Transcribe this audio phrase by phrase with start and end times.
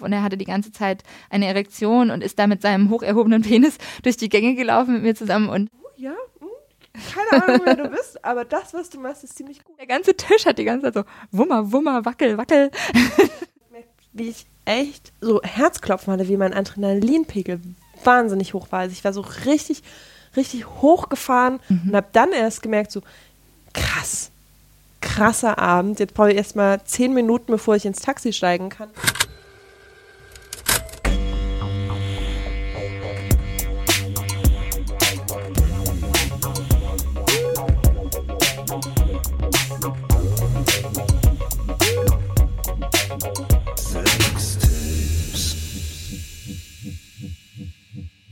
[0.00, 3.42] Und er hatte die ganze Zeit eine Erektion und ist da mit seinem hoch erhobenen
[3.42, 6.48] Penis durch die Gänge gelaufen mit mir zusammen und Ja, hm,
[7.14, 9.78] keine Ahnung, wer du bist, aber das, was du machst, ist ziemlich gut.
[9.78, 11.04] der ganze Tisch hat die ganze Zeit so
[11.36, 12.70] Wummer, Wummer, Wackel, Wackel.
[14.12, 17.60] Wie ich echt so Herzklopfen hatte, wie mein Adrenalinpegel
[18.04, 18.80] wahnsinnig hoch war.
[18.80, 19.82] Also ich war so richtig,
[20.36, 23.02] richtig hochgefahren und habe dann erst gemerkt, so
[23.72, 24.30] krass,
[25.00, 26.00] krasser Abend.
[26.00, 28.90] Jetzt brauche ich erst mal zehn Minuten, bevor ich ins Taxi steigen kann.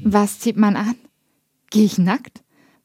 [0.09, 0.95] Was zieht man an?
[1.69, 2.45] Gehe ich nackt?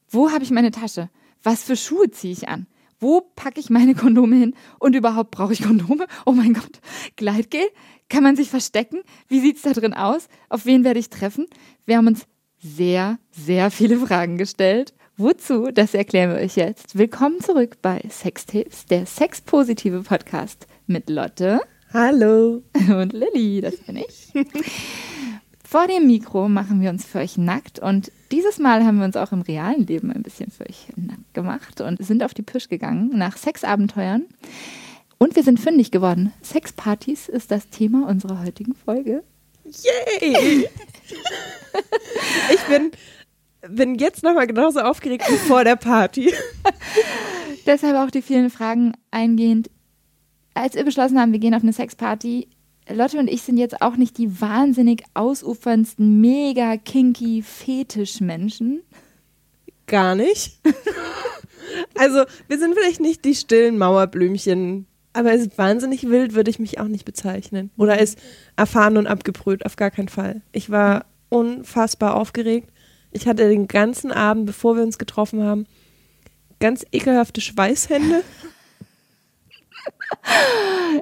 [0.09, 1.11] Wo habe ich meine Tasche?
[1.43, 2.65] Was für Schuhe ziehe ich an?
[2.99, 4.55] Wo packe ich meine Kondome hin?
[4.79, 6.07] Und überhaupt brauche ich Kondome?
[6.25, 6.79] Oh mein Gott.
[7.17, 7.61] Gleitgel?
[8.09, 9.01] Kann man sich verstecken?
[9.27, 10.29] Wie sieht's da drin aus?
[10.49, 11.45] Auf wen werde ich treffen?
[11.85, 12.25] Wir haben uns
[12.57, 14.95] sehr, sehr viele Fragen gestellt.
[15.15, 15.69] Wozu?
[15.71, 16.97] Das erklären wir euch jetzt.
[16.97, 21.61] Willkommen zurück bei Sextapes, der sexpositive Podcast mit Lotte
[21.93, 22.63] Hallo.
[22.73, 24.31] und Lilly, das bin ich.
[25.71, 29.15] Vor dem Mikro machen wir uns für euch nackt und dieses Mal haben wir uns
[29.15, 32.67] auch im realen Leben ein bisschen für euch nackt gemacht und sind auf die Pisch
[32.67, 34.25] gegangen nach Sexabenteuern.
[35.17, 36.33] Und wir sind fündig geworden.
[36.43, 39.23] Sexpartys ist das Thema unserer heutigen Folge.
[39.63, 40.67] Yay!
[42.53, 42.91] ich bin,
[43.69, 46.33] bin jetzt nochmal genauso aufgeregt wie vor der Party.
[47.65, 49.69] Deshalb auch die vielen Fragen eingehend.
[50.53, 52.49] Als wir beschlossen haben, wir gehen auf eine Sexparty,
[52.89, 58.81] Lotte und ich sind jetzt auch nicht die wahnsinnig ausuferndsten, mega kinky Fetischmenschen.
[59.87, 60.59] Gar nicht.
[61.97, 66.79] Also, wir sind vielleicht nicht die stillen Mauerblümchen, aber als wahnsinnig wild würde ich mich
[66.79, 67.69] auch nicht bezeichnen.
[67.77, 68.15] Oder als
[68.55, 70.41] erfahren und abgebrüht, auf gar keinen Fall.
[70.51, 72.69] Ich war unfassbar aufgeregt.
[73.11, 75.65] Ich hatte den ganzen Abend, bevor wir uns getroffen haben,
[76.59, 78.23] ganz ekelhafte Schweißhände.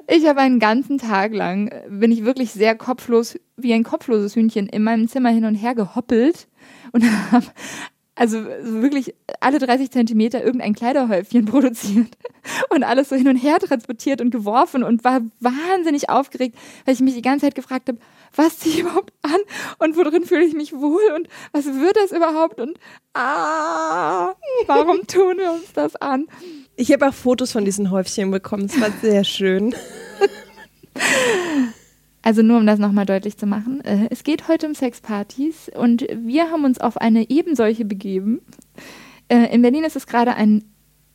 [0.06, 4.36] Ich habe einen ganzen Tag lang, äh, bin ich wirklich sehr kopflos, wie ein kopfloses
[4.36, 6.48] Hühnchen, in meinem Zimmer hin und her gehoppelt
[6.92, 7.46] und habe
[8.14, 12.18] also so wirklich alle 30 Zentimeter irgendein Kleiderhäufchen produziert
[12.68, 17.00] und alles so hin und her transportiert und geworfen und war wahnsinnig aufgeregt, weil ich
[17.00, 17.98] mich die ganze Zeit gefragt habe,
[18.34, 19.40] was ziehe ich überhaupt an
[19.78, 22.78] und worin fühle ich mich wohl und was wird das überhaupt und
[23.14, 24.34] ah,
[24.66, 26.26] warum tun wir uns das an?
[26.76, 28.66] Ich habe auch Fotos von diesen Häufchen bekommen.
[28.66, 29.74] Es war sehr schön.
[32.22, 36.06] Also nur um das nochmal deutlich zu machen, äh, es geht heute um Sexpartys und
[36.14, 38.42] wir haben uns auf eine ebensolche begeben.
[39.28, 40.64] Äh, in Berlin ist es gerade ein,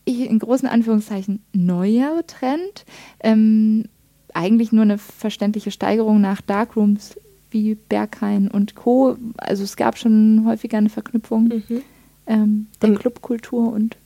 [0.05, 2.85] in großen Anführungszeichen, neuer Trend.
[3.21, 3.85] Ähm,
[4.35, 7.17] eigentlich nur eine verständliche Steigerung nach Darkrooms
[7.51, 9.17] wie Berghain und Co.
[9.37, 11.63] Also es gab schon häufiger eine Verknüpfung
[12.27, 13.97] ähm, der Und- Clubkultur und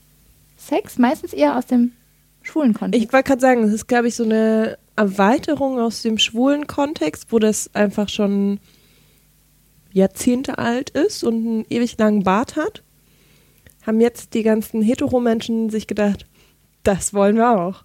[0.57, 1.93] Sex, meistens eher aus dem
[2.41, 3.05] schwulen Kontext.
[3.05, 7.31] Ich wollte gerade sagen, es ist, glaube ich, so eine Erweiterung aus dem schwulen Kontext,
[7.31, 8.59] wo das einfach schon
[9.93, 12.83] Jahrzehnte alt ist und einen ewig langen Bart hat.
[13.87, 16.25] Haben jetzt die ganzen Hetero-Menschen sich gedacht,
[16.83, 17.83] das wollen wir auch.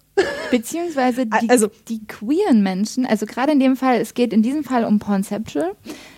[0.51, 4.63] Beziehungsweise die, Also- die queeren Menschen, also gerade in dem Fall, es geht in diesem
[4.63, 5.75] Fall um Pornceptual.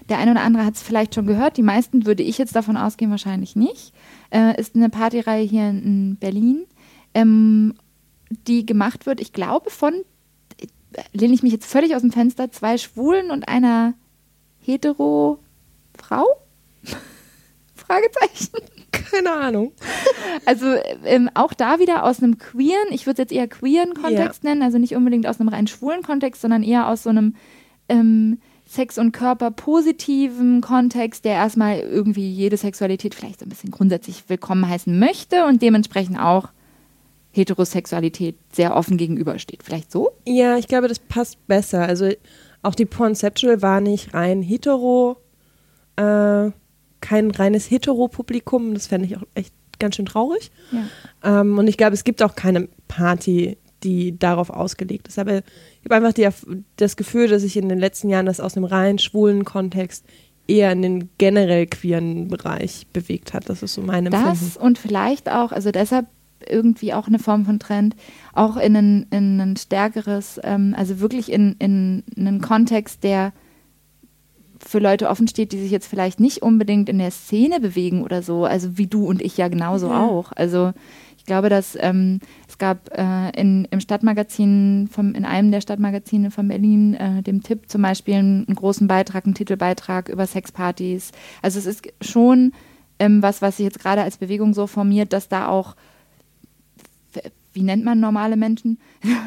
[0.09, 2.77] Der eine oder andere hat es vielleicht schon gehört, die meisten würde ich jetzt davon
[2.77, 3.93] ausgehen, wahrscheinlich nicht.
[4.29, 6.65] Äh, ist eine Partyreihe hier in Berlin,
[7.13, 7.73] ähm,
[8.47, 9.93] die gemacht wird, ich glaube, von,
[10.61, 10.67] äh,
[11.13, 13.93] lehne ich mich jetzt völlig aus dem Fenster, zwei Schwulen und einer
[14.59, 15.39] hetero
[15.97, 16.25] Frau?
[17.75, 18.57] Fragezeichen.
[18.91, 19.71] Keine Ahnung.
[20.45, 20.65] Also
[21.05, 24.61] ähm, auch da wieder aus einem queeren, ich würde es jetzt eher queeren Kontext nennen,
[24.61, 27.35] also nicht unbedingt aus einem rein schwulen Kontext, sondern eher aus so einem
[27.89, 33.71] ähm, Sex- und Körper positiven Kontext, der erstmal irgendwie jede Sexualität vielleicht so ein bisschen
[33.71, 36.49] grundsätzlich willkommen heißen möchte und dementsprechend auch
[37.31, 39.63] Heterosexualität sehr offen gegenübersteht.
[39.63, 40.11] Vielleicht so?
[40.25, 41.81] Ja, ich glaube, das passt besser.
[41.81, 42.09] Also
[42.61, 45.17] auch die Pornceptual war nicht rein hetero,
[45.95, 46.51] äh,
[47.01, 48.73] kein reines hetero-Publikum.
[48.73, 50.51] Das fände ich auch echt ganz schön traurig.
[50.71, 51.41] Ja.
[51.41, 55.19] Ähm, und ich glaube, es gibt auch keine Party, die darauf ausgelegt ist.
[55.19, 56.27] Aber ich habe einfach die,
[56.77, 60.05] das Gefühl, dass sich in den letzten Jahren das aus einem rein schwulen Kontext
[60.47, 63.49] eher in den generell queeren Bereich bewegt hat.
[63.49, 64.29] Das ist so mein Empfinden.
[64.29, 66.07] Das und vielleicht auch, also deshalb
[66.47, 67.95] irgendwie auch eine Form von Trend,
[68.33, 73.33] auch in ein, in ein stärkeres, ähm, also wirklich in, in einen Kontext, der
[74.65, 78.21] für Leute offen steht, die sich jetzt vielleicht nicht unbedingt in der Szene bewegen oder
[78.21, 80.05] so, also wie du und ich ja genauso Ja.
[80.05, 80.31] auch.
[80.35, 80.73] Also
[81.17, 86.31] ich glaube, dass ähm, es gab äh, in, im Stadtmagazin, vom, in einem der Stadtmagazine
[86.31, 91.11] von Berlin, äh, dem Tipp zum Beispiel, einen, großen Beitrag, einen Titelbeitrag über Sexpartys.
[91.41, 92.53] Also es ist schon
[92.99, 95.75] ähm, was, was sich jetzt gerade als Bewegung so formiert, dass da auch,
[97.53, 98.79] wie nennt man normale Menschen?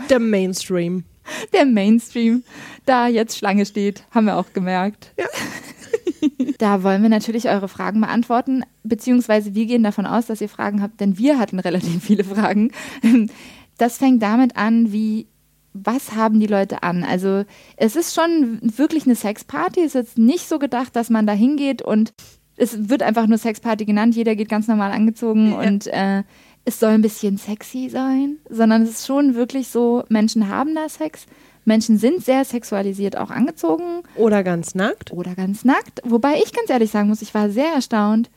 [0.08, 1.04] Der Mainstream.
[1.52, 2.42] Der Mainstream
[2.86, 5.12] da jetzt Schlange steht, haben wir auch gemerkt.
[5.18, 5.26] Ja.
[6.58, 10.82] Da wollen wir natürlich eure Fragen beantworten, beziehungsweise wir gehen davon aus, dass ihr Fragen
[10.82, 12.72] habt, denn wir hatten relativ viele Fragen.
[13.78, 15.26] Das fängt damit an, wie
[15.72, 17.02] was haben die Leute an?
[17.02, 17.44] Also
[17.76, 19.80] es ist schon wirklich eine Sexparty.
[19.80, 22.12] Es ist jetzt nicht so gedacht, dass man da hingeht und
[22.56, 24.14] es wird einfach nur Sexparty genannt.
[24.14, 25.60] Jeder geht ganz normal angezogen ja.
[25.60, 26.24] und äh,
[26.64, 30.88] es soll ein bisschen sexy sein, sondern es ist schon wirklich so, Menschen haben da
[30.88, 31.26] Sex.
[31.64, 34.02] Menschen sind sehr sexualisiert auch angezogen.
[34.16, 35.12] Oder ganz nackt.
[35.12, 36.00] Oder ganz nackt.
[36.04, 38.30] Wobei ich ganz ehrlich sagen muss, ich war sehr erstaunt,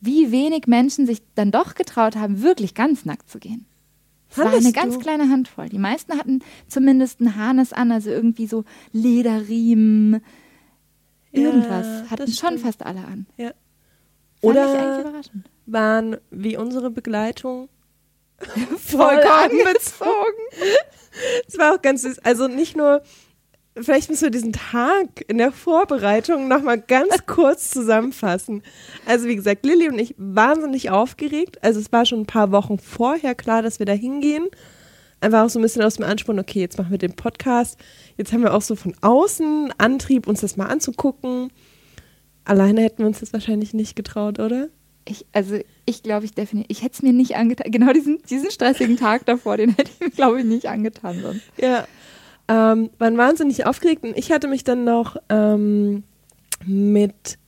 [0.00, 3.66] wie wenig Menschen sich dann doch getraut haben, wirklich ganz nackt zu gehen.
[4.30, 5.68] Es war eine ganz kleine Handvoll.
[5.68, 10.22] Die meisten hatten zumindest ein Harnes an, also irgendwie so Lederriemen,
[11.32, 11.86] irgendwas.
[11.86, 13.26] Ja, hatten schon fast alle an.
[13.36, 13.52] Ja.
[14.40, 15.22] Oder
[15.66, 17.68] waren wie unsere Begleitung
[18.78, 20.72] vollkommen bezogen.
[21.46, 22.20] Es war auch ganz süß.
[22.20, 23.02] Also nicht nur,
[23.76, 28.62] vielleicht müssen wir diesen Tag in der Vorbereitung nochmal ganz kurz zusammenfassen.
[29.06, 31.62] Also wie gesagt, Lilly und ich wahnsinnig aufgeregt.
[31.62, 34.48] Also es war schon ein paar Wochen vorher klar, dass wir da hingehen.
[35.20, 37.78] Einfach auch so ein bisschen aus dem Ansporn, okay, jetzt machen wir den Podcast.
[38.16, 41.52] Jetzt haben wir auch so von außen Antrieb, uns das mal anzugucken.
[42.44, 44.68] Alleine hätten wir uns das wahrscheinlich nicht getraut, oder?
[45.04, 47.70] Ich, also ich glaube, ich definitiv, ich hätte es mir nicht angetan.
[47.70, 51.20] Genau diesen, diesen stressigen Tag davor, den hätte ich mir, glaube ich, nicht angetan.
[51.20, 51.42] Sonst.
[51.56, 51.86] Ja,
[52.48, 56.04] ähm, waren wahnsinnig aufgeregt und ich hatte mich dann noch ähm,
[56.64, 57.38] mit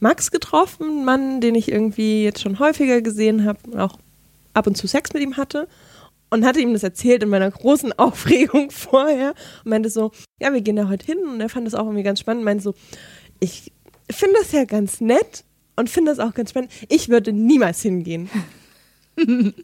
[0.00, 3.98] Max getroffen, einen Mann, den ich irgendwie jetzt schon häufiger gesehen habe und auch
[4.52, 5.68] ab und zu Sex mit ihm hatte.
[6.30, 9.34] Und hatte ihm das erzählt in meiner großen Aufregung vorher
[9.64, 10.10] und meinte so,
[10.40, 12.64] ja, wir gehen da heute hin und er fand das auch irgendwie ganz spannend, meinte
[12.64, 12.74] so,
[13.40, 13.72] ich
[14.10, 15.44] finde das ja ganz nett,
[15.76, 16.70] und finde das auch ganz spannend.
[16.88, 18.28] Ich würde niemals hingehen.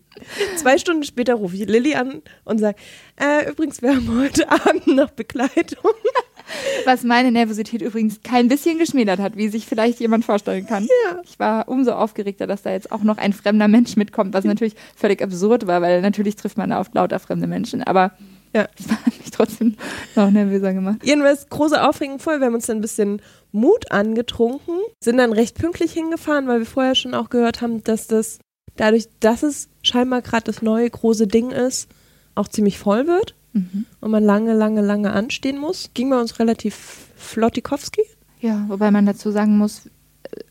[0.56, 2.76] Zwei Stunden später rufe ich Lilly an und sage,
[3.16, 5.92] äh, übrigens, wir haben heute Abend noch Begleitung.
[6.84, 10.84] Was meine Nervosität übrigens kein bisschen geschmälert hat, wie sich vielleicht jemand vorstellen kann.
[10.84, 11.20] Ja.
[11.22, 14.74] Ich war umso aufgeregter, dass da jetzt auch noch ein fremder Mensch mitkommt, was natürlich
[14.96, 17.84] völlig absurd war, weil natürlich trifft man da auf lauter fremde Menschen.
[17.84, 18.12] Aber
[18.52, 18.62] ja.
[19.06, 19.76] Hat mich trotzdem
[20.14, 20.98] noch nervöser gemacht.
[21.02, 22.40] Jedenfalls große Aufregung voll.
[22.40, 23.22] Wir haben uns dann ein bisschen
[23.52, 28.06] Mut angetrunken, sind dann recht pünktlich hingefahren, weil wir vorher schon auch gehört haben, dass
[28.06, 28.38] das
[28.76, 31.88] dadurch, dass es scheinbar gerade das neue große Ding ist,
[32.34, 33.86] auch ziemlich voll wird mhm.
[34.00, 35.90] und man lange, lange, lange anstehen muss.
[35.94, 38.02] Ging bei uns relativ flottikowski.
[38.40, 39.86] Ja, wobei man dazu sagen muss,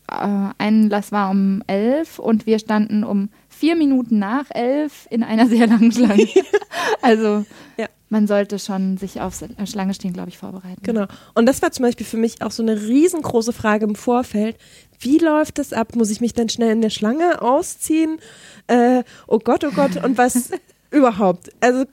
[0.08, 5.22] äh, ein Lass war um elf und wir standen um vier Minuten nach elf in
[5.22, 6.28] einer sehr langen Schlange.
[7.02, 7.44] also
[7.76, 7.86] ja.
[8.10, 10.82] Man sollte schon sich auf Schlange stehen, glaube ich, vorbereiten.
[10.82, 11.06] Genau.
[11.34, 14.56] Und das war zum Beispiel für mich auch so eine riesengroße Frage im Vorfeld.
[14.98, 15.94] Wie läuft das ab?
[15.94, 18.18] Muss ich mich dann schnell in der Schlange ausziehen?
[18.66, 20.04] Äh, oh Gott, oh Gott.
[20.04, 20.50] Und was
[20.90, 21.50] überhaupt?
[21.60, 21.84] Also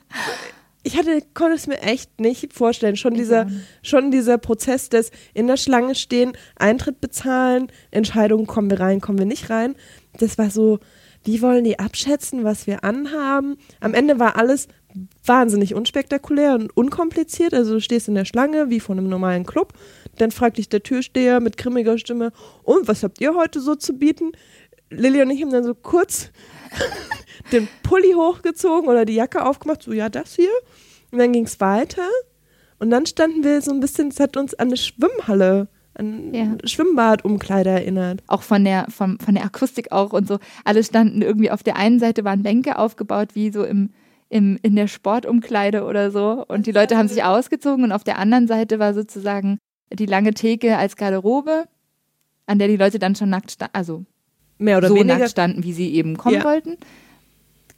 [0.82, 2.96] ich hatte, konnte es mir echt nicht vorstellen.
[2.96, 3.46] Schon dieser,
[3.82, 9.18] schon dieser Prozess des in der Schlange stehen, Eintritt bezahlen, Entscheidungen, kommen wir rein, kommen
[9.18, 9.76] wir nicht rein.
[10.18, 10.80] Das war so,
[11.24, 13.56] wie wollen die abschätzen, was wir anhaben?
[13.80, 14.66] Am Ende war alles
[15.24, 17.54] wahnsinnig unspektakulär und unkompliziert.
[17.54, 19.72] Also du stehst in der Schlange, wie von einem normalen Club.
[20.16, 23.94] Dann fragt dich der Türsteher mit grimmiger Stimme, und was habt ihr heute so zu
[23.94, 24.32] bieten?
[24.90, 26.30] Lilly und ich haben dann so kurz
[27.52, 30.50] den Pulli hochgezogen oder die Jacke aufgemacht, so ja, das hier.
[31.10, 32.08] Und dann ging es weiter.
[32.78, 36.56] Und dann standen wir so ein bisschen, es hat uns an eine Schwimmhalle an ja.
[36.64, 38.22] Schwimmbadumkleider erinnert.
[38.26, 40.38] Auch von der, von, von der Akustik auch und so.
[40.64, 43.90] Alle standen irgendwie auf der einen Seite waren Bänke aufgebaut, wie so im,
[44.28, 46.44] im, in der Sportumkleide oder so.
[46.46, 49.58] Und die Leute haben sich ausgezogen und auf der anderen Seite war sozusagen
[49.92, 51.64] die lange Theke als Garderobe,
[52.46, 54.04] an der die Leute dann schon nackt standen, also
[54.58, 56.44] mehr oder so weniger nackt standen, wie sie eben kommen ja.
[56.44, 56.76] wollten.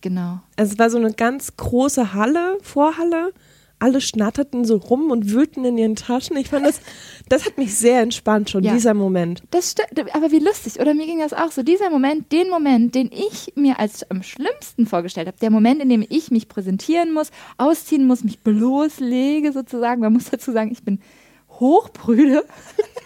[0.00, 0.40] Genau.
[0.57, 3.33] Also es war so eine ganz große Halle, Vorhalle
[3.80, 6.37] alle schnatterten so rum und wühlten in ihren Taschen.
[6.37, 6.80] Ich fand das,
[7.28, 8.72] das hat mich sehr entspannt schon, ja.
[8.72, 9.42] dieser Moment.
[9.50, 9.75] Das
[10.12, 11.62] aber wie lustig, oder mir ging das auch so.
[11.62, 15.88] Dieser Moment, den Moment, den ich mir als am schlimmsten vorgestellt habe, der Moment, in
[15.88, 20.00] dem ich mich präsentieren muss, ausziehen muss, mich bloßlege sozusagen.
[20.00, 21.00] Man muss dazu sagen, ich bin
[21.49, 22.44] hochbrüde.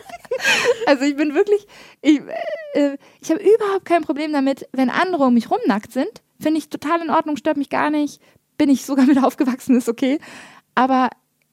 [0.86, 1.66] also ich bin wirklich,
[2.02, 2.20] ich,
[2.74, 6.22] äh, ich habe überhaupt kein Problem damit, wenn andere um mich rum nackt sind.
[6.40, 8.20] Finde ich total in Ordnung, stört mich gar nicht.
[8.56, 10.18] Bin ich sogar mit aufgewachsen, ist okay.
[10.74, 11.10] Aber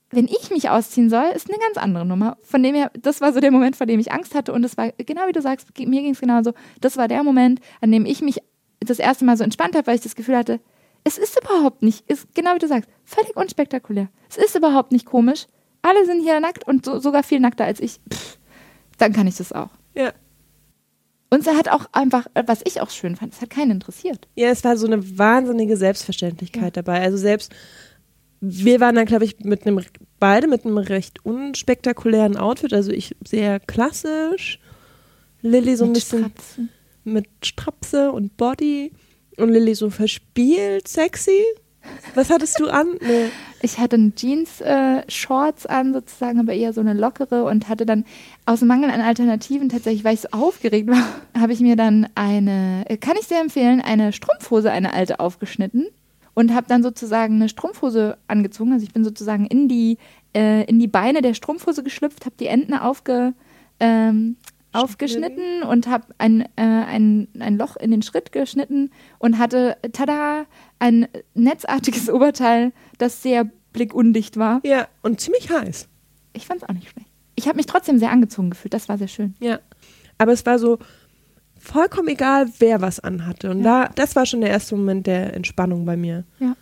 [0.10, 2.38] wenn ich mich ausziehen soll, ist eine ganz andere Nummer.
[2.42, 4.54] Von dem her, das war so der Moment, vor dem ich Angst hatte.
[4.54, 6.54] Und das war genau wie du sagst, mir ging es genauso.
[6.82, 8.42] Das war der Moment, an dem ich mich
[8.80, 10.60] das erste Mal so entspannt habe, weil ich das Gefühl hatte,
[11.04, 14.10] es ist überhaupt nicht, ist genau wie du sagst, völlig unspektakulär.
[14.30, 15.48] Es ist überhaupt nicht komisch.
[15.82, 18.00] Alle sind hier nackt und so, sogar viel nackter als ich.
[18.12, 18.38] Pff,
[18.98, 19.70] dann kann ich das auch.
[19.96, 20.14] Ja.
[21.32, 24.28] Und es hat auch einfach, was ich auch schön fand, es hat keinen interessiert.
[24.36, 27.02] Ja, es war so eine wahnsinnige Selbstverständlichkeit dabei.
[27.02, 27.54] Also selbst,
[28.42, 29.80] wir waren dann, glaube ich, mit einem,
[30.20, 32.74] beide mit einem recht unspektakulären Outfit.
[32.74, 34.60] Also ich sehr klassisch.
[35.42, 36.70] Lilly so ein Mit bisschen Strapsen.
[37.04, 38.92] mit Strapse und Body.
[39.38, 41.44] Und Lilly so verspielt, sexy.
[42.14, 42.88] Was hattest du an?
[43.00, 43.30] Nee.
[43.64, 48.06] Ich hatte eine Jeans-Shorts an, sozusagen, aber eher so eine lockere und hatte dann
[48.46, 51.04] aus Mangel an Alternativen, tatsächlich, weil ich so aufgeregt war,
[51.40, 55.88] habe ich mir dann eine, äh, kann ich sehr empfehlen, eine Strumpfhose, eine alte, aufgeschnitten
[56.34, 58.74] und habe dann sozusagen eine Strumpfhose angezogen.
[58.74, 59.98] Also ich bin sozusagen in die,
[60.34, 63.34] äh, in die Beine der Strumpfhose geschlüpft, habe die Enden aufge,
[63.80, 64.38] ähm,
[64.74, 70.46] aufgeschnitten und habe ein, äh, ein, ein Loch in den Schritt geschnitten und hatte, tada,
[70.80, 74.62] ein netzartiges Oberteil, das sehr blickundicht war.
[74.64, 75.88] Ja, und ziemlich heiß.
[76.34, 77.08] Ich fand es auch nicht schlecht.
[77.36, 78.74] Ich habe mich trotzdem sehr angezogen gefühlt.
[78.74, 79.36] Das war sehr schön.
[79.40, 79.60] Ja.
[80.18, 80.78] Aber es war so
[81.62, 83.52] vollkommen egal, wer was anhatte.
[83.52, 83.86] Und Ja.
[83.86, 86.26] da, das war schon der erste Moment der Entspannung bei mir.
[86.40, 86.56] Ja,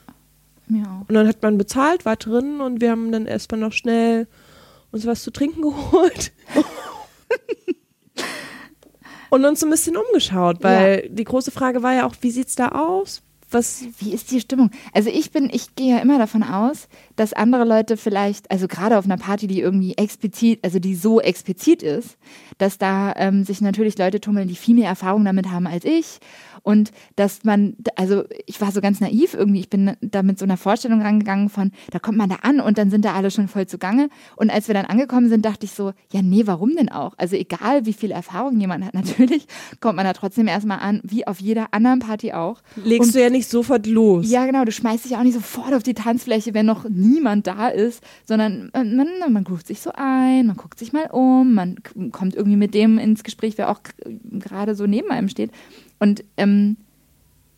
[0.68, 1.08] mir auch.
[1.08, 4.27] Und dann hat man bezahlt, war drin und wir haben dann erstmal noch schnell
[4.91, 6.32] uns was zu trinken geholt.
[9.29, 12.56] und uns so ein bisschen umgeschaut, weil die große Frage war ja auch, wie sieht's
[12.56, 13.22] da aus?
[13.51, 14.70] Was, Wie ist die Stimmung?
[14.94, 18.98] Also ich bin, ich gehe ja immer davon aus, dass andere Leute vielleicht, also gerade
[18.98, 22.18] auf einer Party, die irgendwie explizit, also die so explizit ist,
[22.60, 26.20] dass da ähm, sich natürlich Leute tummeln, die viel mehr Erfahrung damit haben als ich.
[26.63, 30.46] Und dass man, also ich war so ganz naiv irgendwie, ich bin da mit so
[30.46, 33.48] einer Vorstellung rangegangen von, da kommt man da an und dann sind da alle schon
[33.48, 34.10] voll zugange.
[34.36, 37.13] Und als wir dann angekommen sind, dachte ich so, ja nee, warum denn auch?
[37.18, 39.48] Also egal, wie viel Erfahrung jemand hat, natürlich
[39.80, 42.62] kommt man da trotzdem erstmal an, wie auf jeder anderen Party auch.
[42.75, 44.30] legst Und- du ja nicht sofort los.
[44.30, 44.66] ja, genau.
[44.66, 48.70] Du schmeißt dich auch nicht sofort auf die Tanzfläche, wenn noch niemand da ist, sondern
[48.74, 51.75] man, man groovt sich so ein, man guckt sich mal um, man
[52.12, 53.80] kommt irgendwie mit dem ins Gespräch, wer auch
[54.32, 55.51] gerade so neben einem steht
[56.00, 56.77] und ähm,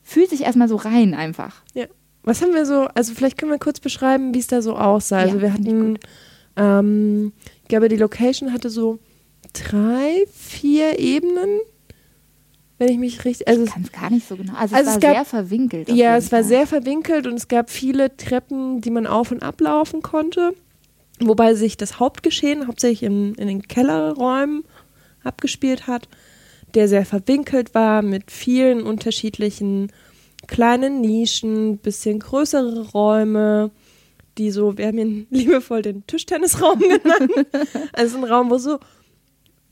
[0.03, 1.62] fühlt sich erstmal so rein einfach.
[1.74, 1.86] Ja.
[2.24, 5.19] Was haben wir so, also vielleicht können wir kurz beschreiben, wie es da so aussah.
[5.19, 6.00] Also Ja, wir find ich hatten,
[6.55, 7.33] ähm,
[7.63, 9.00] ich glaube, die Location hatte so
[9.53, 11.60] drei, vier Ebenen,
[12.77, 14.53] wenn ich mich richtig, also Ich kann es gar nicht so genau.
[14.55, 15.89] Also, Also es es war gab- sehr verwinkelt.
[15.89, 16.48] Ja, es war Fall.
[16.48, 20.53] sehr verwinkelt und es gab viele Treppen, die man auf und ablaufen konnte.
[21.19, 24.63] Wobei sich das Hauptgeschehen hauptsächlich in, in den Kellerräumen
[25.24, 26.07] abgespielt hat,
[26.75, 29.92] der sehr verwinkelt war mit vielen unterschiedlichen
[30.48, 33.72] kleinen Nischen, bisschen größere Räume,
[34.38, 37.32] die so, wir haben ihn liebevoll den Tischtennisraum genannt.
[37.94, 38.80] also ein Raum, wo so,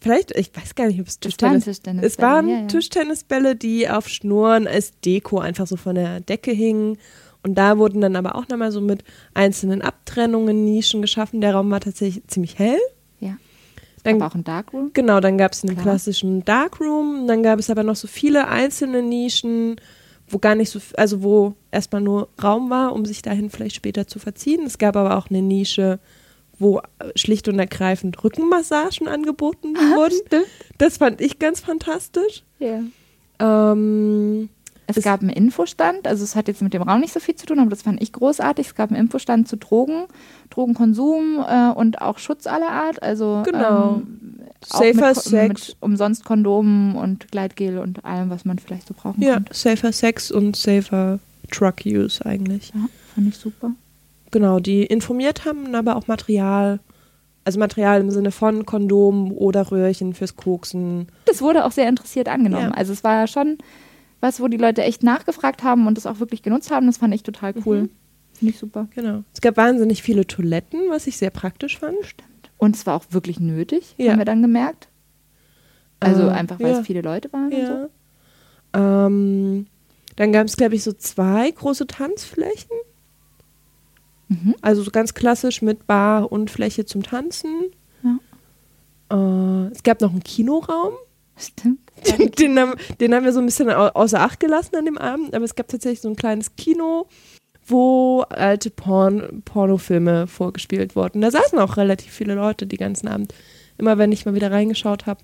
[0.02, 2.68] vielleicht, ich weiß gar nicht, ob es Es waren Tischtennis es waren ja, ja.
[2.68, 6.98] Tischtennisbälle, die auf Schnurren als Deko einfach so von der Decke hingen.
[7.42, 9.04] Und da wurden dann aber auch nochmal so mit
[9.34, 11.40] einzelnen Abtrennungen Nischen geschaffen.
[11.40, 12.80] Der Raum war tatsächlich ziemlich hell.
[14.04, 14.92] Dann, Aber auch ein Darkroom.
[14.94, 15.84] genau, dann gab es einen Klar.
[15.84, 17.28] klassischen Darkroom.
[17.28, 19.76] Dann gab es aber noch so viele einzelne Nischen,
[20.28, 24.08] wo gar nicht so, also wo erstmal nur Raum war, um sich dahin vielleicht später
[24.08, 24.66] zu verziehen.
[24.66, 26.00] Es gab aber auch eine Nische,
[26.60, 26.82] wo
[27.16, 30.16] schlicht und ergreifend Rückenmassagen angeboten wurden.
[30.28, 30.46] Stimmt.
[30.78, 32.44] Das fand ich ganz fantastisch.
[32.60, 32.82] Ja.
[33.42, 34.50] Ähm,
[34.90, 37.36] Es Es- gab einen Infostand, also es hat jetzt mit dem Raum nicht so viel
[37.36, 38.68] zu tun, aber das fand ich großartig.
[38.68, 40.06] Es gab einen Infostand zu Drogen,
[40.50, 43.02] Drogenkonsum äh, und auch Schutz aller Art.
[43.04, 43.96] Also Genau.
[43.98, 44.40] ähm,
[44.72, 45.68] auch Safer mit, Sex.
[45.70, 49.54] mit umsonst Kondomen und Gleitgel und allem, was man vielleicht so brauchen ja, könnte.
[49.54, 51.20] safer Sex und safer
[51.52, 52.72] Truck Use eigentlich.
[52.76, 52.82] Ja,
[53.16, 53.72] fand ich super.
[54.32, 56.80] Genau, die informiert haben, aber auch Material.
[57.46, 61.08] Also Material im Sinne von Kondom oder Röhrchen fürs Koksen.
[61.26, 62.70] Das wurde auch sehr interessiert angenommen.
[62.72, 62.78] Ja.
[62.78, 63.58] Also es war ja schon
[64.22, 66.86] was, wo die Leute echt nachgefragt haben und das auch wirklich genutzt haben.
[66.88, 67.84] Das fand ich total cool.
[67.84, 67.90] Mhm.
[68.34, 68.88] Finde ich super.
[68.96, 69.24] Genau.
[69.34, 71.96] Es gab wahnsinnig viele Toiletten, was ich sehr praktisch fand.
[72.58, 74.12] Und es war auch wirklich nötig, Ja.
[74.12, 74.88] haben wir dann gemerkt.
[76.00, 76.80] Also Äh, einfach, weil ja.
[76.80, 77.90] es viele Leute waren und so.
[78.76, 79.06] Ja.
[79.08, 79.68] Ähm,
[80.16, 82.76] dann gab es, glaube ich, so zwei große Tanzflächen.
[84.30, 84.56] Mhm.
[84.62, 87.50] Also so ganz klassisch mit Bar und Fläche zum Tanzen.
[89.12, 89.16] Äh,
[89.72, 90.94] es gab noch einen Kinoraum.
[91.40, 91.80] Stimmt.
[92.06, 94.98] Den, den, haben, den haben wir so ein bisschen au außer Acht gelassen an dem
[94.98, 97.08] Abend, aber es gab tatsächlich so ein kleines Kino,
[97.66, 101.22] wo alte Porn Pornofilme vorgespielt wurden.
[101.22, 103.34] Da saßen auch relativ viele Leute den ganzen Abend.
[103.78, 105.22] Immer wenn ich mal wieder reingeschaut habe.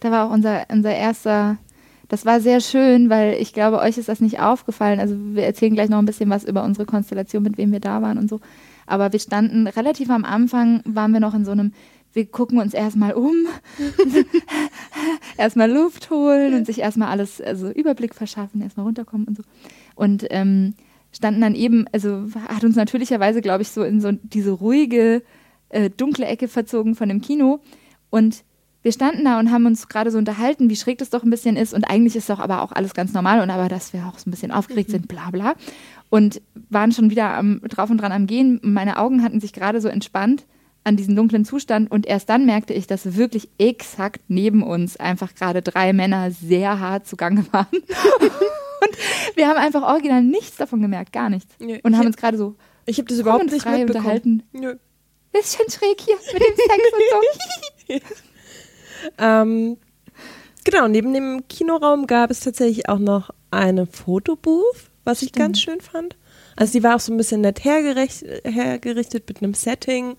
[0.00, 1.56] Da war auch unser, unser erster,
[2.08, 5.00] das war sehr schön, weil ich glaube, euch ist das nicht aufgefallen.
[5.00, 8.00] Also wir erzählen gleich noch ein bisschen was über unsere Konstellation, mit wem wir da
[8.02, 8.40] waren und so.
[8.86, 11.72] Aber wir standen relativ am Anfang, waren wir noch in so einem,
[12.12, 13.34] wir gucken uns erstmal um.
[15.36, 19.42] erstmal Luft holen und sich erstmal alles, also Überblick verschaffen, erstmal runterkommen und so.
[19.94, 20.74] Und ähm,
[21.12, 25.22] standen dann eben, also hat uns natürlicherweise, glaube ich, so in so diese ruhige,
[25.68, 27.60] äh, dunkle Ecke verzogen von dem Kino.
[28.10, 28.44] Und
[28.82, 31.56] wir standen da und haben uns gerade so unterhalten, wie schräg das doch ein bisschen
[31.56, 31.74] ist.
[31.74, 34.28] Und eigentlich ist doch aber auch alles ganz normal und aber, dass wir auch so
[34.28, 34.92] ein bisschen aufgeregt mhm.
[34.92, 35.54] sind, bla bla.
[36.10, 38.60] Und waren schon wieder am, drauf und dran am Gehen.
[38.62, 40.46] Meine Augen hatten sich gerade so entspannt
[40.88, 45.34] an diesen dunklen Zustand und erst dann merkte ich, dass wirklich exakt neben uns einfach
[45.34, 47.66] gerade drei Männer sehr hart zugange waren.
[47.72, 51.54] und wir haben einfach original nichts davon gemerkt, gar nichts.
[51.58, 52.56] Nee, und haben uns gerade so
[52.88, 54.42] ich habe das überhaupt nicht frei unterhalten.
[54.52, 54.76] Nö.
[55.32, 56.82] Das ist schon schräg hier mit dem Sex
[57.90, 58.14] und so.
[59.18, 59.76] ähm,
[60.64, 65.30] genau, neben dem Kinoraum gab es tatsächlich auch noch eine Fotobooth, was Stimmt.
[65.30, 66.16] ich ganz schön fand.
[66.56, 70.16] Also die war auch so ein bisschen nett hergerichtet mit einem Setting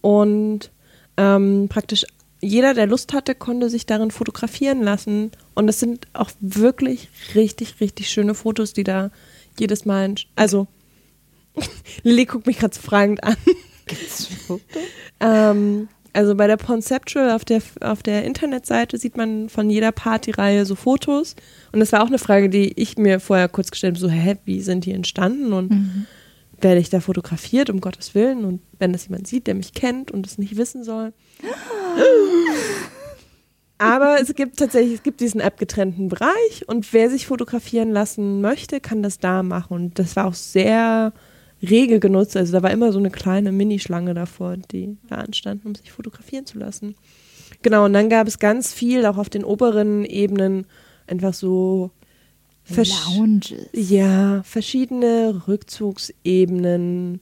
[0.00, 0.70] und
[1.16, 2.04] ähm, praktisch
[2.42, 5.30] jeder, der Lust hatte, konnte sich darin fotografieren lassen.
[5.54, 9.10] Und das sind auch wirklich richtig, richtig schöne Fotos, die da
[9.58, 10.14] jedes Mal.
[10.36, 10.66] Also,
[12.02, 13.36] Lilly guckt mich gerade fragend an.
[13.86, 14.66] Gibt's Fotos?
[15.20, 20.64] ähm, also bei der Conceptual auf der, auf der Internetseite sieht man von jeder Partyreihe
[20.64, 21.36] so Fotos.
[21.72, 24.38] Und das war auch eine Frage, die ich mir vorher kurz gestellt habe: so, hä,
[24.46, 25.52] wie sind die entstanden?
[25.52, 26.06] Und mhm
[26.62, 28.44] werde ich da fotografiert, um Gottes Willen.
[28.44, 31.12] Und wenn das jemand sieht, der mich kennt und es nicht wissen soll.
[33.78, 38.78] Aber es gibt tatsächlich, es gibt diesen abgetrennten Bereich und wer sich fotografieren lassen möchte,
[38.78, 39.72] kann das da machen.
[39.72, 41.14] Und das war auch sehr
[41.62, 42.36] rege genutzt.
[42.36, 46.46] Also da war immer so eine kleine Minischlange davor, die da anstanden, um sich fotografieren
[46.46, 46.94] zu lassen.
[47.62, 50.66] Genau, und dann gab es ganz viel, auch auf den oberen Ebenen,
[51.06, 51.90] einfach so
[52.74, 53.68] Versch Lounges.
[53.72, 57.20] Ja, verschiedene Rückzugsebenen.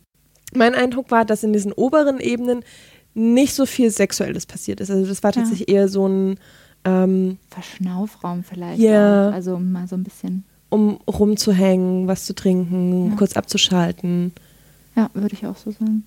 [0.54, 2.64] Mein Eindruck war, dass in diesen oberen Ebenen
[3.14, 4.90] nicht so viel Sexuelles passiert ist.
[4.90, 5.76] Also das war tatsächlich ja.
[5.76, 6.38] eher so ein
[6.84, 8.80] ähm, Verschnaufraum vielleicht.
[8.80, 9.28] Ja.
[9.28, 9.32] Auch.
[9.32, 10.44] Also mal so ein bisschen.
[10.70, 13.16] Um rumzuhängen, was zu trinken, ja.
[13.16, 14.32] kurz abzuschalten.
[14.94, 16.04] Ja, würde ich auch so sagen.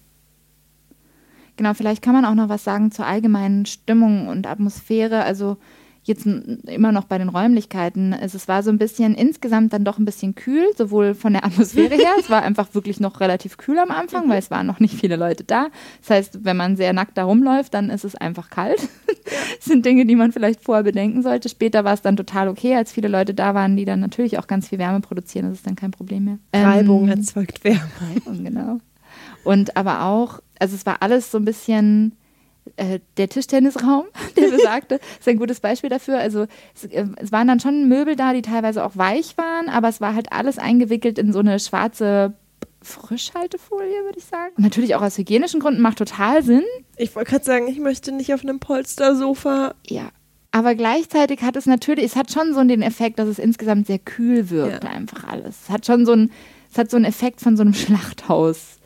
[1.57, 5.23] Genau, vielleicht kann man auch noch was sagen zur allgemeinen Stimmung und Atmosphäre.
[5.23, 5.57] Also
[6.03, 8.13] jetzt immer noch bei den Räumlichkeiten.
[8.13, 11.45] Also es war so ein bisschen insgesamt dann doch ein bisschen kühl, sowohl von der
[11.45, 12.13] Atmosphäre her.
[12.19, 15.15] es war einfach wirklich noch relativ kühl am Anfang, weil es waren noch nicht viele
[15.15, 15.67] Leute da.
[15.99, 18.79] Das heißt, wenn man sehr nackt da rumläuft, dann ist es einfach kalt.
[19.07, 21.49] das sind Dinge, die man vielleicht vorher bedenken sollte.
[21.49, 24.47] Später war es dann total okay, als viele Leute da waren, die dann natürlich auch
[24.47, 25.49] ganz viel Wärme produzieren.
[25.49, 26.37] Das ist dann kein Problem mehr.
[26.53, 27.81] Reibung ähm, erzeugt Wärme.
[27.99, 28.79] Reibung, genau.
[29.43, 32.13] Und aber auch, also es war alles so ein bisschen
[32.75, 36.19] äh, der Tischtennisraum, der besagte, ist ein gutes Beispiel dafür.
[36.19, 39.89] Also es, äh, es, waren dann schon Möbel da, die teilweise auch weich waren, aber
[39.89, 42.33] es war halt alles eingewickelt in so eine schwarze
[42.81, 44.53] Frischhaltefolie, würde ich sagen.
[44.57, 46.63] Und natürlich auch aus hygienischen Gründen macht total Sinn.
[46.97, 49.75] Ich wollte gerade sagen, ich möchte nicht auf einem Polstersofa.
[49.87, 50.09] Ja.
[50.51, 53.99] Aber gleichzeitig hat es natürlich, es hat schon so den Effekt, dass es insgesamt sehr
[53.99, 54.89] kühl wirkt, ja.
[54.89, 55.61] einfach alles.
[55.63, 56.31] Es hat schon so ein,
[56.71, 58.80] es hat so einen Effekt von so einem Schlachthaus.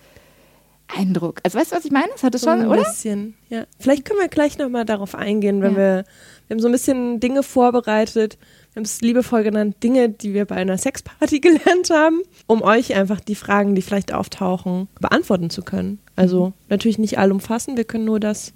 [0.88, 1.39] Eindruck.
[1.43, 2.08] Also weißt du, was ich meine?
[2.12, 2.80] Das hat es so schon, ein oder?
[2.80, 3.65] Ein bisschen, ja.
[3.80, 5.78] Vielleicht können wir gleich nochmal darauf eingehen, wenn ja.
[5.78, 6.06] wir,
[6.48, 8.38] wir haben so ein bisschen Dinge vorbereitet,
[8.74, 12.93] wir haben es liebevoll genannt, Dinge, die wir bei einer Sexparty gelernt haben, um euch
[12.95, 16.00] einfach die Fragen, die vielleicht auftauchen, beantworten zu können.
[16.15, 16.54] Also mhm.
[16.69, 18.54] natürlich nicht allumfassend, wir können nur das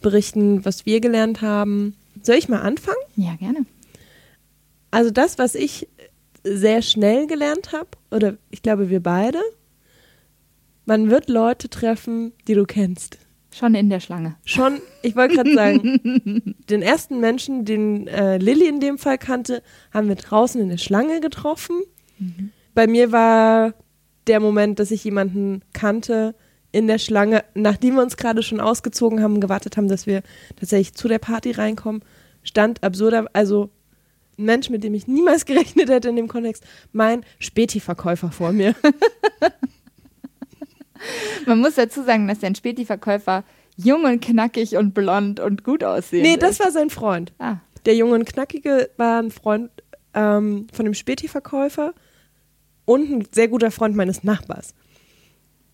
[0.00, 1.94] berichten, was wir gelernt haben.
[2.22, 2.96] Soll ich mal anfangen?
[3.16, 3.64] Ja, gerne.
[4.90, 5.88] Also das, was ich
[6.42, 9.38] sehr schnell gelernt habe, oder ich glaube wir beide,
[10.90, 13.18] man wird Leute treffen, die du kennst.
[13.54, 14.34] Schon in der Schlange.
[14.44, 19.62] Schon, ich wollte gerade sagen, den ersten Menschen, den äh, Lilly in dem Fall kannte,
[19.94, 21.80] haben wir draußen in der Schlange getroffen.
[22.18, 22.50] Mhm.
[22.74, 23.74] Bei mir war
[24.26, 26.34] der Moment, dass ich jemanden kannte
[26.72, 30.24] in der Schlange, nachdem wir uns gerade schon ausgezogen haben gewartet haben, dass wir
[30.56, 32.02] tatsächlich zu der Party reinkommen,
[32.42, 33.70] stand absurder, also
[34.36, 38.74] ein Mensch, mit dem ich niemals gerechnet hätte in dem Kontext, mein Späti-Verkäufer vor mir.
[41.46, 43.44] Man muss dazu sagen, dass der Späti-Verkäufer
[43.76, 46.22] jung und knackig und blond und gut aussehen.
[46.22, 47.32] Nee, das war sein Freund.
[47.38, 47.56] Ah.
[47.86, 49.70] Der junge und knackige war ein Freund
[50.14, 51.94] ähm, von dem Späti-Verkäufer
[52.84, 54.74] und ein sehr guter Freund meines Nachbars.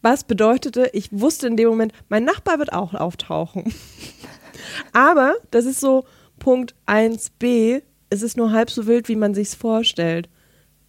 [0.02, 3.72] Was bedeutete, ich wusste in dem Moment, mein Nachbar wird auch auftauchen.
[4.92, 6.04] Aber das ist so
[6.38, 10.28] Punkt 1b, es ist nur halb so wild, wie man sich vorstellt.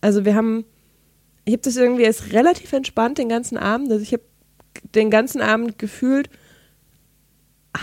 [0.02, 0.66] Also wir haben
[1.48, 3.90] ich habe das irgendwie als relativ entspannt den ganzen Abend.
[3.90, 4.24] Also ich habe
[4.94, 6.30] den ganzen Abend gefühlt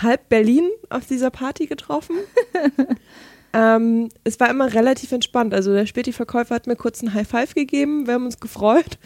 [0.03, 2.15] halb Berlin auf dieser Party getroffen.
[3.53, 5.55] ähm, es war immer relativ entspannt.
[5.55, 8.05] Also der Späti-Verkäufer hat mir kurz ein High Five gegeben.
[8.05, 8.99] Wir haben uns gefreut.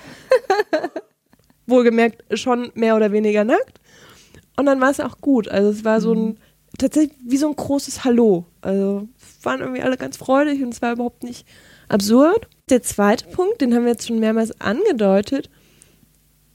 [1.66, 3.80] Wohlgemerkt schon mehr oder weniger nackt.
[4.58, 5.48] Und dann war es auch gut.
[5.48, 6.38] Also es war so ein, mhm.
[6.78, 8.46] tatsächlich wie so ein großes Hallo.
[8.60, 9.08] Also
[9.42, 11.48] waren irgendwie alle ganz freudig und es war überhaupt nicht
[11.90, 12.48] absurd.
[12.70, 15.50] Der zweite Punkt, den haben wir jetzt schon mehrmals angedeutet.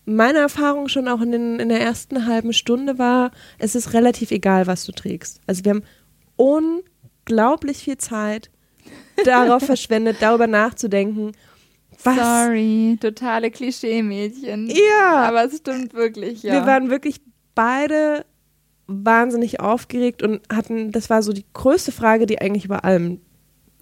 [0.06, 4.30] Meine Erfahrung schon auch in, den, in der ersten halben Stunde war, es ist relativ
[4.30, 5.40] egal, was du trägst.
[5.46, 5.84] Also wir haben
[6.36, 8.50] unglaublich viel Zeit
[9.24, 11.32] darauf verschwendet, darüber nachzudenken.
[12.02, 12.16] Was?
[12.16, 14.68] Sorry, totale Klischee-Mädchen.
[14.68, 15.22] Ja.
[15.22, 16.52] Aber es stimmt wirklich, ja.
[16.52, 17.22] Wir waren wirklich
[17.54, 18.26] beide
[18.86, 23.20] wahnsinnig aufgeregt und hatten, das war so die größte Frage, die eigentlich über allem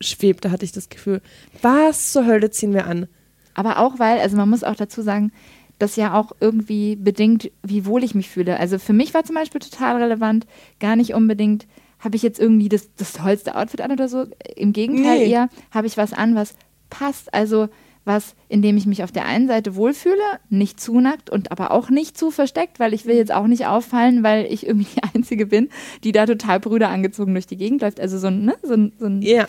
[0.03, 1.21] schwebte, hatte ich das Gefühl.
[1.63, 3.07] Was zur Hölle ziehen wir an?
[3.55, 5.33] Aber auch weil, also man muss auch dazu sagen,
[5.79, 8.59] das ja auch irgendwie bedingt, wie wohl ich mich fühle.
[8.61, 10.47] Also für mich war zum Beispiel total relevant,
[10.81, 11.67] gar nicht unbedingt,
[11.99, 14.27] habe ich jetzt irgendwie das, das tollste Outfit an oder so.
[14.57, 15.31] Im Gegenteil Nee.
[15.31, 16.55] eher, habe ich was an, was
[16.91, 17.33] passt.
[17.35, 17.69] Also
[18.05, 20.17] was, in dem ich mich auf der einen Seite wohlfühle,
[20.49, 23.67] nicht zu nackt und aber auch nicht zu versteckt, weil ich will jetzt auch nicht
[23.67, 25.69] auffallen, weil ich irgendwie die Einzige bin,
[26.03, 28.01] die da total Brüder angezogen durch die Gegend läuft.
[28.01, 29.49] Also so ein, ne, so ein, so ein Wa-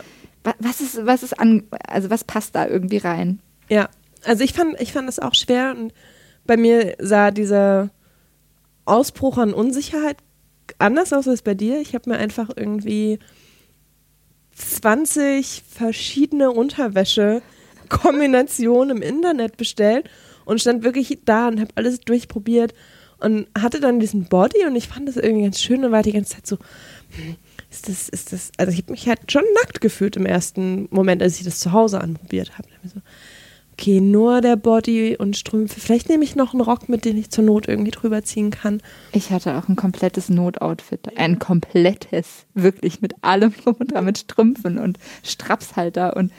[0.59, 3.39] Was ist, was ist an, also was passt da irgendwie rein?
[3.69, 3.89] ja.
[4.25, 5.93] Also ich fand, ich fand das auch schwer und
[6.45, 7.89] bei mir sah dieser
[8.85, 10.15] Ausbruch an Unsicherheit
[10.77, 11.81] anders aus als bei dir.
[11.81, 13.19] Ich habe mir einfach irgendwie
[14.55, 20.09] 20 verschiedene Unterwäsche-Kombinationen im Internet bestellt
[20.45, 22.75] und stand wirklich da und habe alles durchprobiert
[23.19, 26.11] und hatte dann diesen Body und ich fand das irgendwie ganz schön und war die
[26.11, 26.57] ganze Zeit so,
[27.15, 27.35] hm,
[27.73, 31.21] ist das, ist das, also ich habe mich halt schon nackt gefühlt im ersten Moment,
[31.21, 32.67] als ich das zu Hause anprobiert habe.
[32.83, 33.01] So,
[33.73, 35.79] okay, nur der Body und Strümpfe.
[35.79, 38.81] Vielleicht nehme ich noch einen Rock mit, den ich zur Not irgendwie drüber ziehen kann.
[39.11, 41.17] Ich hatte auch ein komplettes Notoutfit.
[41.17, 42.45] Ein komplettes.
[42.53, 46.31] Wirklich mit allem drum und dran, mit Strümpfen und Strapshalter und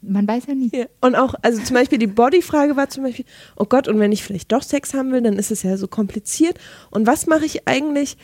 [0.00, 0.70] man weiß ja nie.
[0.72, 0.86] Ja.
[1.00, 3.24] Und auch, also zum Beispiel die Bodyfrage war zum Beispiel,
[3.56, 5.88] oh Gott, und wenn ich vielleicht doch Sex haben will, dann ist es ja so
[5.88, 6.56] kompliziert.
[6.90, 8.16] Und was mache ich eigentlich?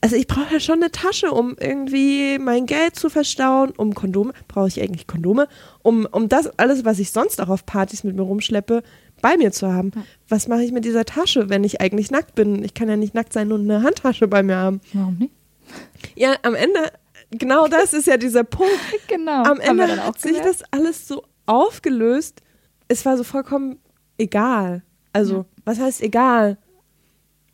[0.00, 4.32] Also ich brauche ja schon eine Tasche, um irgendwie mein Geld zu verstauen, um Kondome,
[4.46, 5.48] brauche ich eigentlich Kondome,
[5.82, 8.82] um, um das alles, was ich sonst auch auf Partys mit mir rumschleppe,
[9.20, 9.90] bei mir zu haben.
[10.28, 12.62] Was mache ich mit dieser Tasche, wenn ich eigentlich nackt bin?
[12.62, 14.80] Ich kann ja nicht nackt sein und eine Handtasche bei mir haben.
[14.92, 15.32] Warum nicht?
[16.14, 16.92] Ja, am Ende,
[17.30, 18.72] genau das ist ja dieser Punkt.
[19.08, 19.42] Genau.
[19.42, 22.42] Am Ende hat sich das alles so aufgelöst.
[22.88, 23.78] Es war so vollkommen
[24.18, 24.82] egal.
[25.12, 26.58] Also, was heißt egal?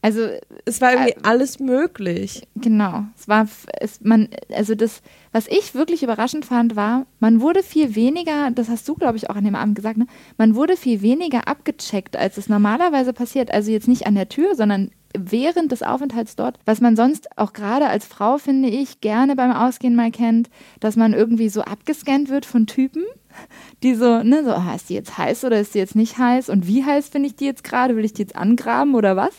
[0.04, 0.28] Also
[0.66, 2.46] Es war irgendwie Äh, alles möglich.
[2.56, 3.04] Genau.
[3.18, 3.48] Es war,
[3.80, 5.00] es, man, also das,
[5.32, 9.30] was ich wirklich überraschend fand, war, man wurde viel weniger, das hast du, glaube ich,
[9.30, 10.06] auch an dem Abend gesagt, ne?
[10.36, 13.50] man wurde viel weniger abgecheckt, als es normalerweise passiert.
[13.50, 17.52] Also jetzt nicht an der Tür, sondern während des Aufenthalts dort, was man sonst auch
[17.52, 20.50] gerade als Frau, finde ich, gerne beim Ausgehen mal kennt,
[20.80, 23.04] dass man irgendwie so abgescannt wird von Typen,
[23.82, 26.48] die so, ne, so, ah, ist die jetzt heiß oder ist die jetzt nicht heiß
[26.48, 29.34] und wie heiß finde ich die jetzt gerade, will ich die jetzt angraben oder was?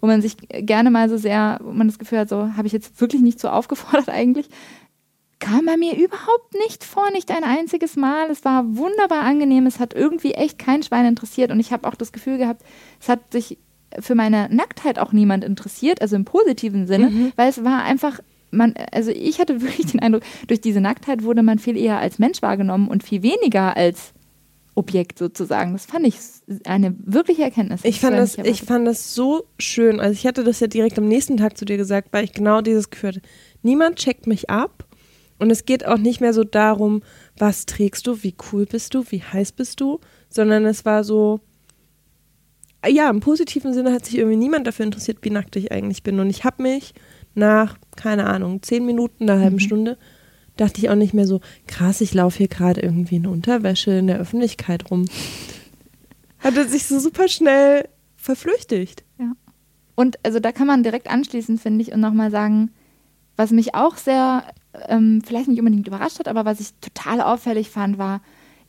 [0.00, 2.72] Wo man sich gerne mal so sehr, wo man das Gefühl hat, so, habe ich
[2.72, 4.48] jetzt wirklich nicht so aufgefordert eigentlich?
[5.38, 8.30] Kam bei mir überhaupt nicht vor, nicht ein einziges Mal.
[8.30, 11.94] Es war wunderbar angenehm, es hat irgendwie echt kein Schwein interessiert und ich habe auch
[11.94, 12.62] das Gefühl gehabt,
[13.00, 13.58] es hat sich
[13.98, 18.74] für meine Nacktheit auch niemand interessiert, also im positiven Sinne, weil es war einfach, man,
[18.92, 22.42] also ich hatte wirklich den Eindruck, durch diese Nacktheit wurde man viel eher als Mensch
[22.42, 24.12] wahrgenommen und viel weniger als
[24.74, 25.72] Objekt sozusagen.
[25.72, 26.16] Das fand ich
[26.64, 27.80] eine wirkliche Erkenntnis.
[27.84, 30.00] Ich fand, das, ich fand das so schön.
[30.00, 32.60] Also ich hatte das ja direkt am nächsten Tag zu dir gesagt, weil ich genau
[32.60, 33.22] dieses Gefühl hatte.
[33.62, 34.86] Niemand checkt mich ab.
[35.38, 37.02] Und es geht auch nicht mehr so darum,
[37.36, 39.98] was trägst du, wie cool bist du, wie heiß bist du,
[40.28, 41.40] sondern es war so,
[42.88, 46.18] ja, im positiven Sinne hat sich irgendwie niemand dafür interessiert, wie nackt ich eigentlich bin.
[46.20, 46.94] Und ich habe mich
[47.34, 49.98] nach, keine Ahnung, zehn Minuten, einer halben Stunde,
[50.56, 54.06] dachte ich auch nicht mehr so, krass, ich laufe hier gerade irgendwie in Unterwäsche in
[54.06, 55.06] der Öffentlichkeit rum.
[56.38, 59.04] Hatte sich so super schnell verflüchtigt.
[59.18, 59.32] Ja.
[59.94, 62.70] Und also da kann man direkt anschließen, finde ich, und nochmal sagen,
[63.36, 64.44] was mich auch sehr,
[64.88, 68.20] ähm, vielleicht nicht unbedingt überrascht hat, aber was ich total auffällig fand, war,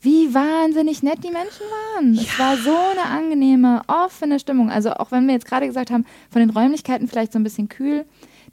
[0.02, 1.62] wie wahnsinnig nett die Menschen
[1.94, 2.14] waren.
[2.14, 4.68] Es war so eine angenehme, offene Stimmung.
[4.68, 7.68] Also auch wenn wir jetzt gerade gesagt haben, von den Räumlichkeiten vielleicht so ein bisschen
[7.68, 8.04] kühl,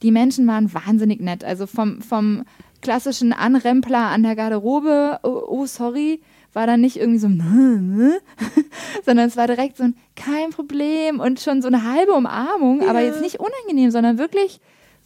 [0.04, 1.44] die Menschen waren wahnsinnig nett.
[1.44, 2.44] Also vom, vom
[2.82, 6.22] klassischen Anrempler an der Garderobe, oh, oh sorry,
[6.54, 7.28] war dann nicht irgendwie so,
[9.06, 13.02] sondern es war direkt so ein kein Problem und schon so eine halbe Umarmung, aber
[13.02, 13.08] Ja.
[13.08, 14.60] jetzt nicht unangenehm, sondern wirklich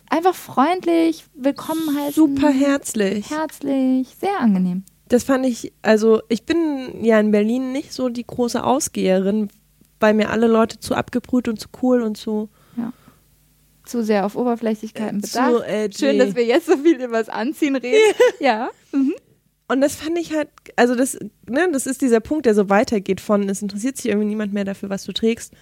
[0.10, 2.14] einfach freundlich, willkommen heißen.
[2.14, 3.30] Super herzlich.
[3.30, 4.84] Herzlich, sehr angenehm.
[5.10, 9.50] Das fand ich, also ich bin ja in Berlin nicht so die große Ausgeherin,
[10.00, 12.50] weil mir alle Leute zu abgebrüht und zu cool und zu.
[13.86, 15.68] Zu sehr auf Oberflächlichkeiten Äh, zu bedacht.
[15.68, 15.98] edgy.
[16.00, 18.00] Schön, dass wir jetzt so viel über das Anziehen reden.
[18.40, 18.70] Ja.
[19.68, 21.18] Und das fand ich halt, also das,
[21.50, 24.64] ne, das ist dieser Punkt, der so weitergeht von, es interessiert sich irgendwie niemand mehr
[24.64, 25.54] dafür, was du trägst,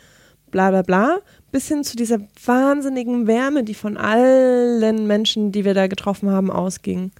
[0.51, 1.19] bla bla bla,
[1.51, 6.51] bis hin zu dieser wahnsinnigen Wärme, die von allen Menschen, die wir da getroffen haben,
[6.51, 7.11] ausging.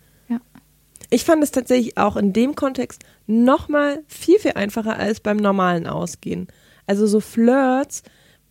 [1.12, 5.86] Ich fand es tatsächlich auch in dem Kontext nochmal viel, viel einfacher als beim normalen
[5.86, 6.48] Ausgehen.
[6.88, 8.02] Also so Flirts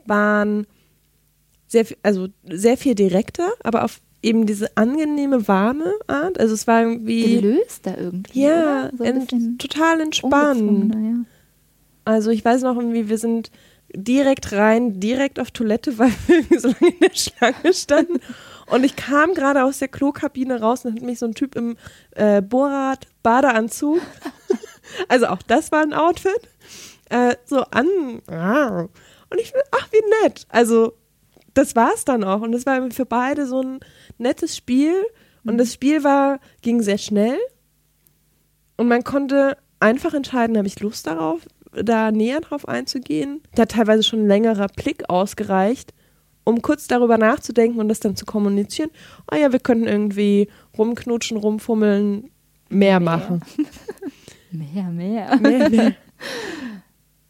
[0.06, 0.66] waren
[1.66, 6.38] sehr, viel- also sehr viel direkter, aber auf eben diese angenehme, warme Art.
[6.38, 8.40] Also es war irgendwie, Gelöst da irgendwie.
[8.40, 10.94] ja, so ent, total entspannt.
[10.94, 11.14] ja.
[12.04, 13.50] Also ich weiß noch irgendwie, wir sind
[13.94, 16.12] direkt rein, direkt auf Toilette, weil
[16.48, 18.20] wir so lange in der Schlange standen.
[18.70, 21.76] Und ich kam gerade aus der Klokabine raus und hat mich so ein Typ im
[22.12, 24.00] äh, Borat Badeanzug,
[25.08, 26.40] also auch das war ein Outfit,
[27.10, 27.86] äh, so an.
[29.30, 30.46] Und ich ach wie nett.
[30.48, 30.94] Also
[31.54, 32.40] das war es dann auch.
[32.40, 33.80] Und es war für beide so ein
[34.18, 34.94] nettes Spiel.
[35.44, 37.38] Und das Spiel war, ging sehr schnell.
[38.76, 43.42] Und man konnte einfach entscheiden, habe ich Lust darauf, da näher drauf einzugehen.
[43.54, 45.92] Da hat teilweise schon ein längerer Blick ausgereicht,
[46.50, 48.90] um kurz darüber nachzudenken und das dann zu kommunizieren.
[49.32, 52.30] Oh ja, wir könnten irgendwie rumknutschen, rumfummeln,
[52.68, 53.42] mehr machen.
[54.52, 55.36] Mehr, mehr.
[55.36, 55.94] Mehr, mehr.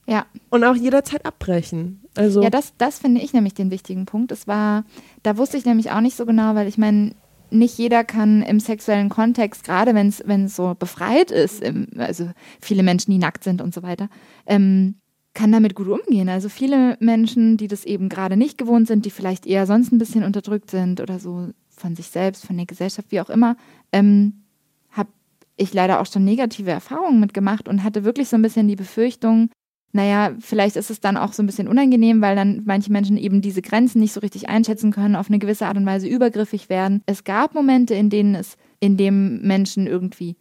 [0.06, 2.02] Ja, Und auch jederzeit abbrechen.
[2.16, 4.32] Also ja das, das finde ich nämlich den wichtigen Punkt.
[4.32, 4.84] Es war,
[5.22, 7.14] da wusste ich nämlich auch nicht so genau, weil ich meine,
[7.50, 12.30] nicht jeder kann im sexuellen Kontext, gerade wenn es so befreit ist, im, also
[12.60, 14.08] viele Menschen, die nackt sind und so weiter,
[14.46, 14.99] ähm,
[15.34, 16.28] kann damit gut umgehen.
[16.28, 19.98] Also viele Menschen, die das eben gerade nicht gewohnt sind, die vielleicht eher sonst ein
[19.98, 23.56] bisschen unterdrückt sind oder so von sich selbst, von der Gesellschaft, wie auch immer,
[23.92, 24.42] ähm,
[24.90, 25.10] habe
[25.56, 29.50] ich leider auch schon negative Erfahrungen mitgemacht und hatte wirklich so ein bisschen die Befürchtung,
[29.92, 33.40] naja, vielleicht ist es dann auch so ein bisschen unangenehm, weil dann manche Menschen eben
[33.40, 37.02] diese Grenzen nicht so richtig einschätzen können, auf eine gewisse Art und Weise übergriffig werden.
[37.06, 40.36] Es gab Momente, in denen es, in dem Menschen irgendwie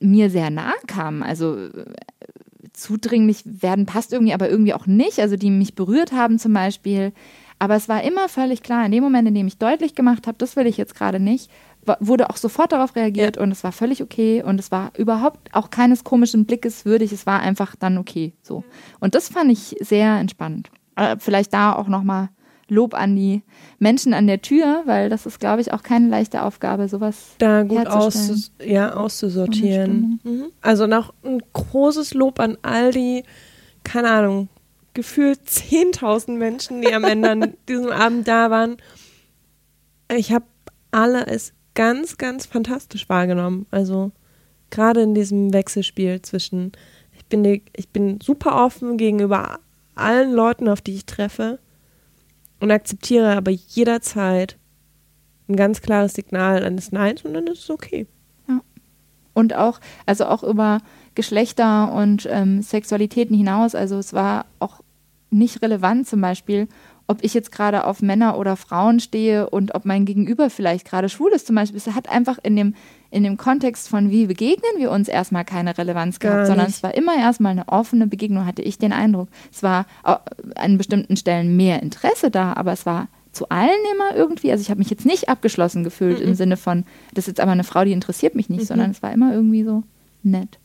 [0.00, 1.22] mir sehr nahe kamen.
[1.22, 1.84] Also äh,
[2.80, 5.20] zudringlich werden passt irgendwie, aber irgendwie auch nicht.
[5.20, 7.12] Also die mich berührt haben zum Beispiel.
[7.58, 10.38] Aber es war immer völlig klar, in dem Moment, in dem ich deutlich gemacht habe,
[10.38, 11.50] das will ich jetzt gerade nicht,
[11.98, 15.68] wurde auch sofort darauf reagiert und es war völlig okay und es war überhaupt auch
[15.68, 17.12] keines komischen Blickes würdig.
[17.12, 18.32] Es war einfach dann okay.
[18.42, 18.64] So.
[18.98, 20.70] Und das fand ich sehr entspannt.
[20.96, 22.30] Äh, vielleicht da auch nochmal
[22.70, 23.42] Lob an die
[23.78, 27.62] Menschen an der Tür, weil das ist, glaube ich, auch keine leichte Aufgabe, sowas da
[27.62, 28.30] gut herzustellen.
[28.30, 30.20] aus, ja, auszusortieren.
[30.22, 30.44] Mhm.
[30.60, 33.24] Also noch ein großes Lob an all die,
[33.84, 34.48] keine Ahnung,
[34.94, 38.76] gefühlt 10.000 Menschen, die am Ende an diesem Abend da waren.
[40.16, 40.46] Ich habe
[40.90, 43.66] alle es ganz, ganz fantastisch wahrgenommen.
[43.70, 44.12] Also
[44.70, 46.72] gerade in diesem Wechselspiel zwischen,
[47.16, 49.58] ich bin, ich bin super offen gegenüber
[49.94, 51.58] allen Leuten, auf die ich treffe
[52.60, 54.56] und akzeptiere aber jederzeit
[55.48, 58.06] ein ganz klares Signal eines Neins und dann ist es okay.
[59.32, 60.80] Und auch, also auch über
[61.14, 63.74] Geschlechter und ähm, Sexualitäten hinaus.
[63.74, 64.80] Also es war auch
[65.30, 66.68] nicht relevant zum Beispiel,
[67.06, 71.08] ob ich jetzt gerade auf Männer oder Frauen stehe und ob mein Gegenüber vielleicht gerade
[71.08, 71.78] schwul ist zum Beispiel.
[71.78, 72.74] Es hat einfach in dem,
[73.10, 76.76] in dem Kontext von wie begegnen wir uns erstmal keine Relevanz Gar gehabt, sondern nicht.
[76.76, 79.28] es war immer erstmal eine offene Begegnung, hatte ich den Eindruck.
[79.52, 79.86] Es war
[80.54, 84.70] an bestimmten Stellen mehr Interesse da, aber es war zu allen immer irgendwie, also ich
[84.70, 87.84] habe mich jetzt nicht abgeschlossen gefühlt im Sinne von, das ist jetzt aber eine Frau,
[87.84, 89.84] die interessiert mich nicht, sondern es war immer irgendwie so
[90.22, 90.58] nett.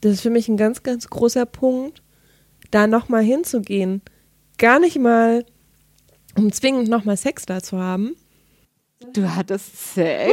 [0.00, 2.02] Das ist für mich ein ganz, ganz großer Punkt,
[2.70, 4.02] da nochmal hinzugehen.
[4.58, 5.46] Gar nicht mal,
[6.36, 8.14] um zwingend nochmal Sex da zu haben.
[9.12, 10.32] Du hattest Sex?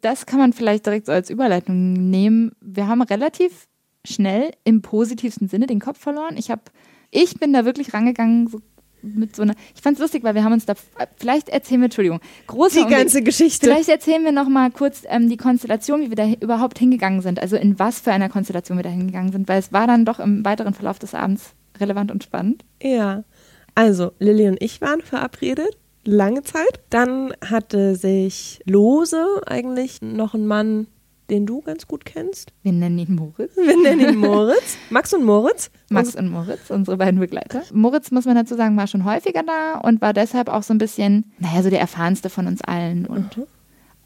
[0.00, 2.52] Das kann man vielleicht direkt so als Überleitung nehmen.
[2.60, 3.66] Wir haben relativ
[4.06, 6.36] schnell im positivsten Sinne den Kopf verloren.
[6.36, 6.62] Ich habe,
[7.10, 8.60] ich bin da wirklich rangegangen so
[9.02, 9.54] mit so einer.
[9.74, 10.74] Ich fand es lustig, weil wir haben uns da.
[11.16, 12.98] Vielleicht erzählen wir, Entschuldigung, großer Die Umweg.
[12.98, 13.66] ganze Geschichte.
[13.66, 17.40] Vielleicht erzählen wir noch mal kurz ähm, die Konstellation, wie wir da überhaupt hingegangen sind.
[17.40, 20.20] Also in was für einer Konstellation wir da hingegangen sind, weil es war dann doch
[20.20, 22.64] im weiteren Verlauf des Abends relevant und spannend.
[22.82, 23.24] Ja.
[23.74, 26.80] Also, Lilly und ich waren verabredet, lange Zeit.
[26.90, 30.86] Dann hatte sich lose eigentlich noch ein Mann,
[31.30, 32.52] den du ganz gut kennst.
[32.62, 33.56] Wir nennen ihn Moritz.
[33.56, 34.76] Wir nennen ihn Moritz.
[34.90, 35.70] Max und Moritz.
[35.88, 37.62] Max und Moritz, unsere beiden Begleiter.
[37.72, 40.78] Moritz, muss man dazu sagen, war schon häufiger da und war deshalb auch so ein
[40.78, 43.40] bisschen, naja, so der erfahrenste von uns allen und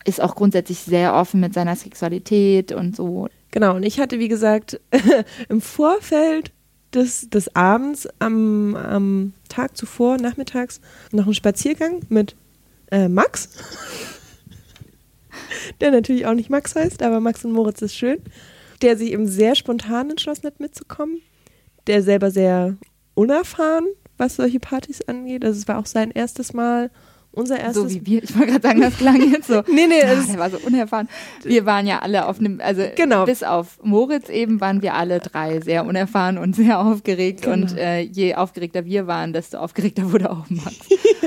[0.04, 3.28] ist auch grundsätzlich sehr offen mit seiner Sexualität und so.
[3.50, 4.80] Genau, und ich hatte, wie gesagt,
[5.48, 6.52] im Vorfeld
[6.94, 10.80] des, des Abends am, am Tag zuvor, nachmittags,
[11.12, 12.36] noch einen Spaziergang mit
[12.90, 13.48] äh, Max.
[15.80, 18.18] Der natürlich auch nicht Max heißt, aber Max und Moritz ist schön.
[18.82, 21.20] Der sich eben sehr spontan entschlossen hat, mitzukommen.
[21.86, 22.76] Der selber sehr
[23.14, 25.44] unerfahren, was solche Partys angeht.
[25.44, 26.90] Also es war auch sein erstes Mal
[27.38, 27.82] unser erstes.
[27.82, 28.22] So wie wir.
[28.22, 29.62] Ich wollte gerade sagen, das klang jetzt so.
[29.72, 31.08] nee, nee, Ah, das, der war so unerfahren.
[31.44, 33.24] Wir waren ja alle auf einem, also Genau.
[33.24, 37.42] bis auf Moritz eben waren wir alle drei sehr unerfahren und sehr aufgeregt.
[37.42, 37.54] Genau.
[37.54, 40.76] Und äh, je aufgeregter wir waren, desto aufgeregter wurde auch Max.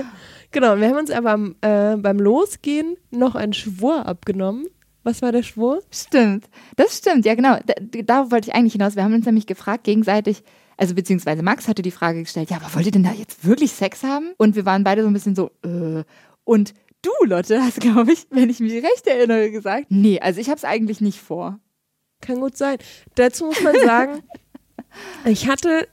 [0.51, 0.77] genau.
[0.77, 4.67] Wir haben uns aber äh, beim Losgehen noch einen Schwur abgenommen.
[5.03, 5.81] Was war der Schwur?
[5.89, 6.45] Stimmt.
[6.75, 7.57] Das stimmt, ja genau.
[7.65, 8.95] Da, darauf wollte ich eigentlich hinaus.
[8.95, 10.43] Wir haben uns nämlich gefragt gegenseitig,
[10.81, 13.71] also beziehungsweise Max hatte die Frage gestellt, ja, aber wollt ihr denn da jetzt wirklich
[13.71, 14.33] Sex haben?
[14.37, 16.03] Und wir waren beide so ein bisschen so, äh.
[16.43, 20.49] Und du, Lotte, hast, glaube ich, wenn ich mich recht erinnere, gesagt, nee, also ich
[20.49, 21.59] habe es eigentlich nicht vor.
[22.19, 22.79] Kann gut sein.
[23.13, 24.23] Dazu muss man sagen,
[25.25, 25.87] ich hatte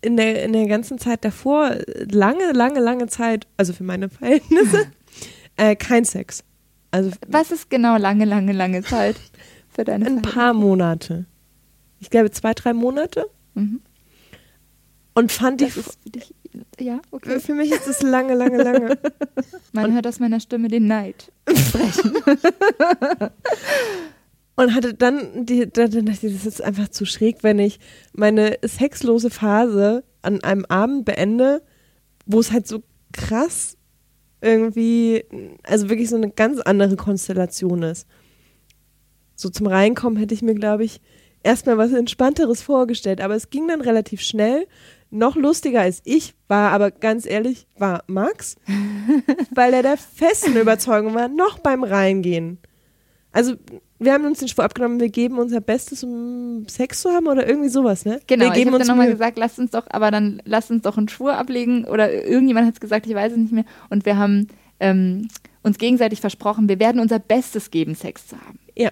[0.00, 1.76] in der, in der ganzen Zeit davor
[2.10, 4.90] lange, lange, lange Zeit, also für meine Verhältnisse,
[5.58, 6.44] äh, kein Sex.
[6.90, 9.16] Also Was ist genau lange, lange, lange Zeit
[9.68, 11.26] für deine ein paar Monate.
[11.98, 13.28] Ich glaube zwei, drei Monate.
[13.52, 13.82] Mhm.
[15.14, 16.34] Und fand die, Das ist für dich,
[16.78, 17.40] ja, okay.
[17.40, 18.98] für mich ist das lange, lange, lange.
[19.72, 22.14] Man hört aus meiner Stimme den Neid sprechen.
[24.56, 27.80] Und hatte dann, die, dann dachte ich, das ist einfach zu schräg, wenn ich
[28.12, 31.62] meine sexlose Phase an einem Abend beende,
[32.26, 33.78] wo es halt so krass
[34.42, 35.24] irgendwie,
[35.62, 38.06] also wirklich so eine ganz andere Konstellation ist.
[39.34, 41.00] So zum Reinkommen hätte ich mir, glaube ich,
[41.42, 43.20] erstmal was Entspannteres vorgestellt.
[43.20, 44.66] Aber es ging dann relativ schnell.
[45.10, 48.56] Noch lustiger als ich war, aber ganz ehrlich, war Max,
[49.54, 52.58] weil er der festen Überzeugung war, noch beim Reingehen.
[53.32, 53.54] Also,
[53.98, 57.46] wir haben uns den Spruch abgenommen, wir geben unser Bestes, um Sex zu haben oder
[57.46, 58.20] irgendwie sowas, ne?
[58.26, 60.70] Genau, wir ich geben habe uns dann nochmal gesagt, lasst uns doch, aber dann lasst
[60.70, 63.66] uns doch einen Schwur ablegen oder irgendjemand hat es gesagt, ich weiß es nicht mehr.
[63.88, 64.48] Und wir haben
[64.80, 65.28] ähm,
[65.62, 68.58] uns gegenseitig versprochen, wir werden unser Bestes geben, Sex zu haben.
[68.76, 68.90] Ja.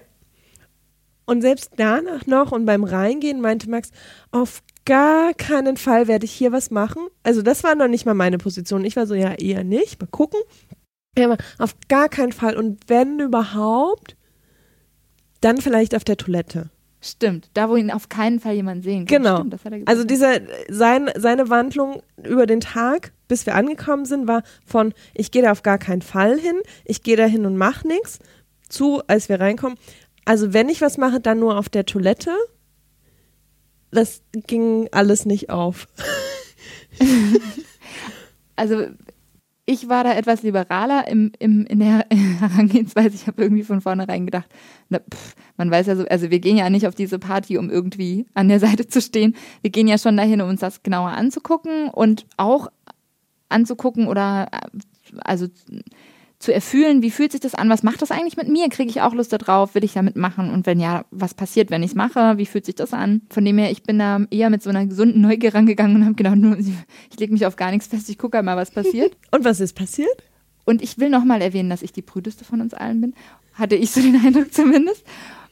[1.25, 3.91] Und selbst danach noch und beim Reingehen meinte Max,
[4.31, 7.03] auf gar keinen Fall werde ich hier was machen.
[7.21, 8.83] Also das war noch nicht mal meine Position.
[8.83, 10.39] Ich war so, ja, eher nicht, mal gucken.
[11.15, 12.57] Aber auf gar keinen Fall.
[12.57, 14.15] Und wenn überhaupt,
[15.41, 16.71] dann vielleicht auf der Toilette.
[17.01, 19.21] Stimmt, da wo ihn auf keinen Fall jemand sehen kann.
[19.21, 19.57] Genau.
[19.57, 19.87] Stimmt.
[19.87, 25.29] Also dieser, sein, seine Wandlung über den Tag, bis wir angekommen sind, war von, ich
[25.29, 28.17] gehe da auf gar keinen Fall hin, ich gehe da hin und mache nichts,
[28.69, 29.77] zu, als wir reinkommen.
[30.25, 32.31] Also wenn ich was mache, dann nur auf der Toilette.
[33.91, 35.87] Das ging alles nicht auf.
[38.55, 38.85] also
[39.65, 42.07] ich war da etwas liberaler im, im, in der
[42.39, 43.13] Herangehensweise.
[43.13, 44.49] Ich habe irgendwie von vornherein gedacht,
[44.89, 47.69] na, pff, man weiß ja so, also wir gehen ja nicht auf diese Party, um
[47.69, 49.35] irgendwie an der Seite zu stehen.
[49.61, 52.69] Wir gehen ja schon dahin, um uns das genauer anzugucken und auch
[53.49, 54.49] anzugucken oder
[55.23, 55.47] also
[56.39, 58.69] zu erfühlen, wie fühlt sich das an, was macht das eigentlich mit mir?
[58.69, 59.75] Kriege ich auch Lust darauf?
[59.75, 60.51] Will ich damit machen?
[60.51, 62.37] Und wenn ja, was passiert, wenn ich es mache?
[62.37, 63.21] Wie fühlt sich das an?
[63.29, 66.15] Von dem her, ich bin da eher mit so einer gesunden Neugier rangegangen und habe
[66.15, 69.17] gedacht, nur, ich lege mich auf gar nichts fest, ich gucke mal, was passiert.
[69.31, 70.23] Und was ist passiert?
[70.65, 73.13] Und ich will nochmal erwähnen, dass ich die prüdeste von uns allen bin.
[73.53, 75.05] Hatte ich so den Eindruck zumindest.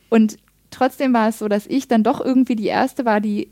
[0.10, 0.38] Und
[0.72, 3.50] trotzdem war es so, dass ich dann doch irgendwie die Erste war, die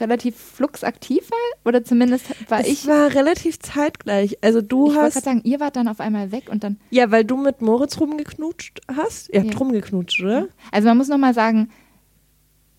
[0.00, 1.38] relativ fluxaktiv war.
[1.64, 2.86] Oder zumindest war es ich.
[2.86, 4.38] war relativ zeitgleich.
[4.42, 6.78] Also du ich wollte hast, gerade sagen, ihr wart dann auf einmal weg und dann.
[6.90, 9.28] ja, weil du mit Moritz rumgeknutscht hast.
[9.32, 9.58] Ihr habt Ja.
[9.58, 10.48] rumgeknutscht, oder?
[10.70, 11.70] Also man muss nochmal sagen,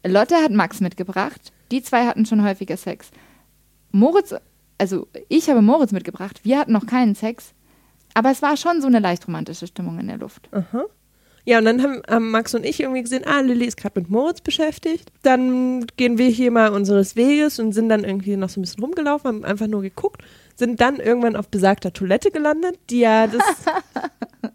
[0.06, 1.52] Lotte hat Max mitgebracht.
[1.72, 3.10] Die zwei hatten schon häufiger Sex.
[3.92, 4.34] Moritz,
[4.78, 6.42] also ich habe Moritz mitgebracht.
[6.44, 7.54] Wir hatten noch keinen Sex.
[8.16, 10.50] Aber es war schon so eine leicht romantische Stimmung in der Luft.
[10.52, 10.84] Aha.
[11.46, 14.10] Ja, und dann haben, haben Max und ich irgendwie gesehen, ah, Lilly ist gerade mit
[14.10, 15.12] Moritz beschäftigt.
[15.24, 18.84] Dann gehen wir hier mal unseres Weges und sind dann irgendwie noch so ein bisschen
[18.84, 20.22] rumgelaufen, haben einfach nur geguckt,
[20.56, 23.44] sind dann irgendwann auf besagter Toilette gelandet, die ja das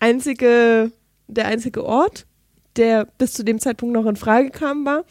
[0.00, 0.90] einzige,
[1.28, 2.26] der einzige Ort,
[2.76, 5.04] der bis zu dem Zeitpunkt noch in Frage kam, war.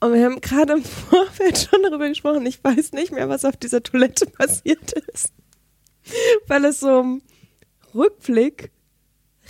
[0.00, 2.46] Und wir haben gerade im Vorfeld schon darüber gesprochen.
[2.46, 5.32] Ich weiß nicht mehr, was auf dieser Toilette passiert ist.
[6.46, 7.22] Weil es so im
[7.94, 8.70] Rückblick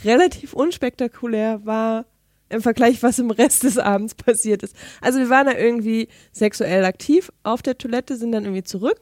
[0.05, 2.07] relativ unspektakulär war
[2.49, 4.75] im Vergleich, was im Rest des Abends passiert ist.
[5.01, 9.01] Also wir waren da irgendwie sexuell aktiv auf der Toilette, sind dann irgendwie zurück,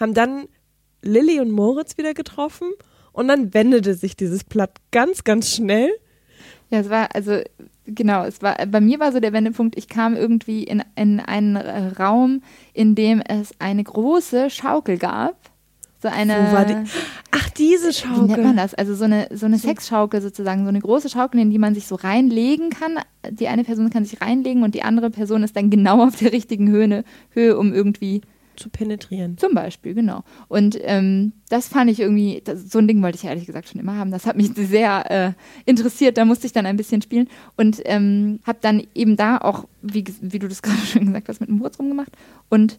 [0.00, 0.46] haben dann
[1.02, 2.70] Lilly und Moritz wieder getroffen
[3.12, 5.90] und dann wendete sich dieses Blatt ganz, ganz schnell.
[6.70, 7.40] Ja, es war, also,
[7.86, 11.56] genau, es war, bei mir war so der Wendepunkt, ich kam irgendwie in, in einen
[11.56, 15.36] Raum, in dem es eine große Schaukel gab.
[16.02, 16.84] So eine.
[16.84, 16.90] Die?
[17.30, 18.56] Ach, diese Wie nennt man Schaukel.
[18.56, 18.74] das?
[18.74, 21.86] Also so eine, so eine Sexschaukel sozusagen, so eine große Schaukel, in die man sich
[21.86, 22.98] so reinlegen kann.
[23.30, 26.32] Die eine Person kann sich reinlegen und die andere Person ist dann genau auf der
[26.32, 28.20] richtigen Höhe, Höhe um irgendwie
[28.56, 29.36] Zu penetrieren.
[29.38, 30.22] zum Beispiel, genau.
[30.48, 33.80] Und ähm, das fand ich irgendwie, das, so ein Ding wollte ich ehrlich gesagt schon
[33.80, 34.10] immer haben.
[34.10, 35.32] Das hat mich sehr äh,
[35.64, 36.18] interessiert.
[36.18, 40.04] Da musste ich dann ein bisschen spielen und ähm, habe dann eben da auch, wie,
[40.20, 42.12] wie du das gerade schon gesagt hast, mit dem Wurz rumgemacht.
[42.48, 42.78] Und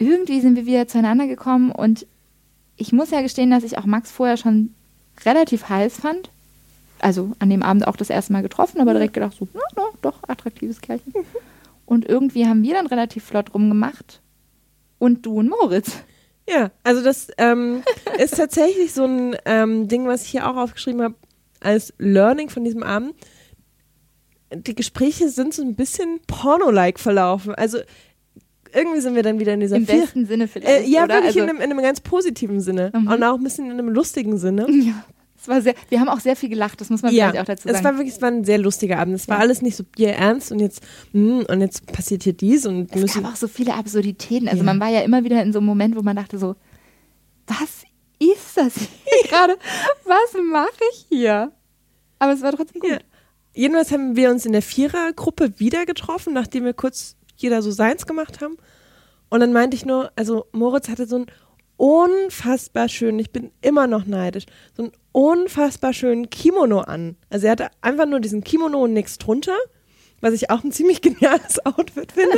[0.00, 2.06] irgendwie sind wir wieder zueinander gekommen und
[2.76, 4.74] ich muss ja gestehen, dass ich auch Max vorher schon
[5.24, 6.30] relativ heiß fand.
[6.98, 9.84] Also an dem Abend auch das erste Mal getroffen, aber direkt gedacht so, na, na,
[10.00, 11.12] doch, attraktives Kerlchen.
[11.84, 14.22] Und irgendwie haben wir dann relativ flott rumgemacht.
[14.98, 15.98] Und du und Moritz.
[16.48, 17.82] Ja, also das ähm,
[18.18, 21.14] ist tatsächlich so ein ähm, Ding, was ich hier auch aufgeschrieben habe
[21.60, 23.14] als Learning von diesem Abend.
[24.52, 27.54] Die Gespräche sind so ein bisschen porno-like verlaufen.
[27.54, 27.78] Also
[28.74, 30.84] irgendwie sind wir dann wieder in dieser Im Vier- besten Sinne vielleicht.
[30.86, 31.14] Äh, ja, oder?
[31.14, 32.90] wirklich also, in, einem, in einem ganz positiven Sinne.
[32.94, 33.06] Mhm.
[33.08, 34.66] Und auch ein bisschen in einem lustigen Sinne.
[34.70, 35.04] Ja,
[35.42, 37.66] es war sehr, wir haben auch sehr viel gelacht, das muss man vielleicht auch dazu
[37.66, 37.84] es sagen.
[37.86, 39.14] war wirklich, es war ein sehr lustiger Abend.
[39.14, 39.40] Es war Ja.
[39.42, 43.24] alles nicht so bierernst und jetzt, hm, und jetzt passiert hier dies und es gab
[43.24, 44.48] auch so viele Absurditäten.
[44.48, 44.64] Also Ja.
[44.64, 46.56] man war ja immer wieder in so einem Moment, wo man dachte so,
[47.46, 47.84] was
[48.18, 49.56] ist das hier gerade?
[50.04, 51.52] Was mache ich hier?
[52.18, 52.90] Aber es war trotzdem gut.
[52.90, 52.98] Ja.
[53.54, 58.06] Jedenfalls haben wir uns in der Vierergruppe wieder getroffen, nachdem wir kurz jeder so seins
[58.06, 58.56] gemacht haben.
[59.28, 61.26] Und dann meinte ich nur, also Moritz hatte so einen
[61.76, 64.44] unfassbar schönen, ich bin immer noch neidisch,
[64.76, 67.16] so einen unfassbar schönen Kimono an.
[67.30, 69.56] Also er hatte einfach nur diesen Kimono und nichts drunter,
[70.20, 72.36] was ich auch ein ziemlich geniales Outfit finde.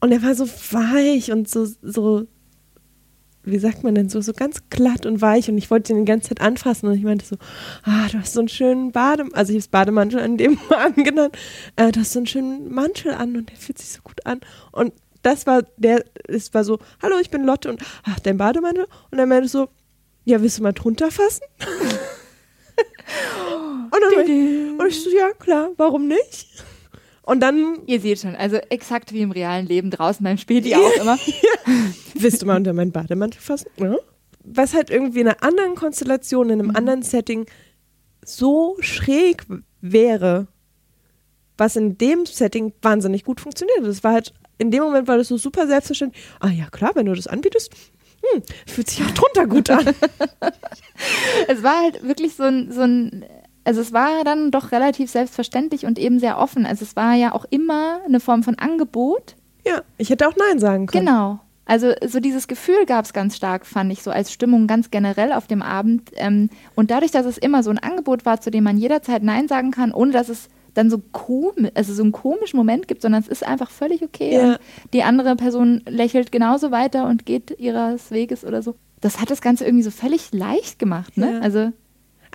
[0.00, 2.26] Und er war so weich und so, so,
[3.46, 5.48] wie sagt man denn, so, so ganz glatt und weich.
[5.48, 7.36] Und ich wollte ihn die ganze Zeit anfassen und ich meinte so,
[7.84, 11.04] ah, du hast so einen schönen Bademantel, also ich habe es Bademantel an dem Abend
[11.04, 11.36] genannt,
[11.76, 14.40] äh, du hast so einen schönen Mantel an und der fühlt sich so gut an.
[14.72, 14.92] Und
[15.22, 18.86] das war der, es war so, hallo, ich bin Lotte und ach, dein Bademantel.
[19.10, 19.68] Und er meinte so,
[20.24, 21.44] ja, willst du mal drunter fassen?
[23.90, 26.64] und, dann und ich so, ja, klar, warum nicht?
[27.26, 30.92] Und dann Ihr seht schon, also exakt wie im realen Leben draußen beim Späti auch
[31.00, 31.18] immer.
[32.14, 33.68] Willst du mal unter meinen Bademantel fassen?
[33.78, 33.96] Ja.
[34.44, 36.76] Was halt irgendwie in einer anderen Konstellation, in einem Mhm.
[36.76, 37.46] anderen Setting
[38.24, 39.44] so schräg
[39.80, 40.46] wäre,
[41.58, 43.80] was in dem Setting wahnsinnig gut funktioniert.
[43.82, 46.22] Das war halt, in dem Moment war das so super selbstverständlich.
[46.38, 47.72] Ah ja, klar, wenn du das anbietest,
[48.32, 49.84] hm, fühlt sich auch drunter gut an.
[51.48, 53.24] Es war halt wirklich so ein, so ein,
[53.66, 56.66] also es war dann doch relativ selbstverständlich und eben sehr offen.
[56.66, 59.34] Also es war ja auch immer eine Form von Angebot.
[59.66, 61.04] ja, ich hätte auch Nein sagen können.
[61.04, 61.40] Genau.
[61.64, 65.32] Also so dieses Gefühl gab es ganz stark, fand ich so als Stimmung ganz generell
[65.32, 66.12] auf dem Abend.
[66.14, 69.48] Ähm, und dadurch, dass es immer so ein Angebot war, zu dem man jederzeit Nein
[69.48, 73.20] sagen kann, ohne dass es dann so komisch, also so einen komischen Moment gibt, sondern
[73.20, 74.34] es ist einfach völlig okay.
[74.34, 74.52] Ja.
[74.52, 74.58] Und
[74.92, 78.76] die andere Person lächelt genauso weiter und geht ihres Weges oder so.
[79.00, 81.32] Das hat das Ganze irgendwie so völlig leicht gemacht, ne?
[81.34, 81.40] Ja.
[81.40, 81.72] Also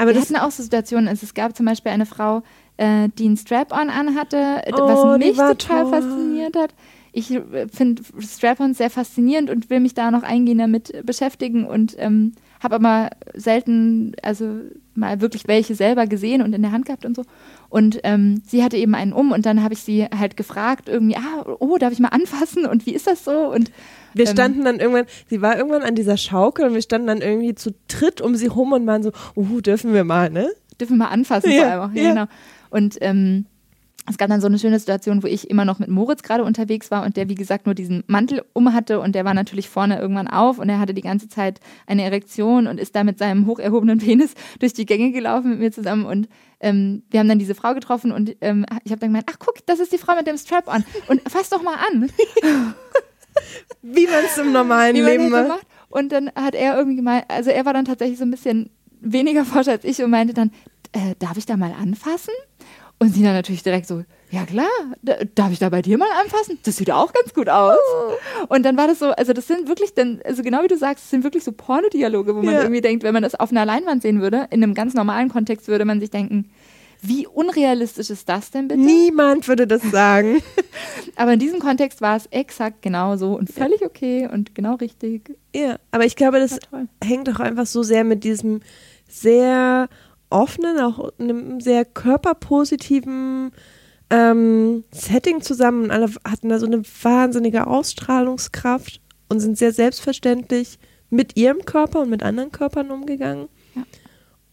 [0.01, 2.41] Aber wir das, hatten auch so Situationen, also es gab zum Beispiel eine Frau,
[2.77, 5.91] äh, die ein Strap-on anhatte, äh, Oh, was mich total toll.
[5.91, 6.73] fasziniert hat.
[7.11, 11.95] Ich äh, finde Strap-ons sehr faszinierend und will mich da noch eingehend damit beschäftigen und
[11.97, 14.59] ähm, habe aber selten, also
[14.93, 17.23] mal wirklich welche selber gesehen und in der Hand gehabt und so.
[17.69, 21.17] Und ähm, sie hatte eben einen um und dann habe ich sie halt gefragt, irgendwie,
[21.17, 23.51] ah, oh, darf ich mal anfassen und wie ist das so?
[23.51, 23.71] Und
[24.13, 27.21] wir ähm, standen dann irgendwann, sie war irgendwann an dieser Schaukel und wir standen dann
[27.21, 30.51] irgendwie zu dritt um sie rum und waren so, uh, dürfen wir mal, ne?
[30.81, 31.95] dürfen wir mal anfassen Ja, vor allem auch.
[31.95, 32.09] Ja, ja.
[32.09, 32.25] Genau.
[32.69, 33.45] Und ähm,
[34.09, 36.89] es gab dann so eine schöne Situation, wo ich immer noch mit Moritz gerade unterwegs
[36.89, 39.99] war und der, wie gesagt, nur diesen Mantel um hatte und der war natürlich vorne
[39.99, 43.45] irgendwann auf und er hatte die ganze Zeit eine Erektion und ist da mit seinem
[43.45, 46.29] hoch erhobenen Penis durch die Gänge gelaufen mit mir zusammen und
[46.59, 49.65] ähm, wir haben dann diese Frau getroffen und ähm, ich habe dann gemeint, ach guck,
[49.65, 52.09] das ist die Frau mit dem Strap-on und fass doch mal an.
[53.81, 55.65] Wie man es im normalen Leben macht.
[55.89, 58.69] Und dann hat er irgendwie gemeint, also er war dann tatsächlich so ein bisschen
[59.01, 60.51] weniger forscher als ich und meinte dann,
[60.93, 62.33] äh, darf ich da mal anfassen?
[63.01, 64.67] Und sie dann natürlich direkt so, ja klar,
[65.01, 66.59] da, darf ich da bei dir mal anfassen?
[66.61, 67.75] Das sieht auch ganz gut aus.
[68.47, 71.05] Und dann war das so, also das sind wirklich dann, also genau wie du sagst,
[71.05, 72.61] das sind wirklich so Pornodialoge, wo man Ja.
[72.61, 75.67] irgendwie denkt, wenn man das auf einer Leinwand sehen würde, in einem ganz normalen Kontext
[75.67, 76.51] würde man sich denken,
[77.01, 78.79] wie unrealistisch ist das denn bitte?
[78.79, 80.43] Niemand würde das sagen.
[81.15, 85.35] Aber in diesem Kontext war es exakt genau so und völlig okay und genau richtig.
[85.55, 86.59] Ja, aber ich glaube, das
[87.03, 88.61] hängt auch einfach so sehr mit diesem
[89.09, 89.89] sehr
[90.31, 93.51] offenen, auch einem sehr körperpositiven
[94.09, 95.85] ähm, Setting zusammen.
[95.85, 100.79] Und alle hatten da so eine wahnsinnige Ausstrahlungskraft und sind sehr selbstverständlich
[101.09, 103.47] mit ihrem Körper und mit anderen Körpern umgegangen.
[103.75, 103.83] Ja.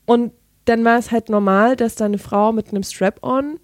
[0.06, 0.32] Und
[0.64, 3.58] dann war es halt normal, dass da eine Frau mit einem Strap-on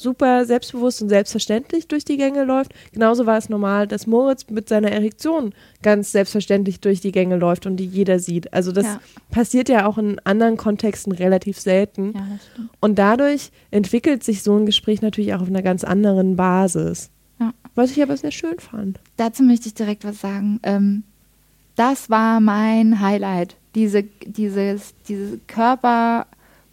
[0.00, 2.72] super selbstbewusst und selbstverständlich durch die Gänge läuft.
[2.92, 7.66] Genauso war es normal, dass Moritz mit seiner Erektion ganz selbstverständlich durch die Gänge läuft
[7.66, 8.52] und die jeder sieht.
[8.52, 9.00] Also das Ja.
[9.30, 12.12] passiert ja auch in anderen Kontexten relativ selten.
[12.14, 12.26] Ja.
[12.80, 17.10] Und dadurch entwickelt sich so ein Gespräch natürlich auch auf einer ganz anderen Basis.
[17.38, 17.52] Ja.
[17.74, 18.98] Was ich aber sehr schön fand.
[19.16, 20.60] Dazu möchte ich direkt was sagen.
[20.62, 21.04] Ähm,
[21.76, 23.56] das war mein Highlight.
[23.74, 25.38] Diese, dieses, diese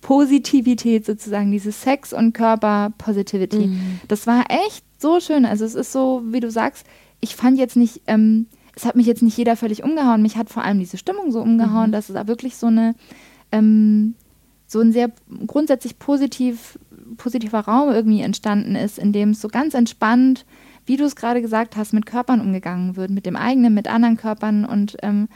[0.08, 3.70] Körperpositivität sozusagen, diese Sex- und Körperpositivity.
[4.08, 5.46] Das war echt so schön.
[5.46, 6.86] Also es ist so, wie du sagst,
[7.20, 10.22] ich fand jetzt nicht, ähm, es hat mich jetzt nicht jeder völlig umgehauen.
[10.22, 11.92] Mich hat vor allem diese Stimmung so umgehauen, Mhm.
[11.92, 12.96] dass es da wirklich so eine,
[13.52, 14.16] ähm,
[14.66, 15.12] so ein sehr
[15.46, 16.80] grundsätzlich positiv,
[17.18, 20.46] positiver Raum irgendwie entstanden ist, in dem es so ganz entspannt,
[20.86, 24.16] wie du es gerade gesagt hast, mit Körpern umgegangen wird, mit dem eigenen, mit anderen
[24.18, 24.64] Körpern.
[24.64, 25.28] Und ähm,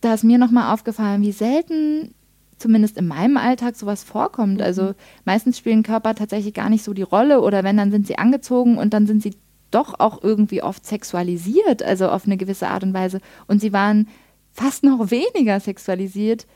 [0.00, 2.14] da ist mir nochmal aufgefallen, wie selten,
[2.58, 4.60] zumindest in meinem Alltag, sowas vorkommt.
[4.62, 4.94] Also
[5.24, 8.78] meistens spielen Körper tatsächlich gar nicht so die Rolle oder wenn, dann sind sie angezogen
[8.78, 9.36] und dann sind sie
[9.70, 13.20] doch auch irgendwie oft sexualisiert, also auf eine gewisse Art und Weise.
[13.46, 14.08] Und sie waren
[14.52, 16.46] fast noch weniger sexualisiert,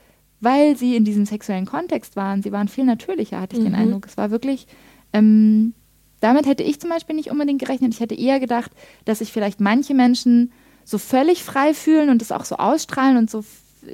[0.40, 2.42] weil sie in diesem sexuellen Kontext waren.
[2.42, 3.78] Sie waren viel natürlicher, hatte ich den Mhm.
[3.78, 4.06] Eindruck.
[4.06, 4.66] Es war wirklich,
[5.12, 5.74] ähm,
[6.20, 7.94] damit hätte ich zum Beispiel nicht unbedingt gerechnet.
[7.94, 8.72] Ich hätte eher gedacht,
[9.04, 10.52] dass sich vielleicht manche Menschen
[10.84, 13.44] so völlig frei fühlen und das auch so ausstrahlen und so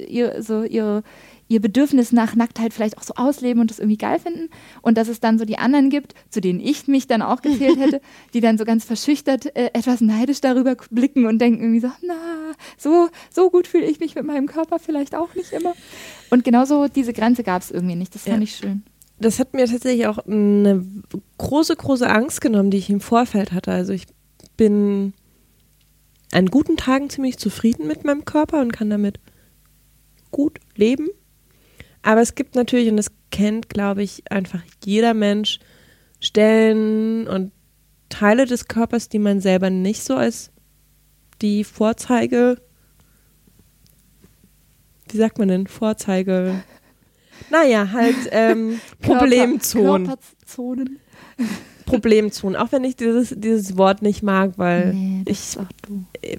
[0.08, 1.02] ihr, so ihre,
[1.48, 4.50] ihr Bedürfnis nach Nacktheit vielleicht auch so ausleben und das irgendwie geil finden.
[4.82, 7.78] Und dass es dann so die anderen gibt, zu denen ich mich dann auch gezählt
[7.80, 8.00] hätte,
[8.34, 12.14] die dann so ganz verschüchtert äh, etwas neidisch darüber blicken und denken irgendwie so, na,
[12.76, 15.74] so, so gut fühle ich mich mit meinem Körper vielleicht auch nicht immer.
[16.30, 18.14] Und genauso diese Grenze gab es irgendwie nicht.
[18.14, 18.42] Das fand Ja.
[18.42, 18.82] ich schön.
[19.20, 20.86] Das hat mir tatsächlich auch eine
[21.38, 23.72] große, große Angst genommen, die ich im Vorfeld hatte.
[23.72, 24.04] Also ich
[24.56, 25.12] bin
[26.32, 29.18] an guten Tagen ziemlich zufrieden mit meinem Körper und kann damit
[30.30, 31.08] gut leben.
[32.08, 35.58] Aber es gibt natürlich, und das kennt, glaube ich, einfach jeder Mensch,
[36.20, 37.52] Stellen und
[38.08, 40.50] Teile des Körpers, die man selber nicht so als
[41.42, 42.62] die Vorzeige,
[45.10, 46.62] wie sagt man denn, Vorzeige,
[47.50, 50.06] naja, halt ähm, Problemzonen.
[50.06, 50.98] Körper, Körperzonen.
[51.84, 55.58] Problemzonen, auch wenn ich dieses, dieses Wort nicht mag, weil, Nee, ich,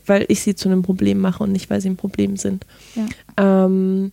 [0.07, 2.65] weil ich sie zu einem Problem mache und nicht, weil sie ein Problem sind.
[2.95, 3.65] Ja.
[3.65, 4.11] Ähm,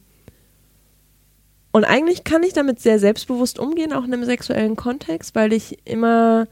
[1.77, 5.77] und eigentlich kann ich damit sehr selbstbewusst umgehen, auch in einem sexuellen Kontext, weil ich
[5.87, 6.49] immer,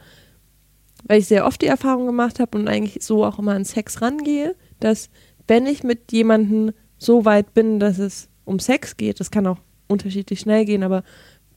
[1.04, 4.02] weil ich sehr oft die Erfahrung gemacht habe und eigentlich so auch immer an Sex
[4.02, 5.08] rangehe, dass
[5.48, 9.56] wenn ich mit jemandem so weit bin, dass es um Sex geht, das kann auch
[9.88, 11.04] unterschiedlich schnell gehen, aber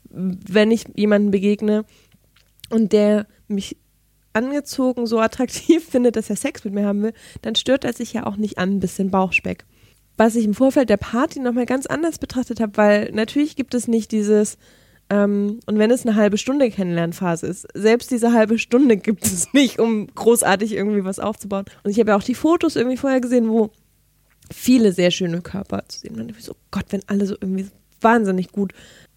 [0.08, 1.84] wenn ich jemanden begegne
[2.70, 3.76] und der mich
[4.32, 7.12] angezogen so attraktiv findet, dass er Sex mit mir haben will,
[7.42, 9.66] dann stört er sich ja auch nicht an ein bisschen Bauchspeck
[10.18, 13.86] was ich im Vorfeld der Party nochmal ganz anders betrachtet habe, weil natürlich gibt es
[13.88, 14.58] nicht dieses,
[15.08, 19.52] ähm, und wenn es eine halbe Stunde Kennenlernphase ist, selbst diese halbe Stunde gibt es
[19.52, 21.64] nicht, um großartig irgendwie was aufzubauen.
[21.84, 23.70] Und ich habe ja auch die Fotos irgendwie vorher gesehen, wo
[24.52, 26.28] viele sehr schöne Körper zu sehen waren.
[26.28, 27.68] Ich so, Gott, wenn alle so irgendwie
[28.00, 28.72] wahnsinnig gut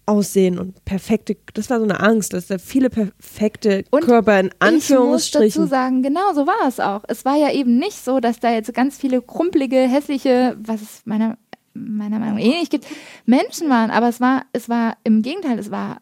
[0.06, 4.46] aussehen und perfekte, das war so eine Angst, dass da viele perfekte Und Körper in
[4.46, 5.68] Ich muss dazu Anführungsstrichen.
[5.68, 7.04] sagen, genau so war es auch.
[7.08, 11.02] Es war ja eben nicht so, dass da jetzt ganz viele krumpelige, hässliche, was es
[11.04, 11.38] meiner,
[11.74, 12.86] meiner Meinung nach eh nicht gibt,
[13.26, 13.90] Menschen waren.
[13.90, 16.00] Aber es war, es war im Gegenteil, es war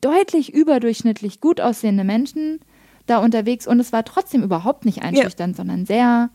[0.00, 2.60] deutlich überdurchschnittlich gut aussehende Menschen
[3.06, 6.30] da unterwegs und es war trotzdem überhaupt nicht einschüchternd, sondern sehr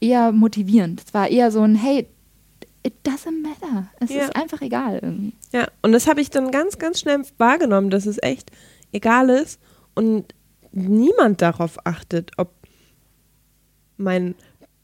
[0.00, 1.02] eher motivierend.
[1.06, 2.08] Es war eher so ein, hey,
[2.86, 3.88] it doesn't matter.
[4.00, 4.24] Es Ja.
[4.24, 5.32] ist einfach egal irgendwie.
[5.52, 8.50] Ja, und das habe ich dann ganz, ganz schnell wahrgenommen, dass es echt
[8.92, 9.60] egal ist
[9.94, 10.34] und
[10.72, 12.52] niemand darauf achtet, ob
[13.96, 14.34] mein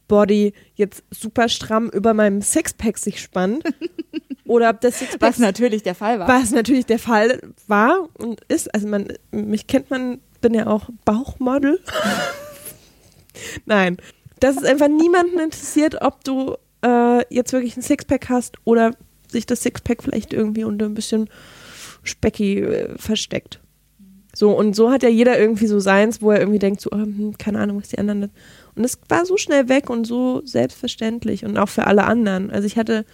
[0.08, 3.62] Body jetzt super stramm über meinem Sixpack sich spannt
[4.46, 6.28] oder ob das Sixpack, Was natürlich der Fall war.
[6.28, 8.74] was natürlich der Fall war und ist.
[8.74, 11.78] Also man, mich kennt man, bin ja auch Bauchmodel.
[13.66, 13.96] Nein,
[14.40, 18.92] dass es einfach niemanden interessiert, ob du äh, jetzt wirklich ein Sixpack hast oder
[19.28, 21.28] sich das Sixpack vielleicht irgendwie unter ein bisschen
[22.02, 23.60] Specki äh, versteckt.
[24.34, 26.96] So, und so hat ja jeder irgendwie so seins, wo er irgendwie denkt, so, oh,
[26.96, 28.30] hm, keine Ahnung, was die anderen.
[28.74, 32.50] Und es war so schnell weg und so selbstverständlich und auch für alle anderen.
[32.50, 33.04] Also ich hatte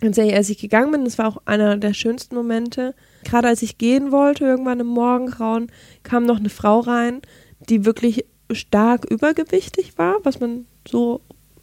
[0.00, 2.94] tatsächlich, als ich gegangen bin, das war auch einer der schönsten Momente.
[3.24, 5.70] Gerade als ich gehen wollte, irgendwann im Morgengrauen,
[6.02, 7.20] kam noch eine Frau rein,
[7.68, 11.20] die wirklich stark übergewichtig war, was man so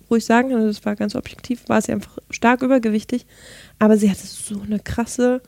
[0.10, 3.26] ruhig sagen kann, das war ganz objektiv, war sie einfach stark übergewichtig,
[3.80, 5.42] aber sie hatte so eine krasse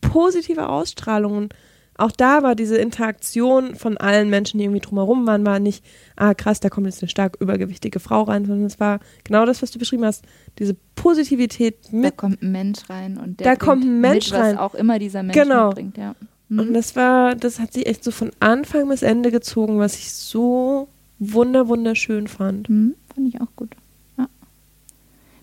[0.00, 1.54] positive Ausstrahlung und
[1.96, 5.84] auch da war diese Interaktion von allen Menschen, die irgendwie drumherum waren, war nicht,
[6.16, 9.62] ah krass, da kommt jetzt eine stark übergewichtige Frau rein, sondern es war genau das,
[9.62, 10.24] was du beschrieben hast,
[10.58, 14.40] diese Positivität da mit kommt ein Mensch rein und der Da kommt ein Mensch mit,
[14.40, 14.56] rein.
[14.56, 15.68] was auch immer dieser Mensch Genau.
[15.68, 16.16] mitbringt, ja.
[16.48, 16.58] Mhm.
[16.58, 20.12] Und das war, das hat sich echt so von Anfang bis Ende gezogen, was ich
[20.12, 22.68] so wunder, wunderschön fand.
[22.68, 23.74] Mhm, fand ich auch gut.
[24.18, 24.28] Ja.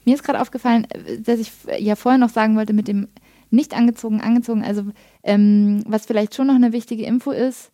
[0.05, 0.87] Mir ist gerade aufgefallen,
[1.19, 3.07] dass ich ja vorher noch sagen wollte mit dem
[3.49, 4.63] nicht angezogen, angezogen.
[4.63, 4.85] Also
[5.23, 7.71] ähm, was vielleicht schon noch eine wichtige Info ist,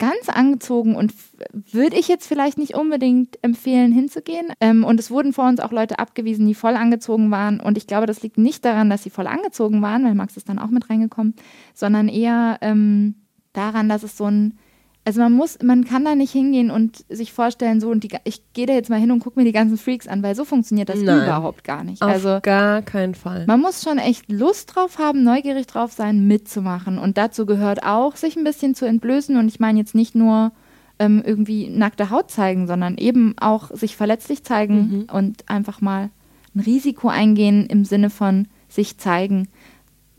[0.00, 1.12] ganz angezogen und
[1.52, 4.48] würde ich jetzt vielleicht nicht unbedingt empfehlen, hinzugehen.
[4.60, 7.60] Ähm, und es wurden vor uns auch Leute abgewiesen, die voll angezogen waren.
[7.60, 10.48] Und ich glaube, das liegt nicht daran, dass sie voll angezogen waren, weil Max ist
[10.48, 11.34] dann auch mit reingekommen,
[11.74, 13.14] sondern eher ähm,
[13.52, 14.58] daran, dass es so ein
[15.04, 18.42] Also man muss, man kann da nicht hingehen und sich vorstellen, so und die, ich
[18.52, 20.90] gehe da jetzt mal hin und gucke mir die ganzen Freaks an, weil so funktioniert
[20.90, 21.22] das Nein.
[21.22, 22.02] überhaupt gar nicht.
[22.02, 23.46] Auf also gar keinen Fall.
[23.46, 26.98] man muss schon echt Lust drauf haben, neugierig drauf sein, mitzumachen.
[26.98, 29.38] Und dazu gehört auch, sich ein bisschen zu entblößen.
[29.38, 30.52] Und ich meine jetzt nicht nur
[30.98, 36.10] ähm, irgendwie nackte Haut zeigen, sondern eben auch sich verletzlich zeigen und einfach mal
[36.54, 39.48] ein Risiko eingehen im Sinne von sich zeigen.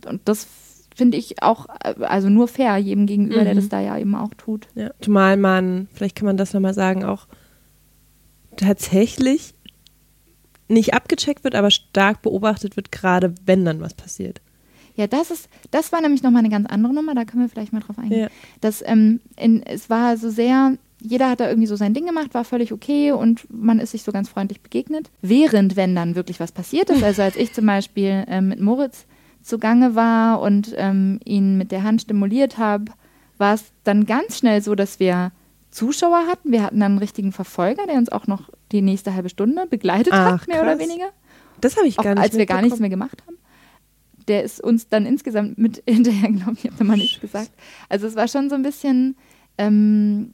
[0.07, 0.47] Und das
[1.01, 4.35] finde ich auch, äh, also nur fair jedem gegenüber, der das da ja eben auch
[4.35, 4.67] tut.
[4.75, 4.91] Ja.
[5.01, 7.25] Zumal man, vielleicht kann man das nochmal sagen, auch
[8.55, 9.55] tatsächlich
[10.67, 14.41] nicht abgecheckt wird, aber stark beobachtet wird, gerade wenn dann was passiert.
[14.95, 17.73] Ja, das ist, das war nämlich nochmal eine ganz andere Nummer, da können wir vielleicht
[17.73, 18.19] mal drauf eingehen.
[18.19, 18.27] Ja.
[18.59, 22.35] Das, ähm, in, es war so sehr, jeder hat da irgendwie so sein Ding gemacht,
[22.35, 25.09] war völlig okay und man ist sich so ganz freundlich begegnet.
[25.23, 29.07] Während, wenn dann wirklich was passiert ist, also als ich zum Beispiel ähm, mit Moritz
[29.41, 32.85] zugange war und ähm, ihn mit der Hand stimuliert habe,
[33.37, 35.31] war es dann ganz schnell so, dass wir
[35.71, 36.51] Zuschauer hatten.
[36.51, 40.13] Wir hatten dann einen richtigen Verfolger, der uns auch noch die nächste halbe Stunde begleitet
[40.13, 40.87] Ach, hat, mehr oder krass.
[40.87, 41.09] weniger
[41.59, 43.37] Das habe ich auch gar nicht als wir gar nichts mehr gemacht haben.
[44.27, 46.57] Der ist uns dann insgesamt mit hinterhergenommen.
[46.57, 47.51] Ich habe da mal nichts gesagt.
[47.89, 49.17] Also es war schon so ein bisschen,
[49.57, 50.33] ähm,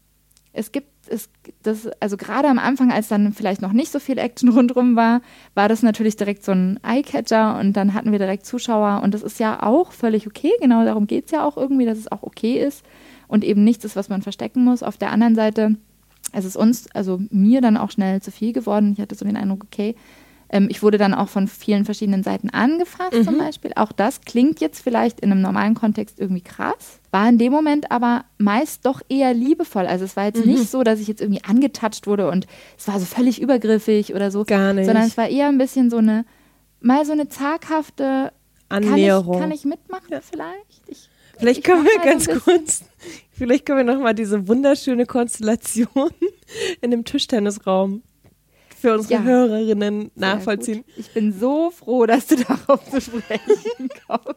[0.54, 1.30] es gibt, es,
[1.64, 5.22] das, also gerade am Anfang, als dann vielleicht noch nicht so viel Action rundherum war,
[5.56, 9.24] war das natürlich direkt so ein Eyecatcher und dann hatten wir direkt Zuschauer und das
[9.24, 10.52] ist ja auch völlig okay.
[10.62, 12.84] Genau darum geht es ja auch irgendwie, dass es auch okay ist
[13.28, 14.84] und eben nichts ist, was man verstecken muss.
[14.84, 15.76] Auf der anderen Seite
[16.34, 18.92] es ist uns, also mir dann auch schnell zu viel geworden.
[18.94, 19.96] Ich hatte so den Eindruck, okay,
[20.50, 23.72] ähm, ich wurde dann auch von vielen verschiedenen Seiten angefasst zum Beispiel.
[23.76, 27.92] Auch das klingt jetzt vielleicht in einem normalen Kontext irgendwie krass, war in dem Moment
[27.92, 29.86] aber meist doch eher liebevoll.
[29.86, 33.00] Also es war jetzt nicht so, dass ich jetzt irgendwie angetatscht wurde und es war
[33.00, 34.86] so völlig übergriffig oder so, Gar nicht.
[34.86, 36.26] sondern es war eher ein bisschen so eine,
[36.80, 38.32] mal so eine zaghafte
[38.70, 39.40] Annäherung.
[39.40, 40.82] Kann ich, kann ich mitmachen vielleicht?
[40.88, 42.84] Ich, Vielleicht ich können wir ganz kurz,
[43.32, 46.10] vielleicht können wir nochmal diese wunderschöne Konstellation
[46.82, 48.02] in dem Tischtennisraum
[48.80, 49.24] für unsere Ja.
[49.24, 50.84] Hörerinnen nachvollziehen.
[50.98, 54.36] Ich bin so froh, dass du darauf zu sprechen kommst.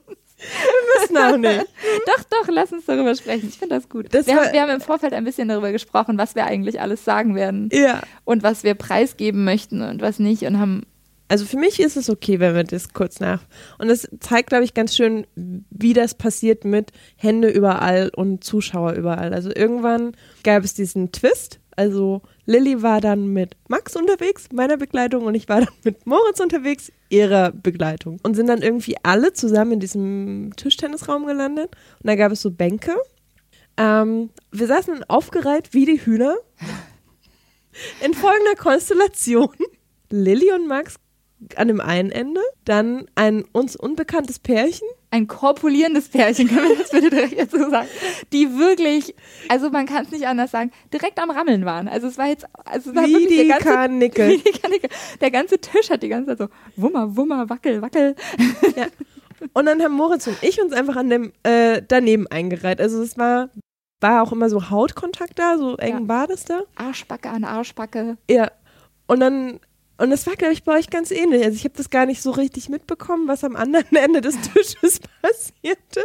[1.03, 1.61] Wissen auch nicht.
[2.07, 3.49] Doch, doch, lass uns darüber sprechen.
[3.49, 4.07] Ich finde das gut.
[4.15, 7.05] Das wir, haben, wir haben im Vorfeld ein bisschen darüber gesprochen, was wir eigentlich alles
[7.05, 8.01] sagen werden Ja.
[8.25, 10.83] und was wir preisgeben möchten und was nicht und haben
[11.29, 13.43] Also für mich ist es okay, wenn wir das kurz nach.
[13.79, 18.95] Und das zeigt, glaube ich, ganz schön, wie das passiert mit Hände überall und Zuschauer
[18.95, 19.35] überall.
[19.35, 20.13] Also irgendwann
[20.43, 21.61] gab es diesen Twist.
[21.77, 26.41] Also Lilly war dann mit Max unterwegs, meiner Begleitung, und ich war dann mit Moritz
[26.41, 28.19] unterwegs, ihrer Begleitung.
[28.25, 31.77] Und sind dann irgendwie alle zusammen in diesem Tischtennisraum gelandet.
[32.03, 32.97] Und da gab es so Bänke.
[33.77, 36.35] Ähm, wir saßen dann aufgereiht wie die Hühner.
[38.05, 39.55] In folgender Konstellation.
[40.11, 40.97] Lilly und Max
[41.57, 44.87] an dem einen Ende, dann ein uns unbekanntes Pärchen.
[45.11, 47.89] ein korpulierendes Pärchen, können wir das bitte direkt dazu sagen,
[48.33, 49.15] die wirklich,
[49.49, 51.89] also man kann es nicht anders sagen, direkt am Rammeln waren.
[51.89, 54.29] Also es war jetzt, also es war Wie die der ganze, Karnickel.
[54.29, 54.91] wie die Karnickel.
[55.21, 58.15] Der ganze Tisch hat die ganze Zeit so Wummer, Wummer, Wackel, Wackel.
[58.77, 58.87] Ja.
[59.55, 62.81] Und dann haben Moritz und ich uns einfach an dem äh, daneben eingereiht.
[62.81, 63.49] Also es war,
[64.01, 66.09] war auch immer so Hautkontakt da, so eng Ja.
[66.09, 66.61] war das da.
[66.77, 68.19] Arschbacke an Arschbacke.
[68.31, 68.51] Ja.
[69.07, 69.59] Und dann,
[70.01, 71.45] und das war, glaube ich, bei euch ganz ähnlich.
[71.45, 75.01] Also ich habe das gar nicht so richtig mitbekommen, was am anderen Ende des Tisches
[75.21, 76.05] passierte.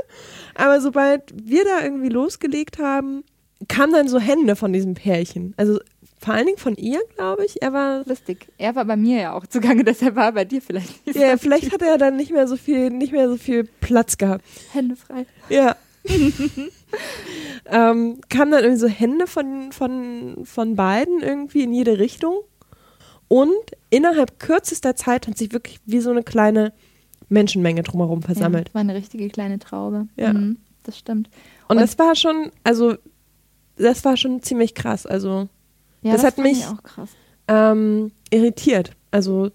[0.53, 3.23] Aber sobald wir da irgendwie losgelegt haben,
[3.69, 5.53] kamen dann so Hände von diesem Pärchen.
[5.55, 5.79] Also
[6.19, 7.61] vor allen Dingen von ihr, glaube ich.
[7.61, 8.47] Er war Lustig.
[8.57, 11.31] Er war bei mir ja auch zugange, deshalb war er bei dir vielleicht nicht Ja,
[11.31, 14.43] so vielleicht hat er dann nicht mehr so viel, nicht mehr so viel Platz gehabt.
[14.73, 15.25] Hände frei.
[15.49, 15.75] Ja.
[17.65, 22.39] ähm, kamen dann irgendwie so Hände von, von, von beiden irgendwie in jede Richtung.
[23.27, 23.53] Und
[23.89, 26.73] innerhalb kürzester Zeit hat sich wirklich wie so eine kleine
[27.29, 28.69] Menschenmenge drumherum versammelt.
[28.69, 30.07] Ja, war eine richtige kleine Traube.
[30.15, 30.33] Ja.
[30.33, 31.29] Mhm, das stimmt.
[31.67, 32.95] Und, Und- das war schon, also,
[33.77, 35.05] das war schon ziemlich krass.
[35.05, 35.49] Also,
[36.01, 36.63] Ja, Das hat fand mich-
[37.47, 38.91] ähm, irritiert.
[39.09, 39.49] Also,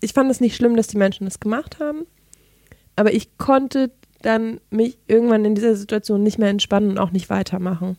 [0.00, 2.06] ich fand es nicht schlimm, dass die Menschen das gemacht haben.
[2.94, 3.90] Aber ich konnte
[4.22, 7.96] dann mich irgendwann in dieser Situation nicht mehr entspannen und auch nicht weitermachen.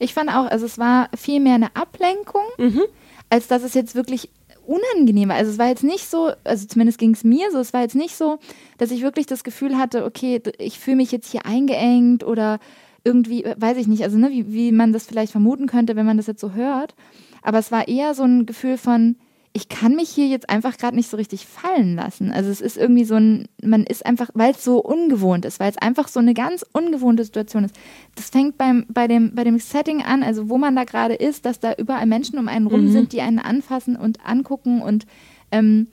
[0.00, 2.82] Ich fand auch, also es war viel mehr eine Ablenkung, Mhm.
[3.34, 4.30] Als dass es jetzt wirklich
[4.64, 5.34] unangenehm war.
[5.34, 7.96] Also es war jetzt nicht so, also zumindest ging es mir so, es war jetzt
[7.96, 8.38] nicht so,
[8.78, 12.60] dass ich wirklich das Gefühl hatte, okay, ich fühle mich jetzt hier eingeengt oder
[13.02, 16.06] irgendwie, äh, weiß ich nicht, also ne, wie, wie man das vielleicht vermuten könnte, wenn
[16.06, 16.94] man das jetzt so hört.
[17.42, 19.16] Aber es war eher so ein Gefühl von,
[19.56, 22.32] ich kann mich hier jetzt einfach gerade nicht so richtig fallen lassen.
[22.32, 25.70] Also es ist irgendwie so ein, man ist einfach, weil es so ungewohnt ist, weil
[25.70, 27.76] es einfach so eine ganz ungewohnte Situation ist.
[28.16, 31.46] Das fängt beim, bei, dem, bei dem Setting an, also wo man da gerade ist,
[31.46, 35.06] dass da überall Menschen um einen rum sind, die einen anfassen und angucken und
[35.52, 35.86] ähm,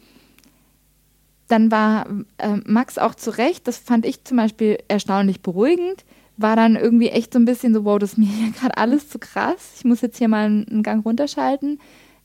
[1.47, 2.07] dann war
[2.39, 6.03] äh, Max auch zu Recht, das fand ich zum Beispiel erstaunlich beruhigend,
[6.35, 9.07] war dann irgendwie echt so ein bisschen so, wow, das ist mir hier gerade alles
[9.09, 9.73] zu krass.
[9.77, 11.79] Ich muss jetzt hier mal einen Gang runterschalten.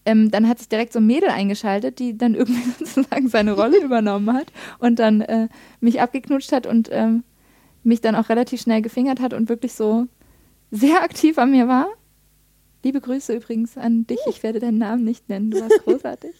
[0.07, 3.83] Ähm, dann hat sich direkt so ein Mädel eingeschaltet, die dann irgendwie sozusagen seine Rolle
[3.83, 5.49] übernommen hat und dann äh,
[5.81, 7.25] mich abgeknutscht hat und ähm,
[7.83, 10.07] mich dann auch relativ schnell gefingert hat und wirklich so
[10.71, 11.89] sehr aktiv an mir war.
[12.83, 14.21] Liebe Grüße übrigens an dich.
[14.29, 15.51] Ich werde deinen Namen nicht nennen.
[15.51, 16.35] Du warst großartig.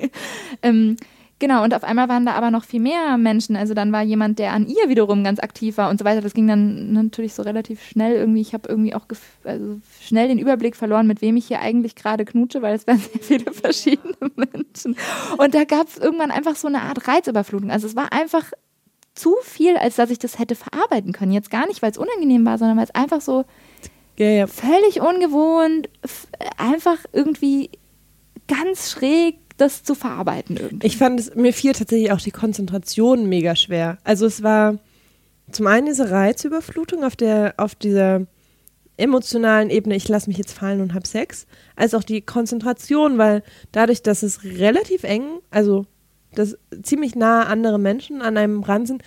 [0.62, 0.96] ähm,
[1.42, 3.56] genau, und auf einmal waren da aber noch viel mehr Menschen.
[3.56, 6.20] Also dann war jemand, der an ihr wiederum ganz aktiv war und so weiter.
[6.20, 8.40] Das ging dann natürlich so relativ schnell irgendwie.
[8.40, 9.06] Ich habe irgendwie auch
[9.42, 12.98] also schnell den Überblick verloren, mit wem ich hier eigentlich gerade knutsche, weil es waren
[12.98, 14.96] sehr viele verschiedene Menschen.
[15.36, 17.72] Und da gab es irgendwann einfach so eine Art Reizüberflutung.
[17.72, 18.52] Also es war einfach
[19.14, 21.32] zu viel, als dass ich das hätte verarbeiten können.
[21.32, 23.44] Jetzt gar nicht, weil es unangenehm war, sondern weil es einfach so
[24.16, 24.46] ja, ja.
[24.46, 25.90] völlig ungewohnt,
[26.56, 27.70] einfach irgendwie
[28.46, 30.86] ganz schräg das zu verarbeiten irgendwie.
[30.86, 33.98] Ich fand es, mir fiel tatsächlich auch die Konzentration mega schwer.
[34.04, 34.78] Also es war
[35.50, 38.26] zum einen diese Reizüberflutung auf der, auf dieser
[38.96, 41.46] emotionalen Ebene, ich lasse mich jetzt fallen und habe Sex,
[41.76, 43.42] als auch die Konzentration, weil
[43.72, 45.86] dadurch, dass es relativ eng, also
[46.34, 49.02] dass ziemlich nah andere Menschen an einem ran sind,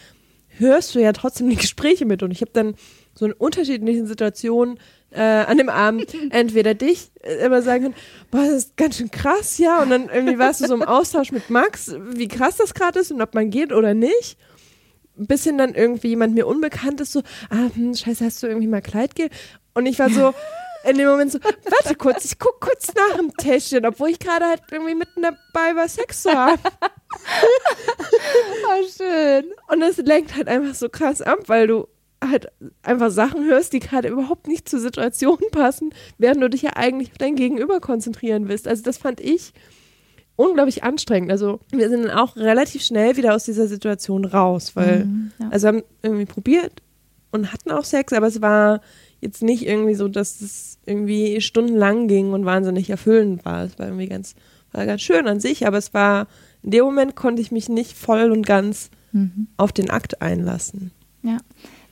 [0.58, 2.24] hörst du ja trotzdem die Gespräche mit.
[2.24, 2.76] Und ich habe dann
[3.14, 4.80] so in unterschiedlichen Situationen
[5.16, 7.96] äh, an dem Abend entweder dich äh, immer sagen können,
[8.32, 9.82] boah, das ist ganz schön krass, ja.
[9.82, 13.12] Und dann irgendwie warst du so im Austausch mit Max, wie krass das gerade ist
[13.12, 14.38] und ob man geht oder nicht.
[15.18, 18.68] Bis hin dann irgendwie jemand mir unbekannt ist, so, ah, hm, scheiße, hast du irgendwie
[18.68, 19.30] mal Kleidgel?
[19.74, 20.34] Und ich war so,
[20.86, 24.46] in dem Moment so, warte kurz, ich guck kurz nach dem Täschchen, obwohl ich gerade
[24.46, 26.62] halt irgendwie mitten dabei war, Sex zu haben.
[28.68, 29.46] oh, schön.
[29.68, 31.88] Und das lenkt halt einfach so krass ab, weil du
[32.30, 32.48] halt
[32.84, 37.12] einfach Sachen hörst, die gerade überhaupt nicht zur Situation passen, während du dich ja eigentlich
[37.12, 38.68] auf dein Gegenüber konzentrieren willst.
[38.68, 39.54] Also das fand ich
[40.36, 41.32] unglaublich anstrengend.
[41.32, 45.50] Also wir sind dann auch relativ schnell wieder aus dieser Situation raus, weil mhm, ja.
[45.50, 46.82] also haben irgendwie probiert
[47.32, 48.82] und hatten auch Sex, aber es war
[49.22, 53.64] jetzt nicht irgendwie so, dass es irgendwie stundenlang ging und wahnsinnig erfüllend war.
[53.64, 54.36] Es war irgendwie ganz,
[54.72, 56.28] war ganz schön an sich, aber es war,
[56.64, 59.48] in dem Moment konnte ich mich nicht voll und ganz mhm.
[59.58, 60.92] auf den Akt einlassen.
[61.24, 61.38] Ja,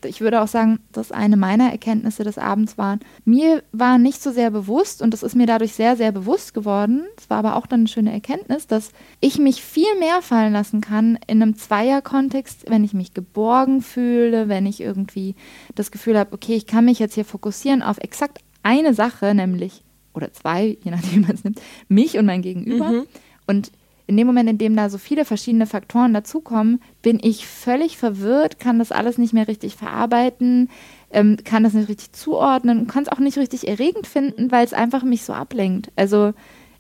[0.06, 3.00] ich würde auch sagen, dass eine meiner Erkenntnisse des Abends waren.
[3.26, 7.06] Mir war nicht so sehr bewusst und das ist mir dadurch sehr, sehr bewusst geworden.
[7.18, 10.82] Es war aber auch dann eine schöne Erkenntnis, dass ich mich viel mehr fallen lassen
[10.82, 15.36] kann in einem Zweier-Kontext, wenn ich mich geborgen fühle, wenn ich irgendwie
[15.76, 19.84] das Gefühl habe, okay, ich kann mich jetzt hier fokussieren auf exakt eine Sache, nämlich,
[20.14, 22.90] oder zwei, je nachdem, wie man es nimmt, mich und mein Gegenüber.
[22.90, 23.04] Mhm.
[23.46, 23.72] Und
[24.06, 28.60] in dem Moment, in dem da so viele verschiedene Faktoren dazukommen, bin ich völlig verwirrt,
[28.60, 30.70] kann das alles nicht mehr richtig verarbeiten,
[31.12, 34.66] ähm, kann das nicht richtig zuordnen und kann es auch nicht richtig erregend finden, weil
[34.66, 35.92] es einfach mich so ablenkt.
[35.96, 36.34] Also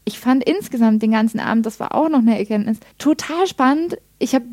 [0.06, 3.98] ich fand insgesamt den ganzen Abend, das war auch noch eine Erkenntnis, total spannend.
[4.20, 4.46] Ich habe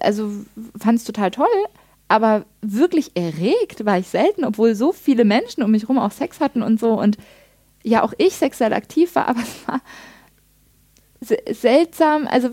[0.00, 0.30] also
[0.78, 1.46] fand es total toll,
[2.08, 6.40] aber wirklich erregt war ich selten, obwohl so viele Menschen um mich herum auch Sex
[6.40, 7.16] hatten und so und
[7.82, 9.80] ja auch ich sexuell aktiv war, aber es war
[11.52, 12.50] seltsam, also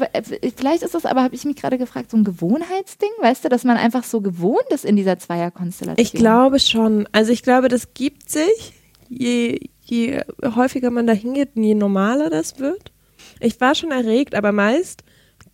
[0.58, 3.64] vielleicht ist das aber, habe ich mich gerade gefragt, so ein Gewohnheitsding, weißt du, dass
[3.64, 6.04] man einfach so gewohnt ist in dieser Zweierkonstellation?
[6.04, 7.08] Ich glaube schon.
[7.12, 8.74] Also ich glaube, das gibt sich,
[9.10, 12.92] je, je häufiger man da hingeht, je normaler das wird.
[13.40, 15.04] Ich war schon erregt, aber meist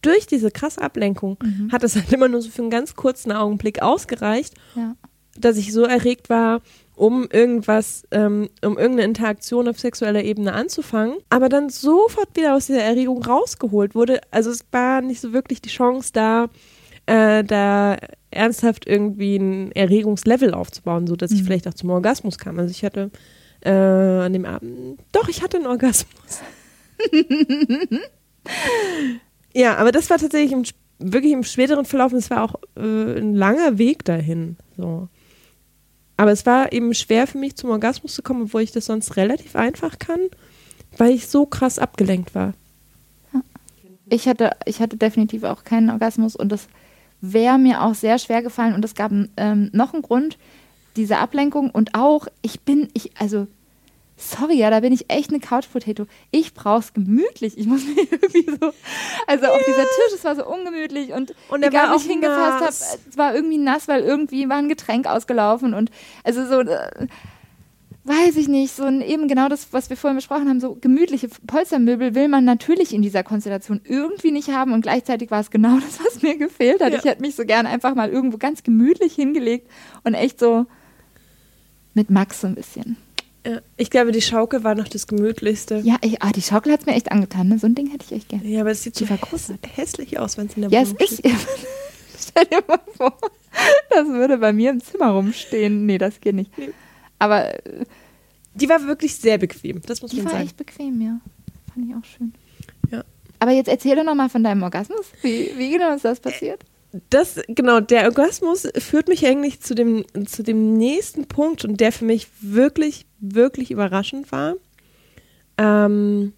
[0.02, 1.72] durch diese krasse Ablenkung mhm.
[1.72, 4.96] hat es halt immer nur so für einen ganz kurzen Augenblick ausgereicht, ja.
[5.38, 6.62] dass ich so erregt war,
[6.98, 12.66] um irgendwas, ähm, um irgendeine Interaktion auf sexueller Ebene anzufangen, aber dann sofort wieder aus
[12.66, 14.20] dieser Erregung rausgeholt wurde.
[14.32, 16.50] Also es war nicht so wirklich die Chance da,
[17.06, 17.98] äh, da
[18.32, 21.46] ernsthaft irgendwie ein Erregungslevel aufzubauen, so dass ich mhm.
[21.46, 22.58] vielleicht auch zum Orgasmus kam.
[22.58, 23.12] Also ich hatte
[23.62, 26.42] äh, an dem Abend, doch, ich hatte einen Orgasmus.
[29.54, 30.64] ja, aber das war tatsächlich im,
[30.98, 34.58] wirklich im späteren Verlauf, es war auch äh, ein langer Weg dahin.
[34.76, 35.10] So.
[36.18, 39.16] Aber es war eben schwer für mich zum Orgasmus zu kommen, obwohl ich das sonst
[39.16, 40.20] relativ einfach kann,
[40.98, 42.54] weil ich so krass abgelenkt war.
[44.10, 46.68] Ich hatte, ich hatte definitiv auch keinen Orgasmus und das
[47.22, 48.74] wäre mir auch sehr schwer gefallen.
[48.74, 50.38] Und es gab ähm, noch einen Grund,
[50.96, 53.48] diese Ablenkung und auch, ich bin, ich, also
[54.18, 56.08] sorry, ja, da bin ich echt eine Couch Potato.
[56.32, 57.58] Ich brauch's gemütlich.
[57.58, 58.74] Ich muss mich irgendwie so,
[59.28, 59.52] also ja.
[59.52, 63.18] auch dieser Tisch, es war so ungemütlich und, und egal, wie ich hingefasst habe, es
[63.18, 65.92] war irgendwie nass, weil irgendwie war ein Getränk ausgelaufen und
[66.24, 67.08] also so, äh,
[68.04, 71.28] weiß ich nicht, so ein, eben genau das, was wir vorhin besprochen haben, so gemütliche
[71.46, 75.78] Polstermöbel will man natürlich in dieser Konstellation irgendwie nicht haben und gleichzeitig war es genau
[75.80, 76.92] das, was mir gefehlt hat.
[76.92, 77.00] Ja.
[77.00, 79.70] Ich hätte mich so gern einfach mal irgendwo ganz gemütlich hingelegt
[80.04, 80.66] und echt so
[81.94, 82.98] mit Max so ein bisschen.
[83.48, 85.78] Ja, ich glaube, die Schaukel war noch das gemütlichste.
[85.86, 87.48] Ja, ich, ah, die Schaukel hat es mir echt angetan.
[87.48, 87.58] Ne?
[87.58, 88.46] So ein Ding hätte ich echt gerne.
[88.46, 90.98] Ja, aber es sieht die so häss hässlich aus, wenn es in der ja, Wohnung
[91.00, 91.24] Ja, ist.
[92.30, 93.18] Stell dir mal vor.
[93.90, 95.86] Das würde bei mir im Zimmer rumstehen.
[95.86, 96.56] Nee, das geht nicht.
[96.58, 96.72] Nee.
[97.20, 97.86] Aber äh,
[98.54, 100.44] Die war wirklich sehr bequem, das muss die man war sagen.
[100.44, 101.20] echt bequem, ja.
[101.74, 102.34] Fand ich auch schön.
[102.92, 103.04] Ja.
[103.40, 105.06] Aber jetzt erzähl doch nochmal von deinem Orgasmus.
[105.22, 106.64] Wie, wie genau ist das passiert?
[107.10, 111.92] Das, genau, der Orgasmus führt mich eigentlich zu dem, zu dem nächsten Punkt und der
[111.92, 114.56] für mich wirklich, wirklich überraschend war.
[115.58, 116.34] Ähm,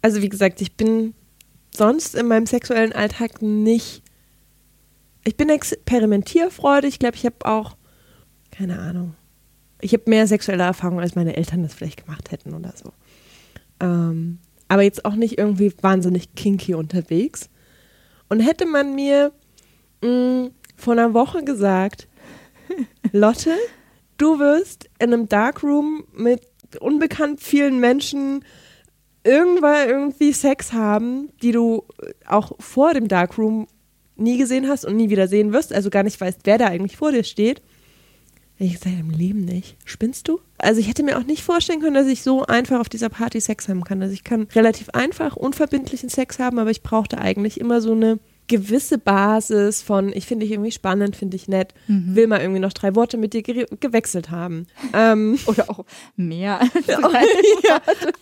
[0.00, 1.14] also wie gesagt, ich bin
[1.74, 4.02] sonst in meinem sexuellen Alltag nicht.
[5.24, 6.94] Ich bin experimentierfreudig.
[6.94, 7.76] Ich glaube, ich habe auch,
[8.50, 9.14] keine Ahnung,
[9.80, 12.92] ich habe mehr sexuelle Erfahrung, als meine Eltern das vielleicht gemacht hätten oder so.
[13.80, 14.38] Ähm,
[14.68, 17.50] aber jetzt auch nicht irgendwie wahnsinnig kinky unterwegs.
[18.34, 19.30] Und hätte man mir
[20.02, 22.08] mh, vor einer Woche gesagt,
[23.12, 23.54] Lotte,
[24.16, 26.40] du wirst in einem Darkroom mit
[26.80, 28.44] unbekannt vielen Menschen
[29.22, 31.84] irgendwann irgendwie Sex haben, die du
[32.26, 33.68] auch vor dem Darkroom
[34.16, 36.96] nie gesehen hast und nie wieder sehen wirst, also gar nicht weißt, wer da eigentlich
[36.96, 37.62] vor dir steht.
[38.58, 39.76] Ich gesagt, im Leben nicht.
[39.84, 40.40] Spinnst du?
[40.58, 43.40] Also ich hätte mir auch nicht vorstellen können, dass ich so einfach auf dieser Party
[43.40, 44.00] Sex haben kann.
[44.00, 48.18] Also ich kann relativ einfach, unverbindlichen Sex haben, aber ich brauchte eigentlich immer so eine
[48.46, 52.74] gewisse Basis von, ich finde dich irgendwie spannend, finde ich nett, will mal irgendwie noch
[52.74, 54.66] drei Worte mit dir ge gewechselt haben.
[54.92, 55.84] Ähm, Oder auch
[56.16, 56.60] mehr.
[56.86, 57.80] ja,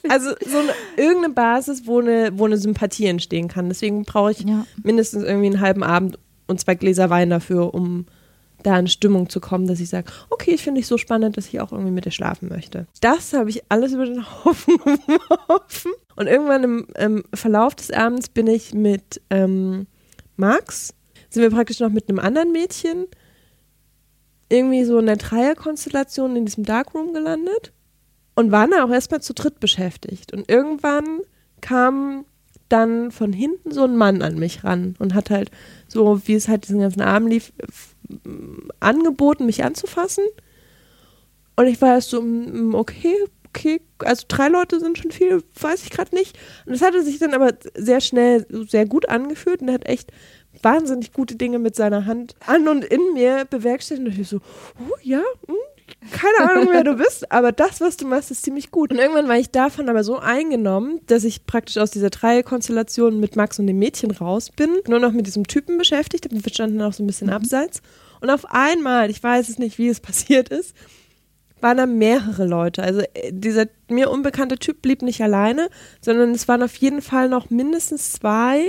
[0.08, 3.68] also so eine, irgendeine Basis, wo eine, wo eine Sympathie entstehen kann.
[3.68, 4.64] Deswegen brauche ich Ja.
[4.82, 8.06] mindestens irgendwie einen halben Abend und zwei Gläser Wein dafür, um
[8.62, 11.48] da in Stimmung zu kommen, dass ich sage, okay, ich finde dich so spannend, dass
[11.48, 12.86] ich auch irgendwie mit dir schlafen möchte.
[13.00, 15.92] Das habe ich alles über den Haufen geworfen.
[16.16, 19.86] Und irgendwann im, im Verlauf des Abends bin ich mit ähm,
[20.36, 20.94] Max,
[21.30, 23.06] sind wir praktisch noch mit einem anderen Mädchen
[24.48, 27.72] irgendwie so in der Dreierkonstellation in diesem Darkroom gelandet
[28.34, 30.32] und waren da auch erstmal zu dritt beschäftigt.
[30.32, 31.20] Und irgendwann
[31.62, 32.26] kam
[32.72, 35.50] dann von hinten so ein Mann an mich ran und hat halt
[35.88, 37.52] so, wie es halt diesen ganzen Abend lief,
[38.24, 40.24] m- angeboten, mich anzufassen.
[41.56, 43.14] Und ich war erst so, mm, okay,
[43.48, 46.38] okay, also drei Leute sind schon viel, weiß ich gerade nicht.
[46.66, 50.10] Und es hatte sich dann aber sehr schnell sehr gut angefühlt und hat echt
[50.62, 54.06] wahnsinnig gute Dinge mit seiner Hand an und in mir bewerkstelligt.
[54.06, 54.38] Und ich so,
[54.78, 55.56] oh ja, hm,
[56.10, 58.92] keine Ahnung, wer du bist, aber das, was du machst, ist ziemlich gut.
[58.92, 63.36] Und irgendwann war ich davon aber so eingenommen, dass ich praktisch aus dieser Dreierkonstellation mit
[63.36, 66.92] Max und dem Mädchen raus bin, nur noch mit diesem Typen beschäftigt, wir standen auch
[66.92, 67.82] so ein bisschen abseits.
[68.20, 70.74] Und auf einmal, ich weiß es nicht, wie es passiert ist,
[71.62, 72.82] waren da mehrere Leute.
[72.82, 75.68] Also äh, dieser mir unbekannte Typ blieb nicht alleine,
[76.00, 78.66] sondern es waren auf jeden Fall noch mindestens zwei,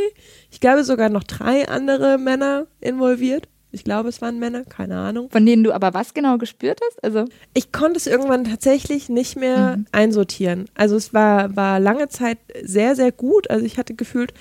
[0.52, 3.48] ich glaube sogar noch drei andere Männer involviert.
[3.76, 5.30] Ich glaube, es waren Männer, keine Ahnung.
[5.32, 7.04] Von denen du aber was genau gespürt hast?
[7.04, 9.86] Also, Ich konnte es irgendwann tatsächlich nicht mehr Mhm.
[9.92, 10.66] einsortieren.
[10.76, 13.50] Also es war, war lange Zeit sehr, sehr gut.
[13.50, 14.34] Also ich hatte gefühlt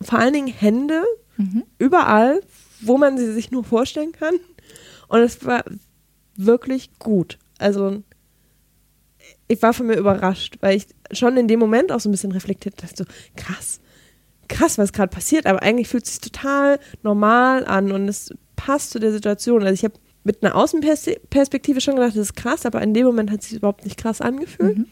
[0.00, 1.02] vor allen Dingen Hände
[1.36, 1.64] mhm.
[1.78, 2.40] überall,
[2.80, 4.34] wo man sie sich nur vorstellen kann.
[5.08, 5.64] Und es war
[6.36, 7.38] wirklich gut.
[7.58, 8.02] Also
[9.48, 12.32] ich war von mir überrascht, weil ich schon in dem Moment auch so ein bisschen
[12.32, 13.04] reflektiert dachte, so
[13.36, 13.80] krass,
[14.48, 18.90] krass, was gerade passiert, aber eigentlich fühlt es sich total normal an und es passt
[18.90, 19.62] zu der Situation.
[19.62, 23.30] Also ich habe mit einer Außenperspektive schon gedacht, das ist krass, aber in dem Moment
[23.30, 24.78] hat es sich überhaupt nicht krass angefühlt.
[24.78, 24.86] Mhm.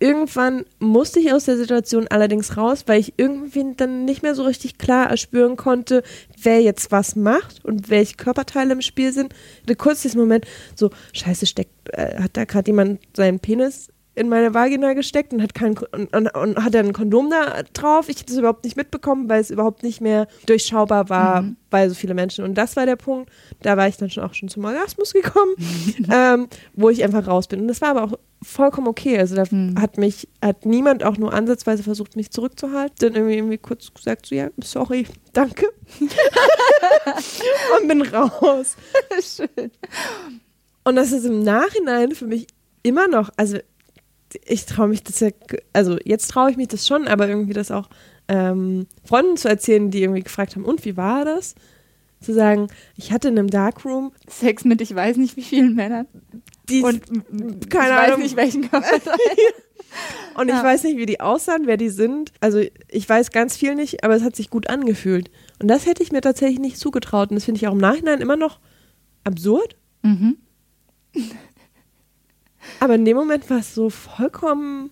[0.00, 4.44] Irgendwann musste ich aus der Situation allerdings raus, weil ich irgendwie dann nicht mehr so
[4.44, 6.04] richtig klar erspüren konnte,
[6.40, 9.34] wer jetzt was macht und welche Körperteile im Spiel sind.
[9.56, 10.46] Ich hatte kurz diesen Moment,
[10.76, 13.88] so, scheiße, steckt, äh, hat da gerade jemand seinen Penis
[14.18, 17.62] in meine Vagina gesteckt und hat kein und, und, und hat dann ein Kondom da
[17.72, 18.08] drauf.
[18.08, 21.56] Ich habe das überhaupt nicht mitbekommen, weil es überhaupt nicht mehr durchschaubar war, Mhm.
[21.70, 22.44] weil so viele Menschen.
[22.44, 23.30] Und das war der Punkt,
[23.62, 25.54] da war ich dann schon auch schon zum Orgasmus gekommen,
[26.12, 27.60] ähm, wo ich einfach raus bin.
[27.60, 29.18] Und das war aber auch vollkommen okay.
[29.18, 29.80] Also da Mhm.
[29.80, 32.96] hat mich, hat niemand auch nur ansatzweise versucht, mich zurückzuhalten.
[33.00, 35.66] Dann irgendwie, irgendwie kurz gesagt, so ja, sorry, danke.
[37.80, 38.76] und bin raus.
[39.22, 39.70] Schön.
[40.84, 42.46] Und das ist im Nachhinein für mich
[42.82, 43.58] immer noch, also
[44.44, 45.30] ich traue mich das ja,
[45.72, 47.88] also jetzt traue ich mich das schon, aber irgendwie das auch
[48.28, 51.54] ähm, Freunden zu erzählen, die irgendwie gefragt haben, und wie war das?
[52.20, 52.66] Zu sagen,
[52.96, 56.06] ich hatte in einem Darkroom, Sex mit ich weiß nicht wie vielen Männern.
[56.68, 59.14] die Und und, keine ich weiß Ahnung, nicht welchen Körperteil.
[60.34, 60.64] und ich Ja.
[60.64, 62.32] weiß nicht, wie die aussahen, wer die sind.
[62.40, 65.30] Also ich weiß ganz viel nicht, aber es hat sich gut angefühlt.
[65.62, 67.30] Und das hätte ich mir tatsächlich nicht zugetraut.
[67.30, 68.58] Und das finde ich auch im Nachhinein immer noch
[69.24, 69.76] absurd.
[70.02, 70.38] mhm.
[72.80, 74.90] Aber in dem Moment war es so vollkommen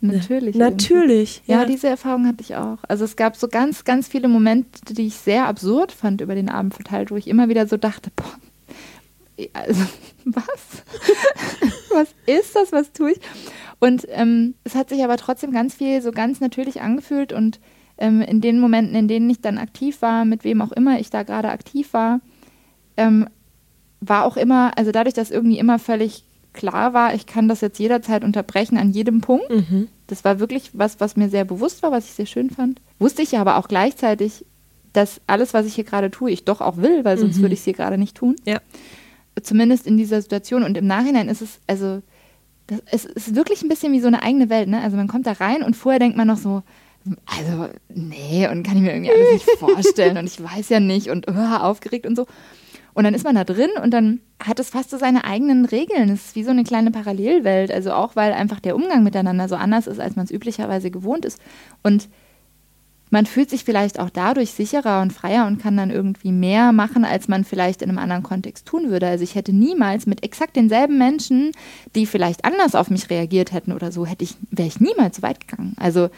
[0.00, 0.54] Natürlich.
[0.54, 1.42] natürlich.
[1.46, 2.78] Ja, diese Erfahrung hatte ich auch.
[2.86, 6.48] Also es gab so ganz, ganz viele Momente, die ich sehr absurd fand über den
[6.48, 9.82] Abend verteilt, wo ich immer wieder so dachte, boah, also
[10.24, 10.84] was?
[11.90, 12.72] was ist das?
[12.72, 13.20] Was tue ich?
[13.80, 17.60] Und ähm, es hat sich aber trotzdem ganz viel so ganz natürlich angefühlt und
[17.96, 21.10] ähm, in den Momenten, in denen ich dann aktiv war, mit wem auch immer ich
[21.10, 22.20] da gerade aktiv war,
[22.96, 23.28] ähm,
[24.00, 27.78] war auch immer, also dadurch, dass irgendwie immer völlig klar war, ich kann das jetzt
[27.78, 29.48] jederzeit unterbrechen an jedem Punkt.
[29.50, 29.88] Mhm.
[30.06, 32.80] Das war wirklich was, was mir sehr bewusst war, was ich sehr schön fand.
[32.98, 34.44] Wusste ich ja aber auch gleichzeitig,
[34.92, 37.42] dass alles, was ich hier gerade tue, ich doch auch will, weil sonst Mhm.
[37.42, 38.34] würde ich es hier gerade nicht tun.
[38.44, 38.58] Ja.
[39.42, 40.64] Zumindest in dieser Situation.
[40.64, 42.02] Und im Nachhinein ist es, also,
[42.66, 44.68] das, es ist wirklich ein bisschen wie so eine eigene Welt.
[44.68, 44.80] Ne?
[44.80, 46.62] Also man kommt da rein und vorher denkt man noch so,
[47.26, 51.08] also, nee, und kann ich mir irgendwie alles nicht vorstellen und ich weiß ja nicht
[51.10, 52.26] und uh, aufgeregt und so.
[52.94, 56.10] Und dann ist man da drin und dann hat es fast so seine eigenen Regeln.
[56.10, 57.70] Es ist wie so eine kleine Parallelwelt.
[57.70, 61.24] Also auch, weil einfach der Umgang miteinander so anders ist, als man es üblicherweise gewohnt
[61.24, 61.40] ist.
[61.82, 62.08] Und
[63.10, 67.04] man fühlt sich vielleicht auch dadurch sicherer und freier und kann dann irgendwie mehr machen,
[67.04, 69.06] als man vielleicht in einem anderen Kontext tun würde.
[69.06, 71.52] Also ich hätte niemals mit exakt denselben Menschen,
[71.94, 75.22] die vielleicht anders auf mich reagiert hätten oder so, hätte ich, wäre ich niemals so
[75.22, 75.74] weit gegangen.
[75.78, 76.10] Also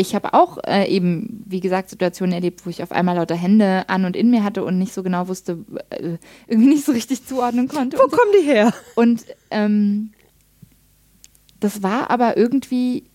[0.00, 3.88] ich habe auch äh, eben, wie gesagt, Situationen erlebt, wo ich auf einmal lauter Hände
[3.88, 5.58] an und in mir hatte und nicht so genau wusste,
[5.90, 7.98] äh, irgendwie nicht so richtig zuordnen konnte.
[7.98, 8.16] Wo so.
[8.16, 8.72] kommen die her?
[8.94, 10.12] Und ähm,
[11.58, 13.10] das war aber irgendwie,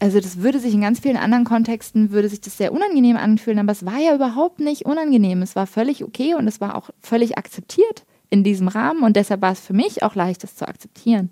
[0.00, 3.60] also das würde sich in ganz vielen anderen Kontexten, würde sich das sehr unangenehm anfühlen,
[3.60, 5.42] aber es war ja überhaupt nicht unangenehm.
[5.42, 9.42] Es war völlig okay und es war auch völlig akzeptiert in diesem Rahmen und deshalb
[9.42, 11.30] war es für mich auch leicht, das zu akzeptieren.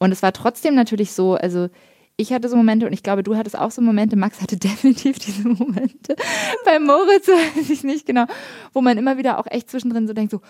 [0.00, 1.68] Und es war trotzdem natürlich so, also
[2.16, 5.18] ich hatte so Momente und ich glaube, du hattest auch so Momente, Max hatte definitiv
[5.18, 6.16] diese Momente.
[6.64, 8.26] Bei Moritz weiß ich nicht genau,
[8.72, 10.40] wo man immer wieder auch echt zwischendrin so denkt, so,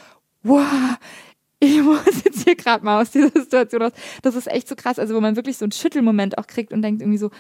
[0.43, 0.99] wow,
[1.63, 3.93] ich muss jetzt hier gerade mal aus dieser Situation raus.
[4.23, 6.83] Das ist echt so krass, also wo man wirklich so einen Schüttelmoment auch kriegt und
[6.83, 7.31] denkt irgendwie so,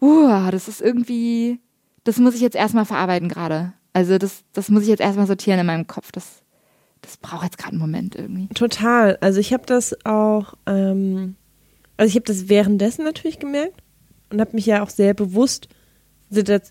[0.00, 1.60] wow, das ist irgendwie,
[2.04, 3.72] das muss ich jetzt erstmal verarbeiten gerade.
[3.92, 6.12] Also das, das muss ich jetzt erstmal sortieren in meinem Kopf.
[6.12, 6.42] Das,
[7.00, 8.48] das braucht jetzt gerade einen Moment irgendwie.
[8.54, 9.18] Total.
[9.20, 11.36] Also ich habe das auch, ähm,
[11.96, 13.82] also ich habe das währenddessen natürlich gemerkt
[14.30, 15.68] und habe mich ja auch sehr bewusst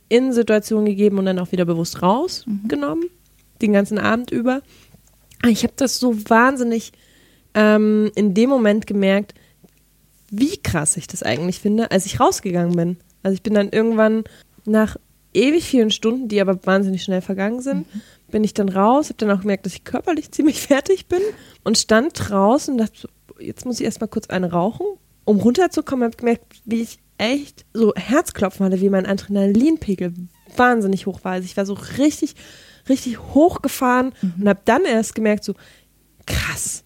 [0.09, 3.05] in Situationen gegeben und dann auch wieder bewusst rausgenommen,
[3.61, 4.61] den ganzen Abend über.
[5.47, 6.91] Ich habe das so wahnsinnig
[7.53, 9.34] ähm, in dem Moment gemerkt,
[10.32, 12.97] wie krass ich das eigentlich finde, als ich rausgegangen bin.
[13.21, 14.24] Also ich bin dann irgendwann
[14.65, 14.97] nach
[15.34, 17.86] ewig vielen Stunden, die aber wahnsinnig schnell vergangen sind,
[18.32, 21.21] bin ich dann raus, habe dann auch gemerkt, dass ich körperlich ziemlich fertig bin
[21.63, 23.07] und stand draußen und dachte,
[23.39, 24.86] jetzt muss ich erstmal kurz eine rauchen.
[25.26, 30.13] Um runterzukommen, habe ich gemerkt, wie ich echt so Herzklopfen hatte, wie mein Adrenalinpegel
[30.55, 31.34] wahnsinnig hoch war.
[31.34, 32.36] Also ich war so richtig,
[32.89, 35.53] richtig hochgefahren und habe dann erst gemerkt, so
[36.26, 36.84] krass,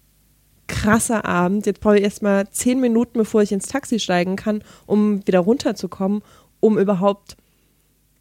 [0.68, 1.66] krasser Abend.
[1.66, 6.22] Jetzt brauche ich erstmal zehn Minuten, bevor ich ins Taxi steigen kann, um wieder runterzukommen,
[6.60, 7.38] um überhaupt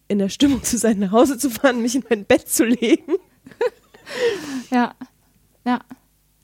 [0.09, 3.15] in der Stimmung zu sein, nach Hause zu fahren, mich in mein Bett zu legen.
[4.71, 4.95] Ja,
[5.65, 5.81] ja.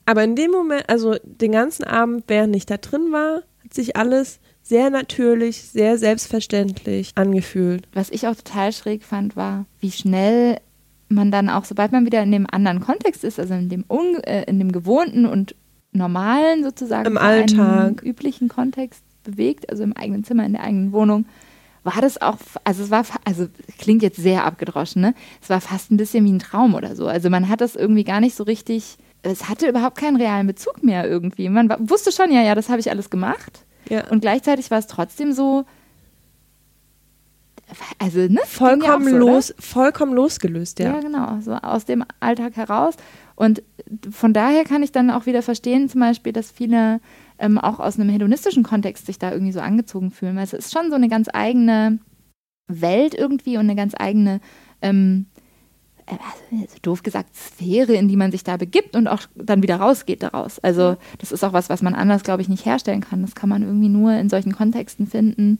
[0.04, 3.42] Aber in dem Moment, also den ganzen Abend, während ich da drin war,
[3.72, 7.88] hat sich alles sehr natürlich, sehr selbstverständlich angefühlt.
[7.94, 10.58] Was ich auch total schräg fand, war, wie schnell
[11.08, 14.16] man dann auch, sobald man wieder in dem anderen Kontext ist, also in dem, un,
[14.24, 15.54] äh, in dem gewohnten und
[15.92, 18.02] normalen sozusagen, Im Alltag.
[18.02, 21.24] üblichen Kontext bewegt, also im eigenen Zimmer, in der eigenen Wohnung,
[21.82, 23.46] war das auch, also es war, also
[23.78, 25.14] klingt jetzt sehr abgedroschen, ne?
[25.40, 27.06] Es war fast ein bisschen wie ein Traum oder so.
[27.06, 30.82] Also man hat das irgendwie gar nicht so richtig, es hatte überhaupt keinen realen Bezug
[30.82, 31.48] mehr irgendwie.
[31.48, 33.64] Man wusste schon, ja, ja, das habe ich alles gemacht.
[33.88, 34.08] Ja.
[34.08, 35.64] Und gleichzeitig war es trotzdem so,
[37.98, 38.40] also, ne?
[38.40, 39.18] ja Vollkommen so, oder?
[39.18, 40.94] los, vollkommen losgelöst, Ja.
[40.94, 41.00] ja.
[41.00, 42.94] genau, so aus dem Alltag heraus.
[43.34, 43.62] Und
[44.10, 47.00] von daher kann ich dann auch wieder verstehen, zum Beispiel, dass viele
[47.38, 50.36] ähm, auch aus einem hedonistischen Kontext sich da irgendwie so angezogen fühlen.
[50.36, 51.98] Weil es ist schon so eine ganz eigene
[52.68, 54.40] Welt irgendwie und eine ganz eigene,
[54.82, 55.26] ähm,
[56.82, 60.58] doof gesagt, Sphäre, in die man sich da begibt und auch dann wieder rausgeht daraus.
[60.58, 63.22] Also das ist auch was, was man anders, glaube ich, nicht herstellen kann.
[63.22, 65.58] Das kann man irgendwie nur in solchen Kontexten finden,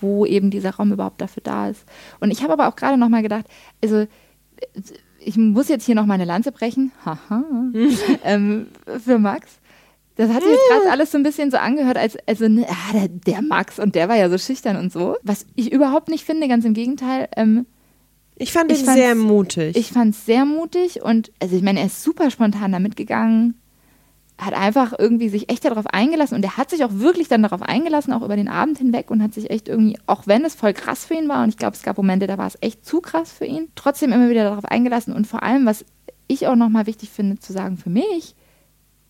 [0.00, 1.84] wo eben dieser Raum überhaupt dafür da ist.
[2.20, 3.46] Und ich habe aber auch gerade noch mal gedacht,
[3.82, 4.06] also
[5.20, 7.44] ich muss jetzt hier noch meine Lanze brechen, haha,
[8.24, 8.68] ähm,
[9.04, 9.58] für Max.
[10.16, 12.92] Das hat sich jetzt gerade alles so ein bisschen so angehört, als also ne, ah,
[12.94, 15.16] der, der Max und der war ja so schüchtern und so.
[15.22, 17.28] Was ich überhaupt nicht finde, ganz im Gegenteil.
[17.36, 17.66] Ähm,
[18.36, 19.76] Ich fand Ich ihn sehr mutig.
[19.76, 23.60] ich fand es sehr mutig und also ich meine, er ist super spontan da mitgegangen,
[24.38, 27.62] hat einfach irgendwie sich echt darauf eingelassen und er hat sich auch wirklich dann darauf
[27.62, 30.74] eingelassen, auch über den Abend hinweg und hat sich echt irgendwie, auch wenn es voll
[30.74, 33.00] krass für ihn war und ich glaube, es gab Momente, da war es echt zu
[33.00, 35.86] krass für ihn, trotzdem immer wieder darauf eingelassen und vor allem, was
[36.28, 38.34] ich auch nochmal wichtig finde zu sagen für mich,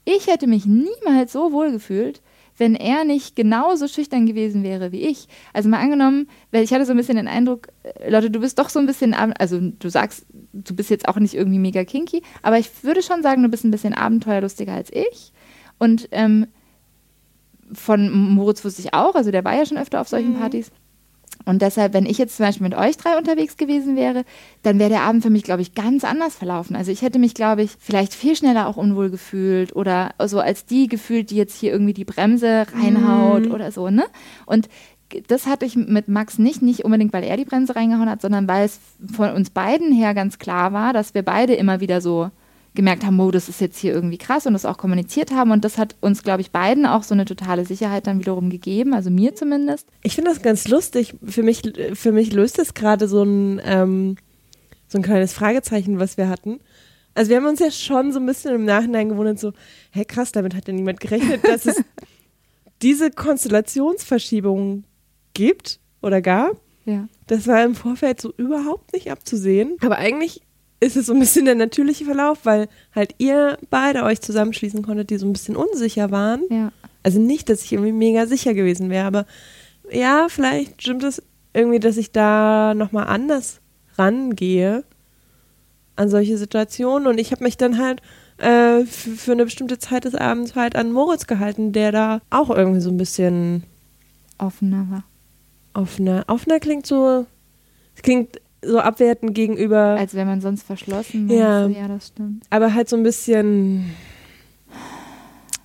[0.05, 2.23] ich hätte mich niemals so wohl gefühlt,
[2.57, 5.29] wenn er nicht genauso schüchtern gewesen wäre wie ich.
[5.53, 8.59] Also mal angenommen, weil ich hatte so ein bisschen den Eindruck, äh, Leute, du bist
[8.59, 12.23] doch so ein bisschen, also du sagst, du bist jetzt auch nicht irgendwie mega kinky,
[12.43, 15.33] aber ich würde schon sagen, du bist ein bisschen abenteuerlustiger als ich.
[15.79, 16.47] Und ähm,
[17.73, 20.71] von Moritz wusste ich auch, also der war ja schon öfter auf solchen Partys.
[21.47, 24.25] Und deshalb, wenn ich jetzt zum Beispiel mit euch drei unterwegs gewesen wäre,
[24.63, 26.77] dann wäre der Abend für mich, glaube ich, ganz anders verlaufen.
[26.77, 30.67] Also ich hätte mich, glaube ich, vielleicht viel schneller auch unwohl gefühlt oder so als
[30.67, 33.53] die gefühlt, die jetzt hier irgendwie die Bremse reinhaut Mhm.
[33.53, 34.05] oder so, ne?
[34.45, 34.69] Und
[35.29, 38.49] das hatte ich mit Max nicht, nicht unbedingt, weil er die Bremse reingehauen hat, sondern
[38.49, 38.81] weil es
[39.15, 42.31] von uns beiden her ganz klar war, dass wir beide immer wieder so
[42.77, 45.51] gemerkt haben, oh, das ist jetzt hier irgendwie krass und das auch kommuniziert haben.
[45.51, 48.95] Und das hat uns, glaube ich, beiden auch so eine totale Sicherheit dann wiederum gegeben,
[48.95, 49.89] also mir zumindest.
[50.03, 51.15] Ich finde das ganz lustig.
[51.25, 51.63] Für mich,
[51.95, 54.17] für mich löst es gerade so ein, ähm,
[54.87, 56.61] so ein kleines Fragezeichen, was wir hatten.
[57.15, 59.53] Also wir haben uns ja schon so ein bisschen im Nachhinein gewundert, so,
[59.91, 61.83] hä krass, damit hat ja niemand gerechnet, dass es
[62.83, 64.85] diese Konstellationsverschiebung
[65.33, 66.61] gibt oder gab.
[66.85, 67.09] Ja.
[67.27, 69.77] Das war im Vorfeld so überhaupt nicht abzusehen.
[69.81, 70.43] Aber eigentlich
[70.81, 75.11] ist es so ein bisschen der natürliche Verlauf, weil halt ihr beide euch zusammenschließen konntet,
[75.11, 76.43] die so ein bisschen unsicher waren.
[76.51, 76.73] Ja.
[77.03, 79.27] Also nicht, dass ich irgendwie mega sicher gewesen wäre, aber
[79.91, 81.23] ja, vielleicht stimmt es
[81.55, 83.61] irgendwie, dass ich da nochmal anders
[83.97, 84.85] rangehe
[85.95, 87.09] an solche Situationen.
[87.09, 88.03] Und ich habe mich dann halt
[88.39, 92.81] äh, für, eine bestimmte Zeit des Abends halt an Moritz gehalten, der da auch irgendwie
[92.81, 93.63] so ein bisschen
[94.39, 95.05] Offener war.
[95.73, 96.25] offener.
[96.27, 97.27] Offener klingt so,
[97.95, 101.31] es klingt so abwertend gegenüber, Als wäre man sonst verschlossen.
[101.31, 101.67] Ja.
[101.67, 102.45] ja, das stimmt.
[102.51, 103.95] aber halt so ein bisschen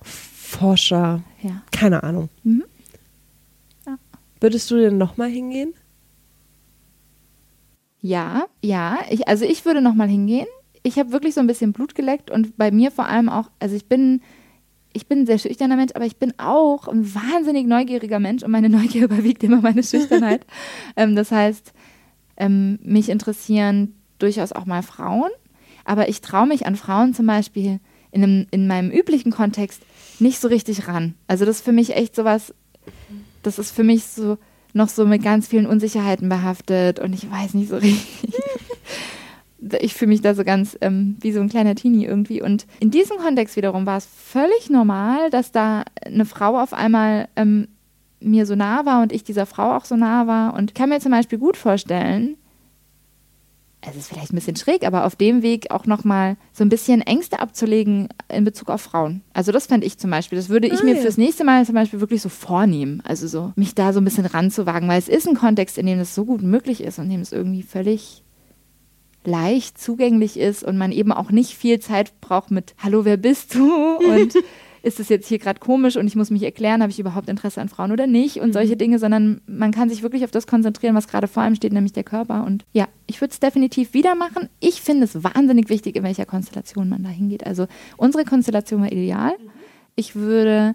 [0.02, 1.22] Forscher.
[1.42, 1.62] Ja.
[1.72, 2.28] Keine Ahnung.
[2.44, 2.64] Mhm.
[3.86, 3.98] Ja.
[4.40, 5.74] Würdest du denn nochmal hingehen?
[8.00, 8.98] Ja, ja.
[9.10, 10.46] Ich, also ich würde nochmal hingehen.
[10.82, 13.76] Ich habe wirklich so ein bisschen Blut geleckt und bei mir vor allem auch, also
[13.76, 14.20] ich bin,
[14.92, 18.50] ich bin ein sehr schüchterner Mensch, aber ich bin auch ein wahnsinnig neugieriger Mensch und
[18.50, 20.44] meine Neugier überwiegt immer meine Schüchternheit.
[20.96, 21.72] ähm, das heißt,
[22.42, 25.30] ähm, mich interessieren durchaus auch mal Frauen,
[25.84, 27.78] aber ich traue mich an Frauen zum Beispiel
[28.10, 29.82] in, einem, in meinem üblichen Kontext
[30.18, 31.14] nicht so richtig ran.
[31.28, 32.52] Also das ist für mich echt sowas,
[33.42, 34.38] das ist für mich so
[34.72, 38.34] noch so mit ganz vielen Unsicherheiten behaftet und ich weiß nicht so richtig.
[39.80, 42.42] Ich fühle mich da so ganz ähm, wie so ein kleiner Teenie irgendwie.
[42.42, 47.28] Und in diesem Kontext wiederum war es völlig normal, dass da eine Frau auf einmal
[47.36, 47.68] ähm,
[48.24, 50.54] mir so nah war und ich dieser Frau auch so nah war.
[50.54, 52.36] Und ich kann mir zum Beispiel gut vorstellen,
[53.84, 57.00] es ist vielleicht ein bisschen schräg, aber auf dem Weg auch nochmal so ein bisschen
[57.02, 59.22] Ängste abzulegen in Bezug auf Frauen.
[59.32, 60.38] Also das fände ich zum Beispiel.
[60.38, 61.00] Das würde ich Ah, mir ja.
[61.00, 63.02] fürs nächste Mal zum Beispiel wirklich so vornehmen.
[63.04, 65.98] Also so mich da so ein bisschen ranzuwagen, weil es ist ein Kontext, in dem
[65.98, 68.22] das so gut möglich ist und in dem es irgendwie völlig
[69.24, 73.54] leicht zugänglich ist und man eben auch nicht viel Zeit braucht mit Hallo, wer bist
[73.54, 73.96] du?
[73.96, 74.34] Und
[74.82, 77.60] ist es jetzt hier gerade komisch und ich muss mich erklären, habe ich überhaupt Interesse
[77.60, 80.96] an Frauen oder nicht und solche Dinge, sondern man kann sich wirklich auf das konzentrieren,
[80.96, 82.44] was gerade vor allem steht, nämlich der Körper.
[82.44, 84.48] Und ja, ich würde es definitiv wieder machen.
[84.58, 87.46] Ich finde es wahnsinnig wichtig, in welcher Konstellation man da hingeht.
[87.46, 87.66] Also
[87.96, 89.32] unsere Konstellation war ideal.
[89.94, 90.74] Ich würde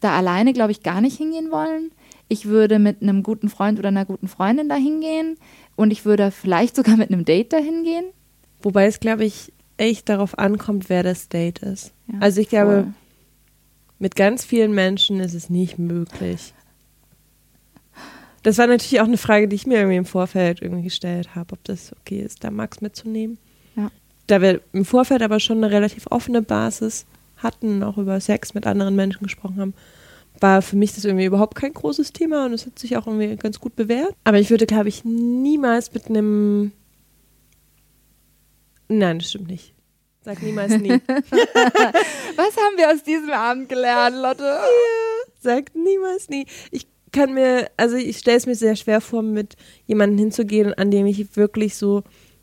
[0.00, 1.90] da alleine, glaube ich, gar nicht hingehen wollen.
[2.28, 5.36] Ich würde mit einem guten Freund oder einer guten Freundin da hingehen
[5.76, 8.04] und ich würde vielleicht sogar mit einem Date dahin gehen.
[8.62, 11.92] Wobei es, glaube ich, echt darauf ankommt, wer das Date ist.
[12.06, 12.92] Ja, also ich glaube, voll.
[13.98, 16.54] Mit ganz vielen Menschen ist es nicht möglich.
[18.42, 21.54] Das war natürlich auch eine Frage, die ich mir irgendwie im Vorfeld irgendwie gestellt habe,
[21.54, 23.38] ob das okay ist, da Max mitzunehmen.
[23.76, 23.90] Ja.
[24.26, 28.66] Da wir im Vorfeld aber schon eine relativ offene Basis hatten, auch über Sex mit
[28.66, 29.74] anderen Menschen gesprochen haben,
[30.40, 33.34] war für mich das irgendwie überhaupt kein großes Thema und es hat sich auch irgendwie
[33.36, 34.14] ganz gut bewährt.
[34.24, 36.72] Aber ich würde, glaube ich, niemals mit einem.
[38.88, 39.74] Nein, das stimmt nicht.
[40.28, 40.90] Sag niemals nie.
[41.08, 44.58] Was haben wir aus diesem Abend gelernt, Lotte?
[45.40, 46.44] Sagt niemals nie.
[46.70, 49.56] Ich kann mir, also ich stelle es mir sehr schwer vor, mit
[49.86, 52.02] jemandem hinzugehen, an dem ich wirklich so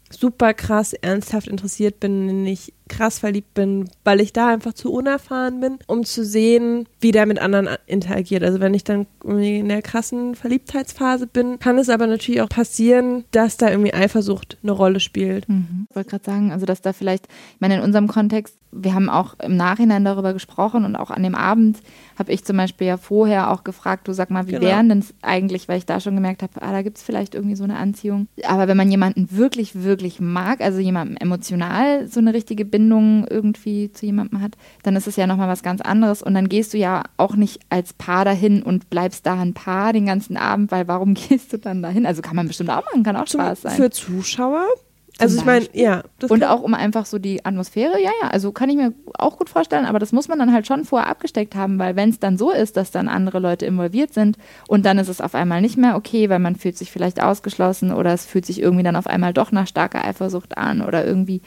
[0.09, 4.73] super krass ernsthaft interessiert bin, in den ich krass verliebt bin, weil ich da einfach
[4.73, 8.43] zu unerfahren bin, um zu sehen, wie der mit anderen interagiert.
[8.43, 12.49] Also wenn ich dann irgendwie in der krassen Verliebtheitsphase bin, kann es aber natürlich auch
[12.49, 15.47] passieren, dass da irgendwie Eifersucht eine Rolle spielt.
[15.49, 15.88] Mhm.
[15.89, 19.10] Ich wollte gerade sagen, also dass da vielleicht, ich meine, in unserem Kontext, wir haben
[19.10, 21.80] auch im Nachhinein darüber gesprochen und auch an dem Abend
[22.19, 24.65] habe ich zum Beispiel ja vorher auch gefragt, du sag mal, wie Genau.
[24.65, 27.55] wären denn eigentlich, weil ich da schon gemerkt habe, ah, da gibt es vielleicht irgendwie
[27.55, 28.27] so eine Anziehung.
[28.45, 33.89] Aber wenn man jemanden wirklich, wirklich mag, also jemandem emotional so eine richtige Bindung irgendwie
[33.93, 36.77] zu jemandem hat, dann ist es ja nochmal was ganz anderes und dann gehst du
[36.77, 40.89] ja auch nicht als Paar dahin und bleibst da ein Paar den ganzen Abend, weil
[40.89, 42.06] warum gehst du dann dahin?
[42.06, 43.76] Also kann man bestimmt auch machen, kann auch Zum, Spaß sein.
[43.77, 44.65] für Zuschauer.
[45.18, 46.03] Also ich meine, ja.
[46.27, 49.49] Und auch um einfach so die Atmosphäre, ja, ja, also kann ich mir auch gut
[49.49, 52.38] vorstellen, aber das muss man dann halt schon vorher abgesteckt haben, weil wenn es dann
[52.38, 54.38] so ist, dass dann andere Leute involviert sind
[54.68, 57.93] und dann ist es auf einmal nicht mehr okay, weil man fühlt sich vielleicht ausgeschlossen
[57.93, 61.41] oder es fühlt sich irgendwie dann auf einmal doch nach starker Eifersucht an oder irgendwie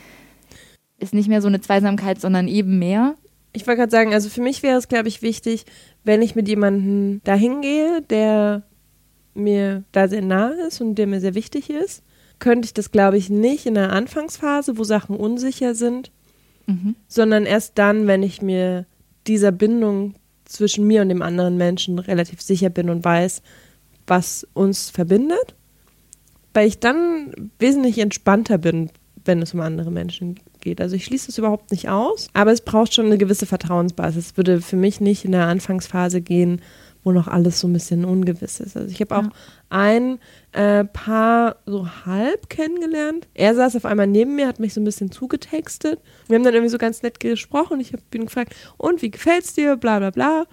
[0.98, 3.14] ist nicht mehr so eine Zweisamkeit, sondern eben mehr.
[3.52, 5.64] Ich wollte gerade sagen, also für mich wäre es, glaube ich, wichtig,
[6.04, 8.62] wenn ich mit jemandem dahin gehe, der
[9.34, 12.02] mir da sehr nahe ist und der mir sehr wichtig ist,
[12.38, 16.10] könnte ich das, glaube ich, nicht in der Anfangsphase, wo Sachen unsicher sind,
[16.68, 16.96] Mhm.
[17.08, 18.84] sondern erst dann, wenn ich mir
[19.26, 20.14] dieser Bindung
[20.44, 23.42] zwischen mir und dem anderen Menschen relativ sicher bin und weiß,
[24.06, 25.54] was uns verbindet,
[26.52, 28.90] weil ich dann wesentlich entspannter bin,
[29.24, 30.80] wenn es um andere Menschen geht.
[30.80, 34.26] Also ich schließe es überhaupt nicht aus, aber es braucht schon eine gewisse Vertrauensbasis.
[34.26, 36.60] Es würde für mich nicht in der Anfangsphase gehen,
[37.04, 38.76] wo noch alles so ein bisschen ungewiss ist.
[38.76, 39.30] Also ich habe auch Ja.
[39.70, 40.18] ein
[40.52, 43.28] äh, Paar so halb kennengelernt.
[43.34, 46.00] Er saß auf einmal neben mir, hat mich so ein bisschen zugetextet.
[46.26, 47.80] Wir haben dann irgendwie so ganz nett gesprochen.
[47.80, 49.76] Ich habe ihn gefragt, und wie gefällt's dir?
[49.76, 50.44] Bla bla bla.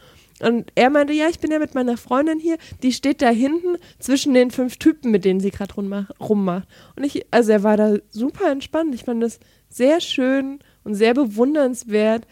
[0.41, 3.77] Und er meinte, ja, ich bin ja mit meiner Freundin hier, die steht da hinten
[3.99, 6.67] zwischen den fünf Typen, mit denen sie gerade rummacht, rummacht.
[6.97, 8.93] Und ich, also er war da super entspannt.
[8.93, 9.39] Ich fand das
[9.75, 12.25] sehr schön und sehr bewundernswert,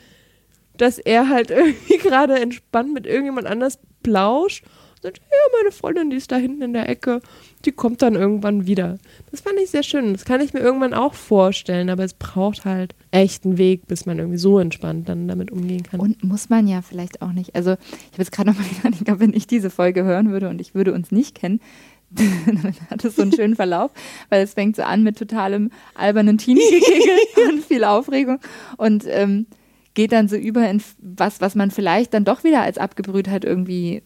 [0.77, 4.63] dass er halt irgendwie gerade entspannt mit irgendjemand anders plauscht.
[4.95, 7.21] Und sagt, ja, meine Freundin, die ist da hinten in der Ecke,
[7.65, 8.97] die kommt dann irgendwann wieder.
[9.31, 10.13] Das fand ich sehr schön.
[10.13, 14.05] Das kann ich mir irgendwann auch vorstellen, aber es braucht halt echt einen Weg, bis
[14.05, 15.99] man irgendwie so entspannt dann damit umgehen kann.
[15.99, 17.55] Und muss man ja vielleicht auch nicht.
[17.55, 20.47] Also, ich habe jetzt gerade nochmal gedacht, ich glaube, wenn ich diese Folge hören würde
[20.47, 21.59] und ich würde uns nicht kennen,
[22.45, 23.91] dann hat es so einen schönen Verlauf,
[24.29, 27.17] weil es fängt so an mit totalem albernen Teenie-Gekegel
[27.49, 28.39] und viel Aufregung
[28.77, 29.47] und ähm,
[29.93, 34.03] geht dann so über in was, was man vielleicht dann doch wieder als Abgebrühtheit irgendwie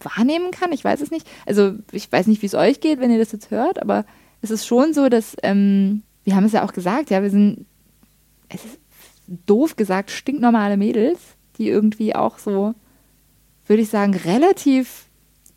[0.00, 0.72] wahrnehmen kann.
[0.72, 1.26] Ich weiß es nicht.
[1.46, 4.04] Also, ich weiß nicht, wie es euch geht, wenn ihr das jetzt hört, aber
[4.42, 7.66] es ist schon so, dass, ähm, wir haben es ja auch gesagt, ja, wir sind,
[8.48, 8.78] es ist
[9.46, 11.20] doof gesagt, stinknormale Mädels,
[11.58, 12.74] die irgendwie auch so,
[13.66, 15.05] würde ich sagen, relativ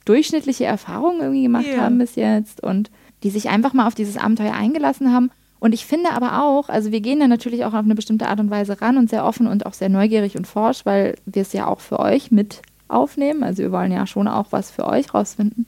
[0.09, 1.81] durchschnittliche Erfahrungen irgendwie gemacht Ja.
[1.83, 2.89] haben bis jetzt und
[3.23, 5.29] die sich einfach mal auf dieses Abenteuer eingelassen haben.
[5.59, 8.39] Und ich finde aber auch, also wir gehen da natürlich auch auf eine bestimmte Art
[8.39, 11.51] und Weise ran und sehr offen und auch sehr neugierig und forsch, weil wir es
[11.53, 13.43] ja auch für euch mit aufnehmen.
[13.43, 15.67] Also wir wollen ja schon auch was für euch rausfinden.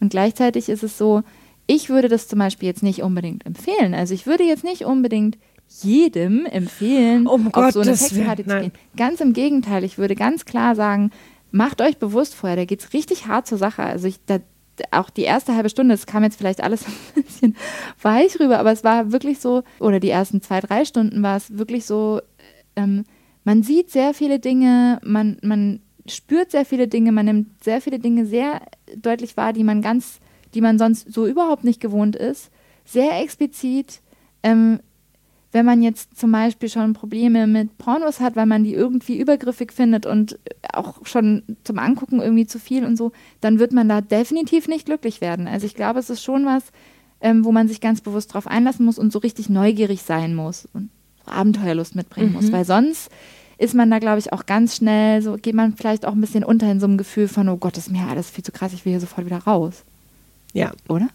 [0.00, 1.22] Und gleichzeitig ist es so,
[1.66, 3.94] ich würde das zum Beispiel jetzt nicht unbedingt empfehlen.
[3.94, 5.38] Also ich würde jetzt nicht unbedingt
[5.82, 8.72] jedem empfehlen, Um auf so eine Gottes Sexparty zu gehen.
[8.96, 11.10] Ganz im Gegenteil, ich würde ganz klar sagen,
[11.50, 13.82] macht euch bewusst vorher, da geht es richtig hart zur Sache.
[13.82, 14.38] Also ich, da,
[14.90, 16.84] auch die erste halbe Stunde, das kam jetzt vielleicht alles
[17.16, 17.56] ein bisschen
[18.02, 21.58] weich rüber, aber es war wirklich so, oder die ersten zwei, drei Stunden war es
[21.58, 22.20] wirklich so,
[22.76, 23.04] ähm,
[23.44, 27.98] man sieht sehr viele Dinge, man, man spürt sehr viele Dinge, man nimmt sehr viele
[27.98, 28.62] Dinge sehr
[28.96, 30.20] deutlich wahr, die man ganz,
[30.54, 32.50] die man sonst so überhaupt nicht gewohnt ist.
[32.84, 34.00] Sehr explizit.
[34.42, 34.80] Ähm,
[35.52, 39.72] wenn man jetzt zum Beispiel schon Probleme mit Pornos hat, weil man die irgendwie übergriffig
[39.72, 40.38] findet und
[40.72, 43.10] auch schon zum Angucken irgendwie zu viel und so,
[43.40, 45.48] dann wird man da definitiv nicht glücklich werden.
[45.48, 46.64] Also ich glaube, es ist schon was,
[47.20, 50.68] ähm, wo man sich ganz bewusst drauf einlassen muss und so richtig neugierig sein muss
[50.72, 50.88] und
[51.26, 53.10] so Abenteuerlust mitbringen muss, weil sonst
[53.58, 56.44] ist man da, glaube ich, auch ganz schnell, so geht man vielleicht auch ein bisschen
[56.44, 58.72] unter in so einem Gefühl von, oh Gott, das ist mir alles viel zu krass,
[58.72, 59.84] ich will hier sofort wieder raus,
[60.54, 61.08] Ja, oder?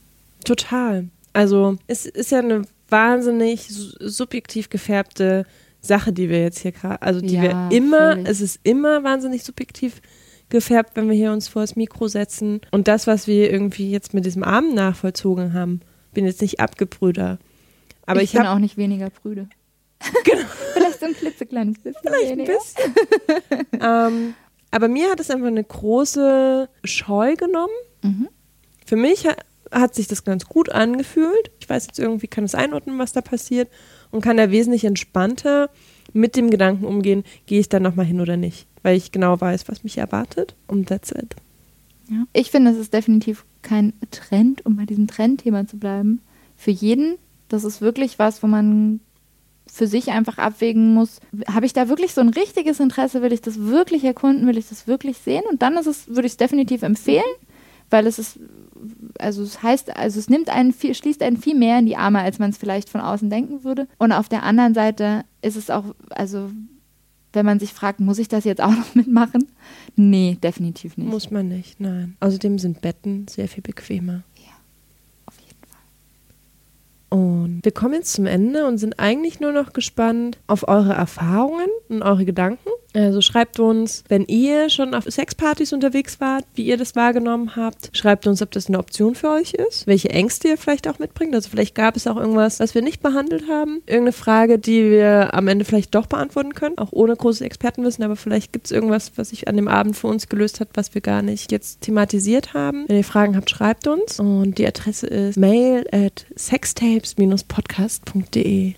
[0.44, 1.08] total.
[1.34, 5.46] Also es ist ja eine wahnsinnig su- subjektiv gefärbte
[5.82, 8.28] Sache, die wir jetzt hier gerade, also die Ja, wir immer, völlig.
[8.30, 10.02] es ist immer wahnsinnig subjektiv
[10.50, 12.62] gefärbt, wenn wir hier uns vor das Mikro setzen.
[12.72, 15.82] Und das, was wir irgendwie jetzt mit diesem Abend nachvollzogen haben,
[16.14, 17.40] bin jetzt nicht abgebrüder.
[18.06, 19.48] Aber ich, bin habe auch nicht weniger prüde.
[20.24, 20.42] Genau.
[20.74, 22.54] Vielleicht so ein klitzekleines bisschen vielleicht ein weniger.
[22.54, 23.68] bisschen.
[23.82, 24.34] ähm,
[24.72, 27.74] aber mir hat es einfach eine große Scheu genommen.
[28.04, 28.30] Mhm.
[28.86, 29.26] Für mich
[29.72, 31.52] hat sich das ganz gut angefühlt.
[31.60, 33.70] Ich weiß jetzt irgendwie, kann es einordnen, was da passiert
[34.12, 35.70] und kann da wesentlich entspannter
[36.14, 39.68] mit dem Gedanken umgehen, gehe ich da nochmal hin oder nicht, weil ich genau weiß,
[39.68, 41.36] was mich erwartet und that's it.
[42.10, 42.26] Ja.
[42.34, 46.22] Ich finde, es ist definitiv kein Trend, um bei diesem Trendthema zu bleiben.
[46.56, 47.18] Für jeden,
[47.50, 49.00] das ist wirklich was, wo man
[49.68, 51.20] für sich einfach abwägen muss,
[51.52, 54.70] habe ich da wirklich so ein richtiges Interesse, will ich das wirklich erkunden, will ich
[54.70, 55.44] das wirklich sehen?
[55.50, 57.24] Und dann ist es, würde ich es definitiv empfehlen,
[57.90, 58.40] weil es ist,
[59.20, 62.20] also es heißt, also es nimmt einen viel, schließt einen viel mehr in die Arme,
[62.20, 63.88] als man es vielleicht von außen denken würde.
[63.98, 66.50] Und auf der anderen Seite ist es auch, also
[67.34, 69.48] wenn man sich fragt, muss ich das jetzt auch noch mitmachen?
[69.96, 71.10] Nee, definitiv nicht.
[71.10, 72.16] Muss man nicht, nein.
[72.20, 74.24] Außerdem sind Betten sehr viel bequemer.
[77.16, 81.70] Und wir kommen jetzt zum Ende und sind eigentlich nur noch gespannt auf eure Erfahrungen
[81.88, 82.68] und eure Gedanken.
[82.94, 87.90] Also schreibt uns, wenn ihr schon auf Sexpartys unterwegs wart, wie ihr das wahrgenommen habt.
[87.92, 91.36] Schreibt uns, ob das eine Option für euch ist, welche Ängste ihr vielleicht auch mitbringt.
[91.36, 93.82] Also vielleicht gab es auch irgendwas, was wir nicht behandelt haben.
[93.86, 98.04] Irgendeine Frage, die wir am Ende vielleicht doch beantworten können, auch ohne großes Expertenwissen.
[98.04, 100.94] Aber vielleicht gibt es irgendwas, was sich an dem Abend für uns gelöst hat, was
[100.94, 102.86] wir gar nicht jetzt thematisiert haben.
[102.88, 104.22] Wenn ihr Fragen habt, schreibt uns.
[104.22, 106.26] Und die Adresse ist mail at
[107.06, 108.74] sextapes-podcast.de.